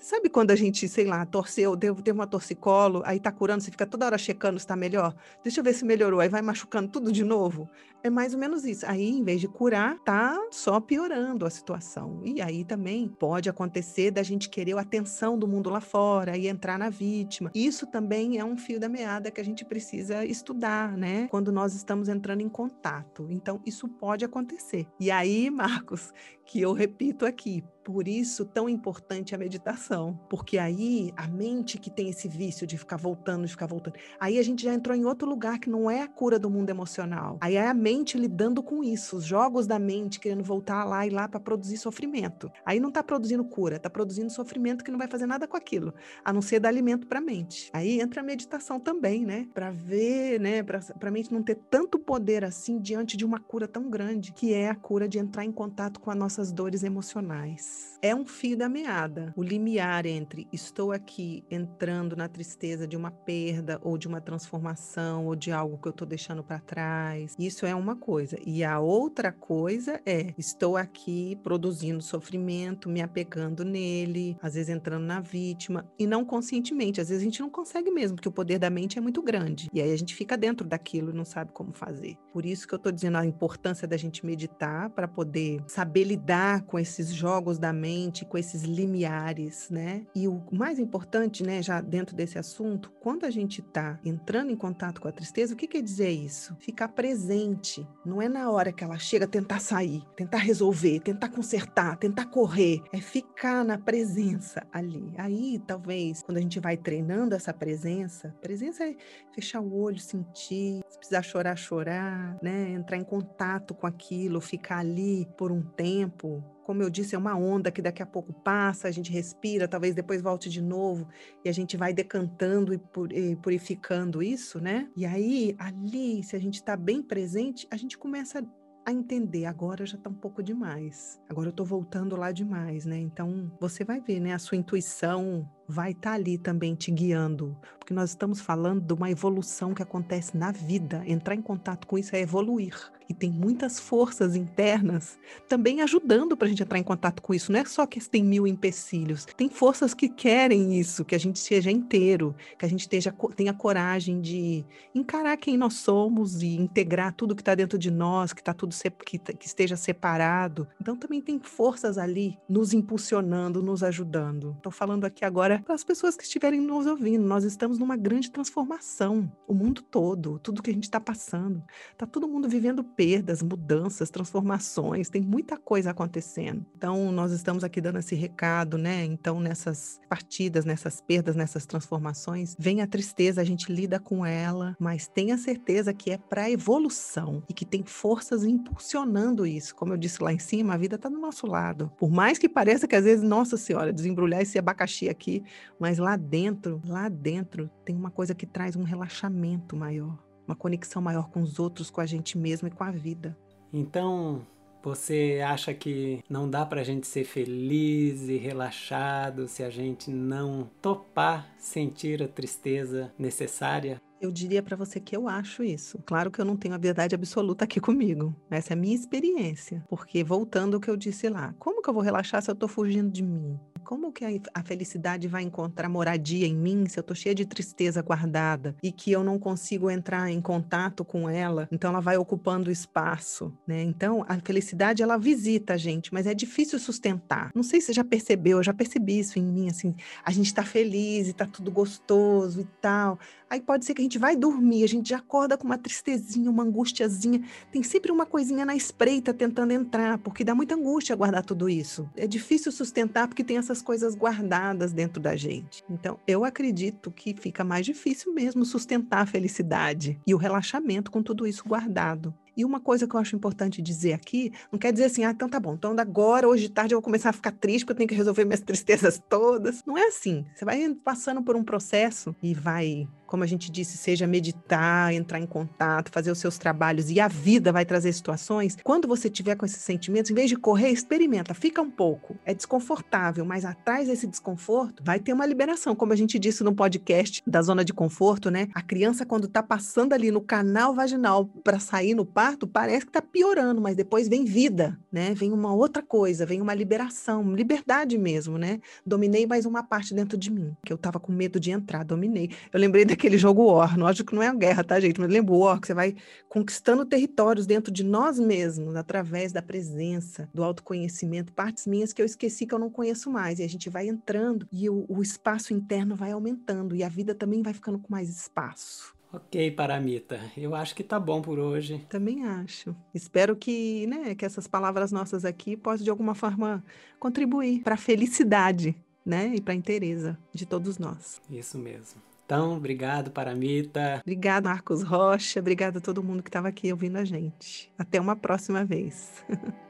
Sabe 0.00 0.30
quando 0.30 0.50
a 0.50 0.56
gente, 0.56 0.88
sei 0.88 1.04
lá, 1.04 1.26
torceu, 1.26 1.76
deu, 1.76 1.94
teve 1.94 2.12
uma 2.12 2.26
torcicolo, 2.26 3.02
aí 3.04 3.20
tá 3.20 3.30
curando, 3.30 3.62
você 3.62 3.70
fica 3.70 3.86
toda 3.86 4.06
hora 4.06 4.16
checando 4.16 4.58
se 4.58 4.66
tá 4.66 4.74
melhor? 4.74 5.14
Deixa 5.42 5.60
eu 5.60 5.64
ver 5.64 5.74
se 5.74 5.84
melhorou, 5.84 6.20
aí 6.20 6.28
vai 6.28 6.40
machucando 6.40 6.88
tudo 6.88 7.12
de 7.12 7.22
novo? 7.22 7.68
É 8.02 8.08
mais 8.08 8.32
ou 8.32 8.40
menos 8.40 8.64
isso. 8.64 8.86
Aí, 8.86 9.08
em 9.08 9.22
vez 9.22 9.40
de 9.40 9.48
curar, 9.48 9.98
tá 10.00 10.38
só 10.50 10.80
piorando 10.80 11.44
a 11.44 11.50
situação. 11.50 12.22
E 12.24 12.40
aí 12.40 12.64
também 12.64 13.08
pode 13.08 13.48
acontecer 13.48 14.10
da 14.10 14.22
gente 14.22 14.48
querer 14.48 14.76
a 14.76 14.80
atenção 14.80 15.38
do 15.38 15.46
mundo 15.46 15.68
lá 15.68 15.80
fora 15.80 16.36
e 16.36 16.48
entrar 16.48 16.78
na 16.78 16.88
vítima. 16.88 17.50
Isso 17.54 17.86
também 17.86 18.38
é 18.38 18.44
um 18.44 18.56
fio 18.56 18.80
da 18.80 18.88
meada 18.88 19.30
que 19.30 19.40
a 19.40 19.44
gente 19.44 19.64
precisa 19.64 20.24
estudar, 20.24 20.96
né? 20.96 21.28
Quando 21.28 21.52
nós 21.52 21.74
estamos 21.74 22.08
entrando 22.08 22.40
em 22.40 22.48
contato. 22.48 23.26
Então, 23.30 23.60
isso 23.66 23.86
pode 23.88 24.24
acontecer. 24.24 24.86
E 24.98 25.10
aí, 25.10 25.50
Marcos, 25.50 26.12
que 26.50 26.60
eu 26.60 26.72
repito 26.72 27.26
aqui, 27.26 27.62
por 27.84 28.06
isso 28.06 28.44
tão 28.44 28.68
importante 28.68 29.34
a 29.34 29.38
meditação, 29.38 30.18
porque 30.28 30.58
aí 30.58 31.12
a 31.16 31.26
mente 31.26 31.78
que 31.78 31.90
tem 31.90 32.08
esse 32.08 32.28
vício 32.28 32.66
de 32.66 32.76
ficar 32.76 32.96
voltando, 32.96 33.44
de 33.46 33.50
ficar 33.50 33.66
voltando, 33.66 33.96
aí 34.18 34.38
a 34.38 34.42
gente 34.42 34.64
já 34.64 34.72
entrou 34.72 34.96
em 34.96 35.04
outro 35.04 35.28
lugar 35.28 35.58
que 35.58 35.70
não 35.70 35.90
é 35.90 36.02
a 36.02 36.08
cura 36.08 36.38
do 36.38 36.50
mundo 36.50 36.70
emocional. 36.70 37.38
Aí 37.40 37.56
é 37.56 37.66
a 37.66 37.74
mente 37.74 37.89
lidando 38.16 38.62
com 38.62 38.82
isso, 38.82 39.16
os 39.16 39.24
jogos 39.24 39.66
da 39.66 39.78
mente 39.78 40.20
querendo 40.20 40.42
voltar 40.42 40.84
lá 40.84 41.06
e 41.06 41.10
lá 41.10 41.28
para 41.28 41.40
produzir 41.40 41.76
sofrimento. 41.76 42.50
Aí 42.64 42.78
não 42.78 42.88
está 42.88 43.02
produzindo 43.02 43.44
cura, 43.44 43.76
está 43.76 43.90
produzindo 43.90 44.30
sofrimento 44.30 44.84
que 44.84 44.90
não 44.90 44.98
vai 44.98 45.08
fazer 45.08 45.26
nada 45.26 45.46
com 45.46 45.56
aquilo, 45.56 45.92
a 46.24 46.32
não 46.32 46.42
ser 46.42 46.60
dar 46.60 46.68
alimento 46.68 47.06
para 47.06 47.18
a 47.18 47.22
mente. 47.22 47.70
Aí 47.72 48.00
entra 48.00 48.20
a 48.20 48.24
meditação 48.24 48.78
também, 48.78 49.24
né? 49.24 49.48
Para 49.52 49.70
ver, 49.70 50.38
né, 50.40 50.62
para 50.62 50.80
a 51.00 51.10
mente 51.10 51.32
não 51.32 51.42
ter 51.42 51.56
tanto 51.70 51.98
poder 51.98 52.44
assim 52.44 52.78
diante 52.78 53.16
de 53.16 53.24
uma 53.24 53.38
cura 53.40 53.66
tão 53.66 53.90
grande, 53.90 54.32
que 54.32 54.54
é 54.54 54.68
a 54.68 54.74
cura 54.74 55.08
de 55.08 55.18
entrar 55.18 55.44
em 55.44 55.52
contato 55.52 56.00
com 56.00 56.10
as 56.10 56.16
nossas 56.16 56.52
dores 56.52 56.82
emocionais. 56.82 57.98
É 58.02 58.14
um 58.14 58.24
fio 58.24 58.56
da 58.56 58.68
meada. 58.68 59.32
O 59.36 59.42
limiar 59.42 60.06
entre 60.06 60.48
estou 60.52 60.92
aqui 60.92 61.44
entrando 61.50 62.16
na 62.16 62.28
tristeza 62.28 62.86
de 62.86 62.96
uma 62.96 63.10
perda 63.10 63.78
ou 63.82 63.98
de 63.98 64.08
uma 64.08 64.20
transformação 64.20 65.26
ou 65.26 65.36
de 65.36 65.52
algo 65.52 65.78
que 65.78 65.88
eu 65.88 65.90
estou 65.90 66.06
deixando 66.06 66.42
para 66.42 66.58
trás. 66.58 67.34
Isso 67.38 67.66
é 67.66 67.74
uma 67.80 67.96
coisa. 67.96 68.38
E 68.46 68.62
a 68.62 68.78
outra 68.78 69.32
coisa 69.32 70.00
é 70.06 70.34
estou 70.38 70.76
aqui 70.76 71.38
produzindo 71.42 72.02
sofrimento, 72.02 72.88
me 72.88 73.00
apegando 73.00 73.64
nele, 73.64 74.36
às 74.42 74.54
vezes 74.54 74.68
entrando 74.68 75.04
na 75.04 75.20
vítima 75.20 75.90
e 75.98 76.06
não 76.06 76.24
conscientemente. 76.24 77.00
Às 77.00 77.08
vezes 77.08 77.22
a 77.22 77.24
gente 77.24 77.40
não 77.40 77.50
consegue 77.50 77.90
mesmo, 77.90 78.16
porque 78.16 78.28
o 78.28 78.32
poder 78.32 78.58
da 78.58 78.70
mente 78.70 78.98
é 78.98 79.00
muito 79.00 79.22
grande. 79.22 79.68
E 79.72 79.80
aí 79.80 79.92
a 79.92 79.96
gente 79.96 80.14
fica 80.14 80.36
dentro 80.36 80.66
daquilo 80.66 81.10
e 81.10 81.14
não 81.14 81.24
sabe 81.24 81.52
como 81.52 81.72
fazer. 81.72 82.16
Por 82.32 82.46
isso 82.46 82.66
que 82.66 82.74
eu 82.74 82.76
estou 82.76 82.92
dizendo 82.92 83.18
a 83.18 83.26
importância 83.26 83.86
da 83.86 83.96
gente 83.96 84.24
meditar 84.24 84.90
para 84.90 85.08
poder 85.08 85.62
saber 85.66 86.04
lidar 86.04 86.62
com 86.62 86.78
esses 86.78 87.08
jogos 87.12 87.58
da 87.58 87.72
mente, 87.72 88.24
com 88.24 88.38
esses 88.38 88.62
limiares, 88.62 89.68
né? 89.70 90.06
E 90.14 90.28
o 90.28 90.42
mais 90.52 90.78
importante, 90.78 91.42
né, 91.42 91.62
já 91.62 91.80
dentro 91.80 92.14
desse 92.14 92.38
assunto, 92.38 92.92
quando 93.00 93.24
a 93.24 93.30
gente 93.30 93.60
está 93.60 93.98
entrando 94.04 94.50
em 94.50 94.56
contato 94.56 95.00
com 95.00 95.08
a 95.08 95.12
tristeza, 95.12 95.54
o 95.54 95.56
que 95.56 95.66
quer 95.66 95.82
dizer 95.82 96.10
isso? 96.10 96.56
Ficar 96.58 96.88
presente. 96.88 97.69
Não 98.04 98.20
é 98.20 98.28
na 98.28 98.50
hora 98.50 98.72
que 98.72 98.82
ela 98.82 98.98
chega 98.98 99.26
tentar 99.26 99.60
sair, 99.60 100.02
tentar 100.16 100.38
resolver, 100.38 101.00
tentar 101.00 101.28
consertar, 101.28 101.96
tentar 101.96 102.26
correr. 102.26 102.82
É 102.92 103.00
ficar 103.00 103.64
na 103.64 103.78
presença 103.78 104.66
ali. 104.72 105.12
Aí, 105.16 105.60
talvez, 105.66 106.22
quando 106.22 106.38
a 106.38 106.40
gente 106.40 106.58
vai 106.58 106.76
treinando 106.76 107.34
essa 107.34 107.52
presença, 107.52 108.34
presença 108.40 108.84
é 108.84 108.96
fechar 109.32 109.60
o 109.60 109.74
olho, 109.74 109.98
sentir, 109.98 110.80
se 110.88 110.98
precisar 110.98 111.22
chorar, 111.22 111.56
chorar, 111.56 112.38
né? 112.42 112.70
Entrar 112.70 112.96
em 112.96 113.04
contato 113.04 113.74
com 113.74 113.86
aquilo, 113.86 114.40
ficar 114.40 114.78
ali 114.78 115.26
por 115.36 115.52
um 115.52 115.62
tempo, 115.62 116.42
como 116.70 116.84
eu 116.84 116.88
disse, 116.88 117.16
é 117.16 117.18
uma 117.18 117.36
onda 117.36 117.68
que 117.72 117.82
daqui 117.82 118.00
a 118.00 118.06
pouco 118.06 118.32
passa, 118.32 118.86
a 118.86 118.92
gente 118.92 119.10
respira, 119.10 119.66
talvez 119.66 119.92
depois 119.92 120.22
volte 120.22 120.48
de 120.48 120.62
novo 120.62 121.08
e 121.44 121.48
a 121.48 121.52
gente 121.52 121.76
vai 121.76 121.92
decantando 121.92 122.72
e 122.72 123.34
purificando 123.34 124.22
isso, 124.22 124.60
né? 124.60 124.88
E 124.96 125.04
aí, 125.04 125.56
ali, 125.58 126.22
se 126.22 126.36
a 126.36 126.38
gente 126.38 126.54
está 126.54 126.76
bem 126.76 127.02
presente, 127.02 127.66
a 127.72 127.76
gente 127.76 127.98
começa 127.98 128.46
a 128.86 128.92
entender, 128.92 129.46
agora 129.46 129.84
já 129.84 129.96
está 129.96 130.08
um 130.08 130.14
pouco 130.14 130.44
demais. 130.44 131.20
Agora 131.28 131.48
eu 131.48 131.50
estou 131.50 131.66
voltando 131.66 132.14
lá 132.14 132.30
demais, 132.30 132.86
né? 132.86 133.00
Então, 133.00 133.50
você 133.60 133.82
vai 133.82 134.00
ver, 134.00 134.20
né? 134.20 134.32
A 134.32 134.38
sua 134.38 134.56
intuição 134.56 135.50
vai 135.70 135.92
estar 135.92 136.10
tá 136.10 136.16
ali 136.16 136.36
também 136.36 136.74
te 136.74 136.90
guiando, 136.90 137.56
porque 137.78 137.94
nós 137.94 138.10
estamos 138.10 138.40
falando 138.40 138.82
de 138.82 138.92
uma 138.92 139.10
evolução 139.10 139.72
que 139.72 139.82
acontece 139.82 140.36
na 140.36 140.50
vida. 140.50 141.02
Entrar 141.06 141.34
em 141.34 141.42
contato 141.42 141.86
com 141.86 141.96
isso 141.96 142.14
é 142.14 142.20
evoluir. 142.20 142.74
E 143.08 143.14
tem 143.14 143.28
muitas 143.28 143.80
forças 143.80 144.36
internas 144.36 145.18
também 145.48 145.80
ajudando 145.80 146.36
para 146.36 146.46
a 146.46 146.48
gente 146.48 146.62
entrar 146.62 146.78
em 146.78 146.82
contato 146.84 147.20
com 147.20 147.34
isso. 147.34 147.50
Não 147.50 147.58
é 147.58 147.64
só 147.64 147.84
que 147.84 147.98
tem 148.08 148.22
mil 148.22 148.46
empecilhos. 148.46 149.24
Tem 149.24 149.48
forças 149.48 149.92
que 149.92 150.08
querem 150.08 150.78
isso, 150.78 151.04
que 151.04 151.16
a 151.16 151.18
gente 151.18 151.40
seja 151.40 151.72
inteiro, 151.72 152.36
que 152.56 152.64
a 152.64 152.68
gente 152.68 152.82
esteja, 152.82 153.12
tenha 153.34 153.52
coragem 153.52 154.20
de 154.20 154.64
encarar 154.94 155.36
quem 155.38 155.56
nós 155.56 155.74
somos 155.74 156.40
e 156.40 156.54
integrar 156.54 157.12
tudo 157.12 157.34
que 157.34 157.42
está 157.42 157.56
dentro 157.56 157.76
de 157.76 157.90
nós, 157.90 158.32
que 158.32 158.40
está 158.40 158.54
tudo 158.54 158.76
que, 159.04 159.18
que 159.18 159.46
esteja 159.46 159.74
separado. 159.74 160.68
Então 160.80 160.96
também 160.96 161.20
tem 161.20 161.40
forças 161.40 161.98
ali 161.98 162.38
nos 162.48 162.72
impulsionando, 162.72 163.60
nos 163.60 163.82
ajudando. 163.82 164.54
Estou 164.56 164.70
falando 164.70 165.04
aqui 165.04 165.24
agora 165.24 165.59
para 165.60 165.74
as 165.74 165.84
pessoas 165.84 166.16
que 166.16 166.24
estiverem 166.24 166.60
nos 166.60 166.86
ouvindo. 166.86 167.24
Nós 167.24 167.44
estamos 167.44 167.78
numa 167.78 167.96
grande 167.96 168.30
transformação, 168.30 169.30
o 169.46 169.54
mundo 169.54 169.82
todo, 169.82 170.38
tudo 170.38 170.62
que 170.62 170.70
a 170.70 170.74
gente 170.74 170.84
está 170.84 171.00
passando. 171.00 171.62
Está 171.92 172.06
todo 172.06 172.28
mundo 172.28 172.48
vivendo 172.48 172.82
perdas, 172.82 173.42
mudanças, 173.42 174.10
transformações, 174.10 175.08
tem 175.08 175.20
muita 175.20 175.56
coisa 175.56 175.90
acontecendo. 175.90 176.64
Então, 176.76 177.12
nós 177.12 177.32
estamos 177.32 177.64
aqui 177.64 177.80
dando 177.80 177.98
esse 177.98 178.14
recado, 178.14 178.78
né? 178.78 179.04
Então, 179.04 179.40
nessas 179.40 180.00
partidas, 180.08 180.64
nessas 180.64 181.00
perdas, 181.00 181.36
nessas 181.36 181.66
transformações, 181.66 182.56
vem 182.58 182.80
a 182.82 182.86
tristeza, 182.86 183.40
a 183.40 183.44
gente 183.44 183.72
lida 183.72 183.98
com 183.98 184.24
ela, 184.24 184.76
mas 184.78 185.08
tenha 185.08 185.36
certeza 185.36 185.92
que 185.92 186.10
é 186.10 186.18
para 186.18 186.50
evolução 186.50 187.42
e 187.48 187.54
que 187.54 187.64
tem 187.64 187.84
forças 187.84 188.44
impulsionando 188.44 189.46
isso. 189.46 189.74
Como 189.74 189.92
eu 189.92 189.96
disse 189.96 190.22
lá 190.22 190.32
em 190.32 190.38
cima, 190.38 190.74
a 190.74 190.78
vida 190.78 190.96
está 190.96 191.08
do 191.08 191.18
nosso 191.18 191.46
lado. 191.46 191.90
Por 191.98 192.10
mais 192.10 192.38
que 192.38 192.48
pareça 192.48 192.86
que 192.86 192.96
às 192.96 193.04
vezes, 193.04 193.22
nossa 193.22 193.56
senhora, 193.56 193.92
desembrulhar 193.92 194.40
esse 194.40 194.58
abacaxi 194.58 195.08
aqui 195.08 195.42
mas 195.78 195.98
lá 195.98 196.16
dentro, 196.16 196.80
lá 196.86 197.08
dentro, 197.08 197.70
tem 197.84 197.96
uma 197.96 198.10
coisa 198.10 198.34
que 198.34 198.46
traz 198.46 198.76
um 198.76 198.82
relaxamento 198.82 199.76
maior, 199.76 200.18
uma 200.46 200.56
conexão 200.56 201.00
maior 201.00 201.30
com 201.30 201.42
os 201.42 201.58
outros, 201.58 201.90
com 201.90 202.00
a 202.00 202.06
gente 202.06 202.36
mesmo 202.36 202.68
e 202.68 202.70
com 202.70 202.84
a 202.84 202.90
vida. 202.90 203.36
Então, 203.72 204.46
você 204.82 205.42
acha 205.46 205.74
que 205.74 206.24
não 206.28 206.48
dá 206.48 206.64
para 206.64 206.80
a 206.80 206.84
gente 206.84 207.06
ser 207.06 207.24
feliz 207.24 208.28
e 208.28 208.36
relaxado 208.36 209.46
se 209.46 209.62
a 209.62 209.68
gente 209.68 210.10
não 210.10 210.70
topar 210.80 211.52
sentir 211.58 212.22
a 212.22 212.28
tristeza 212.28 213.12
necessária? 213.18 214.00
Eu 214.20 214.30
diria 214.30 214.62
para 214.62 214.76
você 214.76 215.00
que 215.00 215.16
eu 215.16 215.28
acho 215.28 215.62
isso. 215.62 215.98
Claro 216.04 216.30
que 216.30 216.40
eu 216.40 216.44
não 216.44 216.56
tenho 216.56 216.74
a 216.74 216.78
verdade 216.78 217.14
absoluta 217.14 217.64
aqui 217.64 217.80
comigo. 217.80 218.34
Essa 218.50 218.72
é 218.72 218.74
a 218.74 218.76
minha 218.76 218.94
experiência. 218.94 219.84
Porque, 219.88 220.22
voltando 220.22 220.74
ao 220.74 220.80
que 220.80 220.90
eu 220.90 220.96
disse 220.96 221.28
lá, 221.28 221.54
como 221.58 221.82
que 221.82 221.88
eu 221.88 221.94
vou 221.94 222.02
relaxar 222.02 222.42
se 222.42 222.50
eu 222.50 222.54
estou 222.54 222.68
fugindo 222.68 223.10
de 223.10 223.22
mim? 223.22 223.58
Como 223.90 224.12
que 224.12 224.24
a 224.54 224.62
felicidade 224.62 225.26
vai 225.26 225.42
encontrar 225.42 225.88
moradia 225.88 226.46
em 226.46 226.54
mim 226.54 226.86
se 226.86 226.96
eu 226.96 227.02
tô 227.02 227.12
cheia 227.12 227.34
de 227.34 227.44
tristeza 227.44 228.00
guardada 228.00 228.76
e 228.80 228.92
que 228.92 229.10
eu 229.10 229.24
não 229.24 229.36
consigo 229.36 229.90
entrar 229.90 230.30
em 230.30 230.40
contato 230.40 231.04
com 231.04 231.28
ela? 231.28 231.68
Então 231.72 231.90
ela 231.90 231.98
vai 231.98 232.16
ocupando 232.16 232.70
espaço, 232.70 233.52
né? 233.66 233.82
Então 233.82 234.24
a 234.28 234.38
felicidade 234.38 235.02
ela 235.02 235.18
visita 235.18 235.74
a 235.74 235.76
gente, 235.76 236.14
mas 236.14 236.28
é 236.28 236.34
difícil 236.34 236.78
sustentar. 236.78 237.50
Não 237.52 237.64
sei 237.64 237.80
se 237.80 237.88
você 237.88 237.94
já 237.94 238.04
percebeu, 238.04 238.58
eu 238.58 238.62
já 238.62 238.72
percebi 238.72 239.18
isso 239.18 239.40
em 239.40 239.44
mim 239.44 239.68
assim, 239.68 239.92
a 240.24 240.30
gente 240.30 240.54
tá 240.54 240.62
feliz 240.62 241.26
e 241.26 241.32
tá 241.32 241.44
tudo 241.44 241.68
gostoso 241.68 242.60
e 242.60 242.68
tal. 242.80 243.18
Aí 243.50 243.60
pode 243.60 243.84
ser 243.84 243.94
que 243.94 244.00
a 244.00 244.04
gente 244.04 244.16
vai 244.16 244.36
dormir, 244.36 244.84
a 244.84 244.86
gente 244.86 245.08
já 245.08 245.16
acorda 245.16 245.58
com 245.58 245.64
uma 245.64 245.76
tristezinha, 245.76 246.48
uma 246.48 246.62
angustiazinha. 246.62 247.42
Tem 247.72 247.82
sempre 247.82 248.12
uma 248.12 248.24
coisinha 248.24 248.64
na 248.64 248.76
espreita 248.76 249.34
tentando 249.34 249.72
entrar, 249.72 250.18
porque 250.18 250.44
dá 250.44 250.54
muita 250.54 250.76
angústia 250.76 251.16
guardar 251.16 251.42
tudo 251.42 251.68
isso. 251.68 252.08
É 252.16 252.28
difícil 252.28 252.70
sustentar 252.70 253.26
porque 253.26 253.42
tem 253.42 253.58
essas 253.58 253.79
coisas 253.82 254.14
guardadas 254.14 254.92
dentro 254.92 255.20
da 255.20 255.36
gente. 255.36 255.82
Então, 255.88 256.18
eu 256.26 256.44
acredito 256.44 257.10
que 257.10 257.34
fica 257.34 257.64
mais 257.64 257.86
difícil 257.86 258.32
mesmo 258.32 258.64
sustentar 258.64 259.20
a 259.20 259.26
felicidade 259.26 260.20
e 260.26 260.34
o 260.34 260.38
relaxamento 260.38 261.10
com 261.10 261.22
tudo 261.22 261.46
isso 261.46 261.64
guardado. 261.66 262.34
E 262.56 262.64
uma 262.64 262.80
coisa 262.80 263.06
que 263.06 263.14
eu 263.14 263.20
acho 263.20 263.36
importante 263.36 263.80
dizer 263.80 264.12
aqui, 264.12 264.52
não 264.70 264.78
quer 264.78 264.92
dizer 264.92 265.06
assim, 265.06 265.24
ah, 265.24 265.30
então 265.30 265.48
tá 265.48 265.58
bom, 265.58 265.74
então 265.74 265.94
agora, 265.98 266.48
hoje 266.48 266.64
de 266.64 266.70
tarde, 266.70 266.94
eu 266.94 266.98
vou 266.98 267.02
começar 267.02 267.30
a 267.30 267.32
ficar 267.32 267.52
triste 267.52 267.84
porque 267.84 267.92
eu 267.92 267.96
tenho 267.96 268.08
que 268.08 268.14
resolver 268.14 268.44
minhas 268.44 268.60
tristezas 268.60 269.20
todas. 269.28 269.82
Não 269.86 269.96
é 269.96 270.08
assim. 270.08 270.44
Você 270.54 270.64
vai 270.64 270.94
passando 271.02 271.42
por 271.42 271.56
um 271.56 271.64
processo 271.64 272.34
e 272.42 272.52
vai 272.52 273.08
como 273.30 273.44
a 273.44 273.46
gente 273.46 273.70
disse, 273.70 273.96
seja 273.96 274.26
meditar, 274.26 275.14
entrar 275.14 275.38
em 275.38 275.46
contato, 275.46 276.10
fazer 276.10 276.32
os 276.32 276.38
seus 276.38 276.58
trabalhos 276.58 277.10
e 277.10 277.20
a 277.20 277.28
vida 277.28 277.70
vai 277.70 277.84
trazer 277.84 278.12
situações. 278.12 278.76
Quando 278.82 279.06
você 279.06 279.30
tiver 279.30 279.54
com 279.54 279.64
esses 279.64 279.80
sentimentos, 279.80 280.32
em 280.32 280.34
vez 280.34 280.48
de 280.48 280.56
correr, 280.56 280.88
experimenta, 280.88 281.54
fica 281.54 281.80
um 281.80 281.90
pouco. 281.90 282.36
É 282.44 282.52
desconfortável, 282.52 283.44
mas 283.44 283.64
atrás 283.64 284.08
desse 284.08 284.26
desconforto 284.26 285.04
vai 285.04 285.20
ter 285.20 285.32
uma 285.32 285.46
liberação, 285.46 285.94
como 285.94 286.12
a 286.12 286.16
gente 286.16 286.40
disse 286.40 286.64
no 286.64 286.74
podcast 286.74 287.40
da 287.46 287.62
zona 287.62 287.84
de 287.84 287.92
conforto, 287.92 288.50
né? 288.50 288.66
A 288.74 288.82
criança 288.82 289.24
quando 289.24 289.46
tá 289.46 289.62
passando 289.62 290.12
ali 290.12 290.32
no 290.32 290.40
canal 290.40 290.92
vaginal 290.92 291.46
para 291.46 291.78
sair 291.78 292.14
no 292.14 292.26
parto, 292.26 292.66
parece 292.66 293.06
que 293.06 293.12
tá 293.12 293.22
piorando, 293.22 293.80
mas 293.80 293.94
depois 293.94 294.26
vem 294.26 294.44
vida, 294.44 294.98
né? 295.12 295.34
Vem 295.34 295.52
uma 295.52 295.72
outra 295.72 296.02
coisa, 296.02 296.44
vem 296.44 296.60
uma 296.60 296.74
liberação, 296.74 297.54
liberdade 297.54 298.18
mesmo, 298.18 298.58
né? 298.58 298.80
Dominei 299.06 299.46
mais 299.46 299.66
uma 299.66 299.84
parte 299.84 300.12
dentro 300.12 300.36
de 300.36 300.50
mim, 300.50 300.76
que 300.84 300.92
eu 300.92 300.98
tava 300.98 301.20
com 301.20 301.30
medo 301.30 301.60
de 301.60 301.70
entrar, 301.70 302.04
dominei. 302.04 302.50
Eu 302.72 302.80
lembrei 302.80 303.04
daquele 303.04 303.19
aquele 303.20 303.36
jogo 303.36 303.70
War. 303.70 303.98
Lógico 303.98 304.30
que 304.30 304.34
não 304.34 304.42
é 304.42 304.50
uma 304.50 304.58
guerra, 304.58 304.82
tá, 304.82 304.98
gente? 304.98 305.20
Mas 305.20 305.30
lembra 305.30 305.52
o 305.52 305.58
War, 305.58 305.78
que 305.78 305.86
você 305.86 305.94
vai 305.94 306.16
conquistando 306.48 307.04
territórios 307.04 307.66
dentro 307.66 307.92
de 307.92 308.02
nós 308.02 308.38
mesmos, 308.38 308.96
através 308.96 309.52
da 309.52 309.60
presença, 309.60 310.48
do 310.54 310.64
autoconhecimento, 310.64 311.52
partes 311.52 311.86
minhas 311.86 312.12
que 312.12 312.22
eu 312.22 312.26
esqueci 312.26 312.66
que 312.66 312.74
eu 312.74 312.78
não 312.78 312.90
conheço 312.90 313.30
mais. 313.30 313.58
E 313.58 313.62
a 313.62 313.68
gente 313.68 313.90
vai 313.90 314.08
entrando 314.08 314.66
e 314.72 314.88
o, 314.88 315.04
o 315.08 315.22
espaço 315.22 315.74
interno 315.74 316.16
vai 316.16 316.32
aumentando 316.32 316.96
e 316.96 317.04
a 317.04 317.08
vida 317.08 317.34
também 317.34 317.62
vai 317.62 317.74
ficando 317.74 317.98
com 317.98 318.10
mais 318.10 318.28
espaço. 318.28 319.14
Ok, 319.32 319.70
Paramita. 319.70 320.40
Eu 320.56 320.74
acho 320.74 320.92
que 320.94 321.04
tá 321.04 321.20
bom 321.20 321.40
por 321.40 321.58
hoje. 321.58 322.04
Também 322.08 322.44
acho. 322.44 322.96
Espero 323.14 323.54
que, 323.54 324.04
né, 324.08 324.34
que 324.34 324.44
essas 324.44 324.66
palavras 324.66 325.12
nossas 325.12 325.44
aqui 325.44 325.76
possam 325.76 326.02
de 326.02 326.10
alguma 326.10 326.34
forma 326.34 326.82
contribuir 327.18 327.82
para 327.82 327.94
a 327.94 327.98
felicidade, 327.98 328.96
né, 329.24 329.52
e 329.54 329.60
para 329.60 329.72
a 329.72 329.76
inteireza 329.76 330.36
de 330.52 330.66
todos 330.66 330.98
nós. 330.98 331.40
Isso 331.48 331.78
mesmo. 331.78 332.29
Então, 332.50 332.76
obrigado, 332.76 333.30
Paramita. 333.30 334.18
Obrigado, 334.22 334.64
Marcos 334.64 335.04
Rocha. 335.04 335.60
Obrigado 335.60 335.98
a 335.98 336.00
todo 336.00 336.20
mundo 336.20 336.42
que 336.42 336.48
estava 336.48 336.66
aqui 336.66 336.90
ouvindo 336.90 337.16
a 337.16 337.24
gente. 337.24 337.92
Até 337.96 338.20
uma 338.20 338.34
próxima 338.34 338.84
vez. 338.84 339.44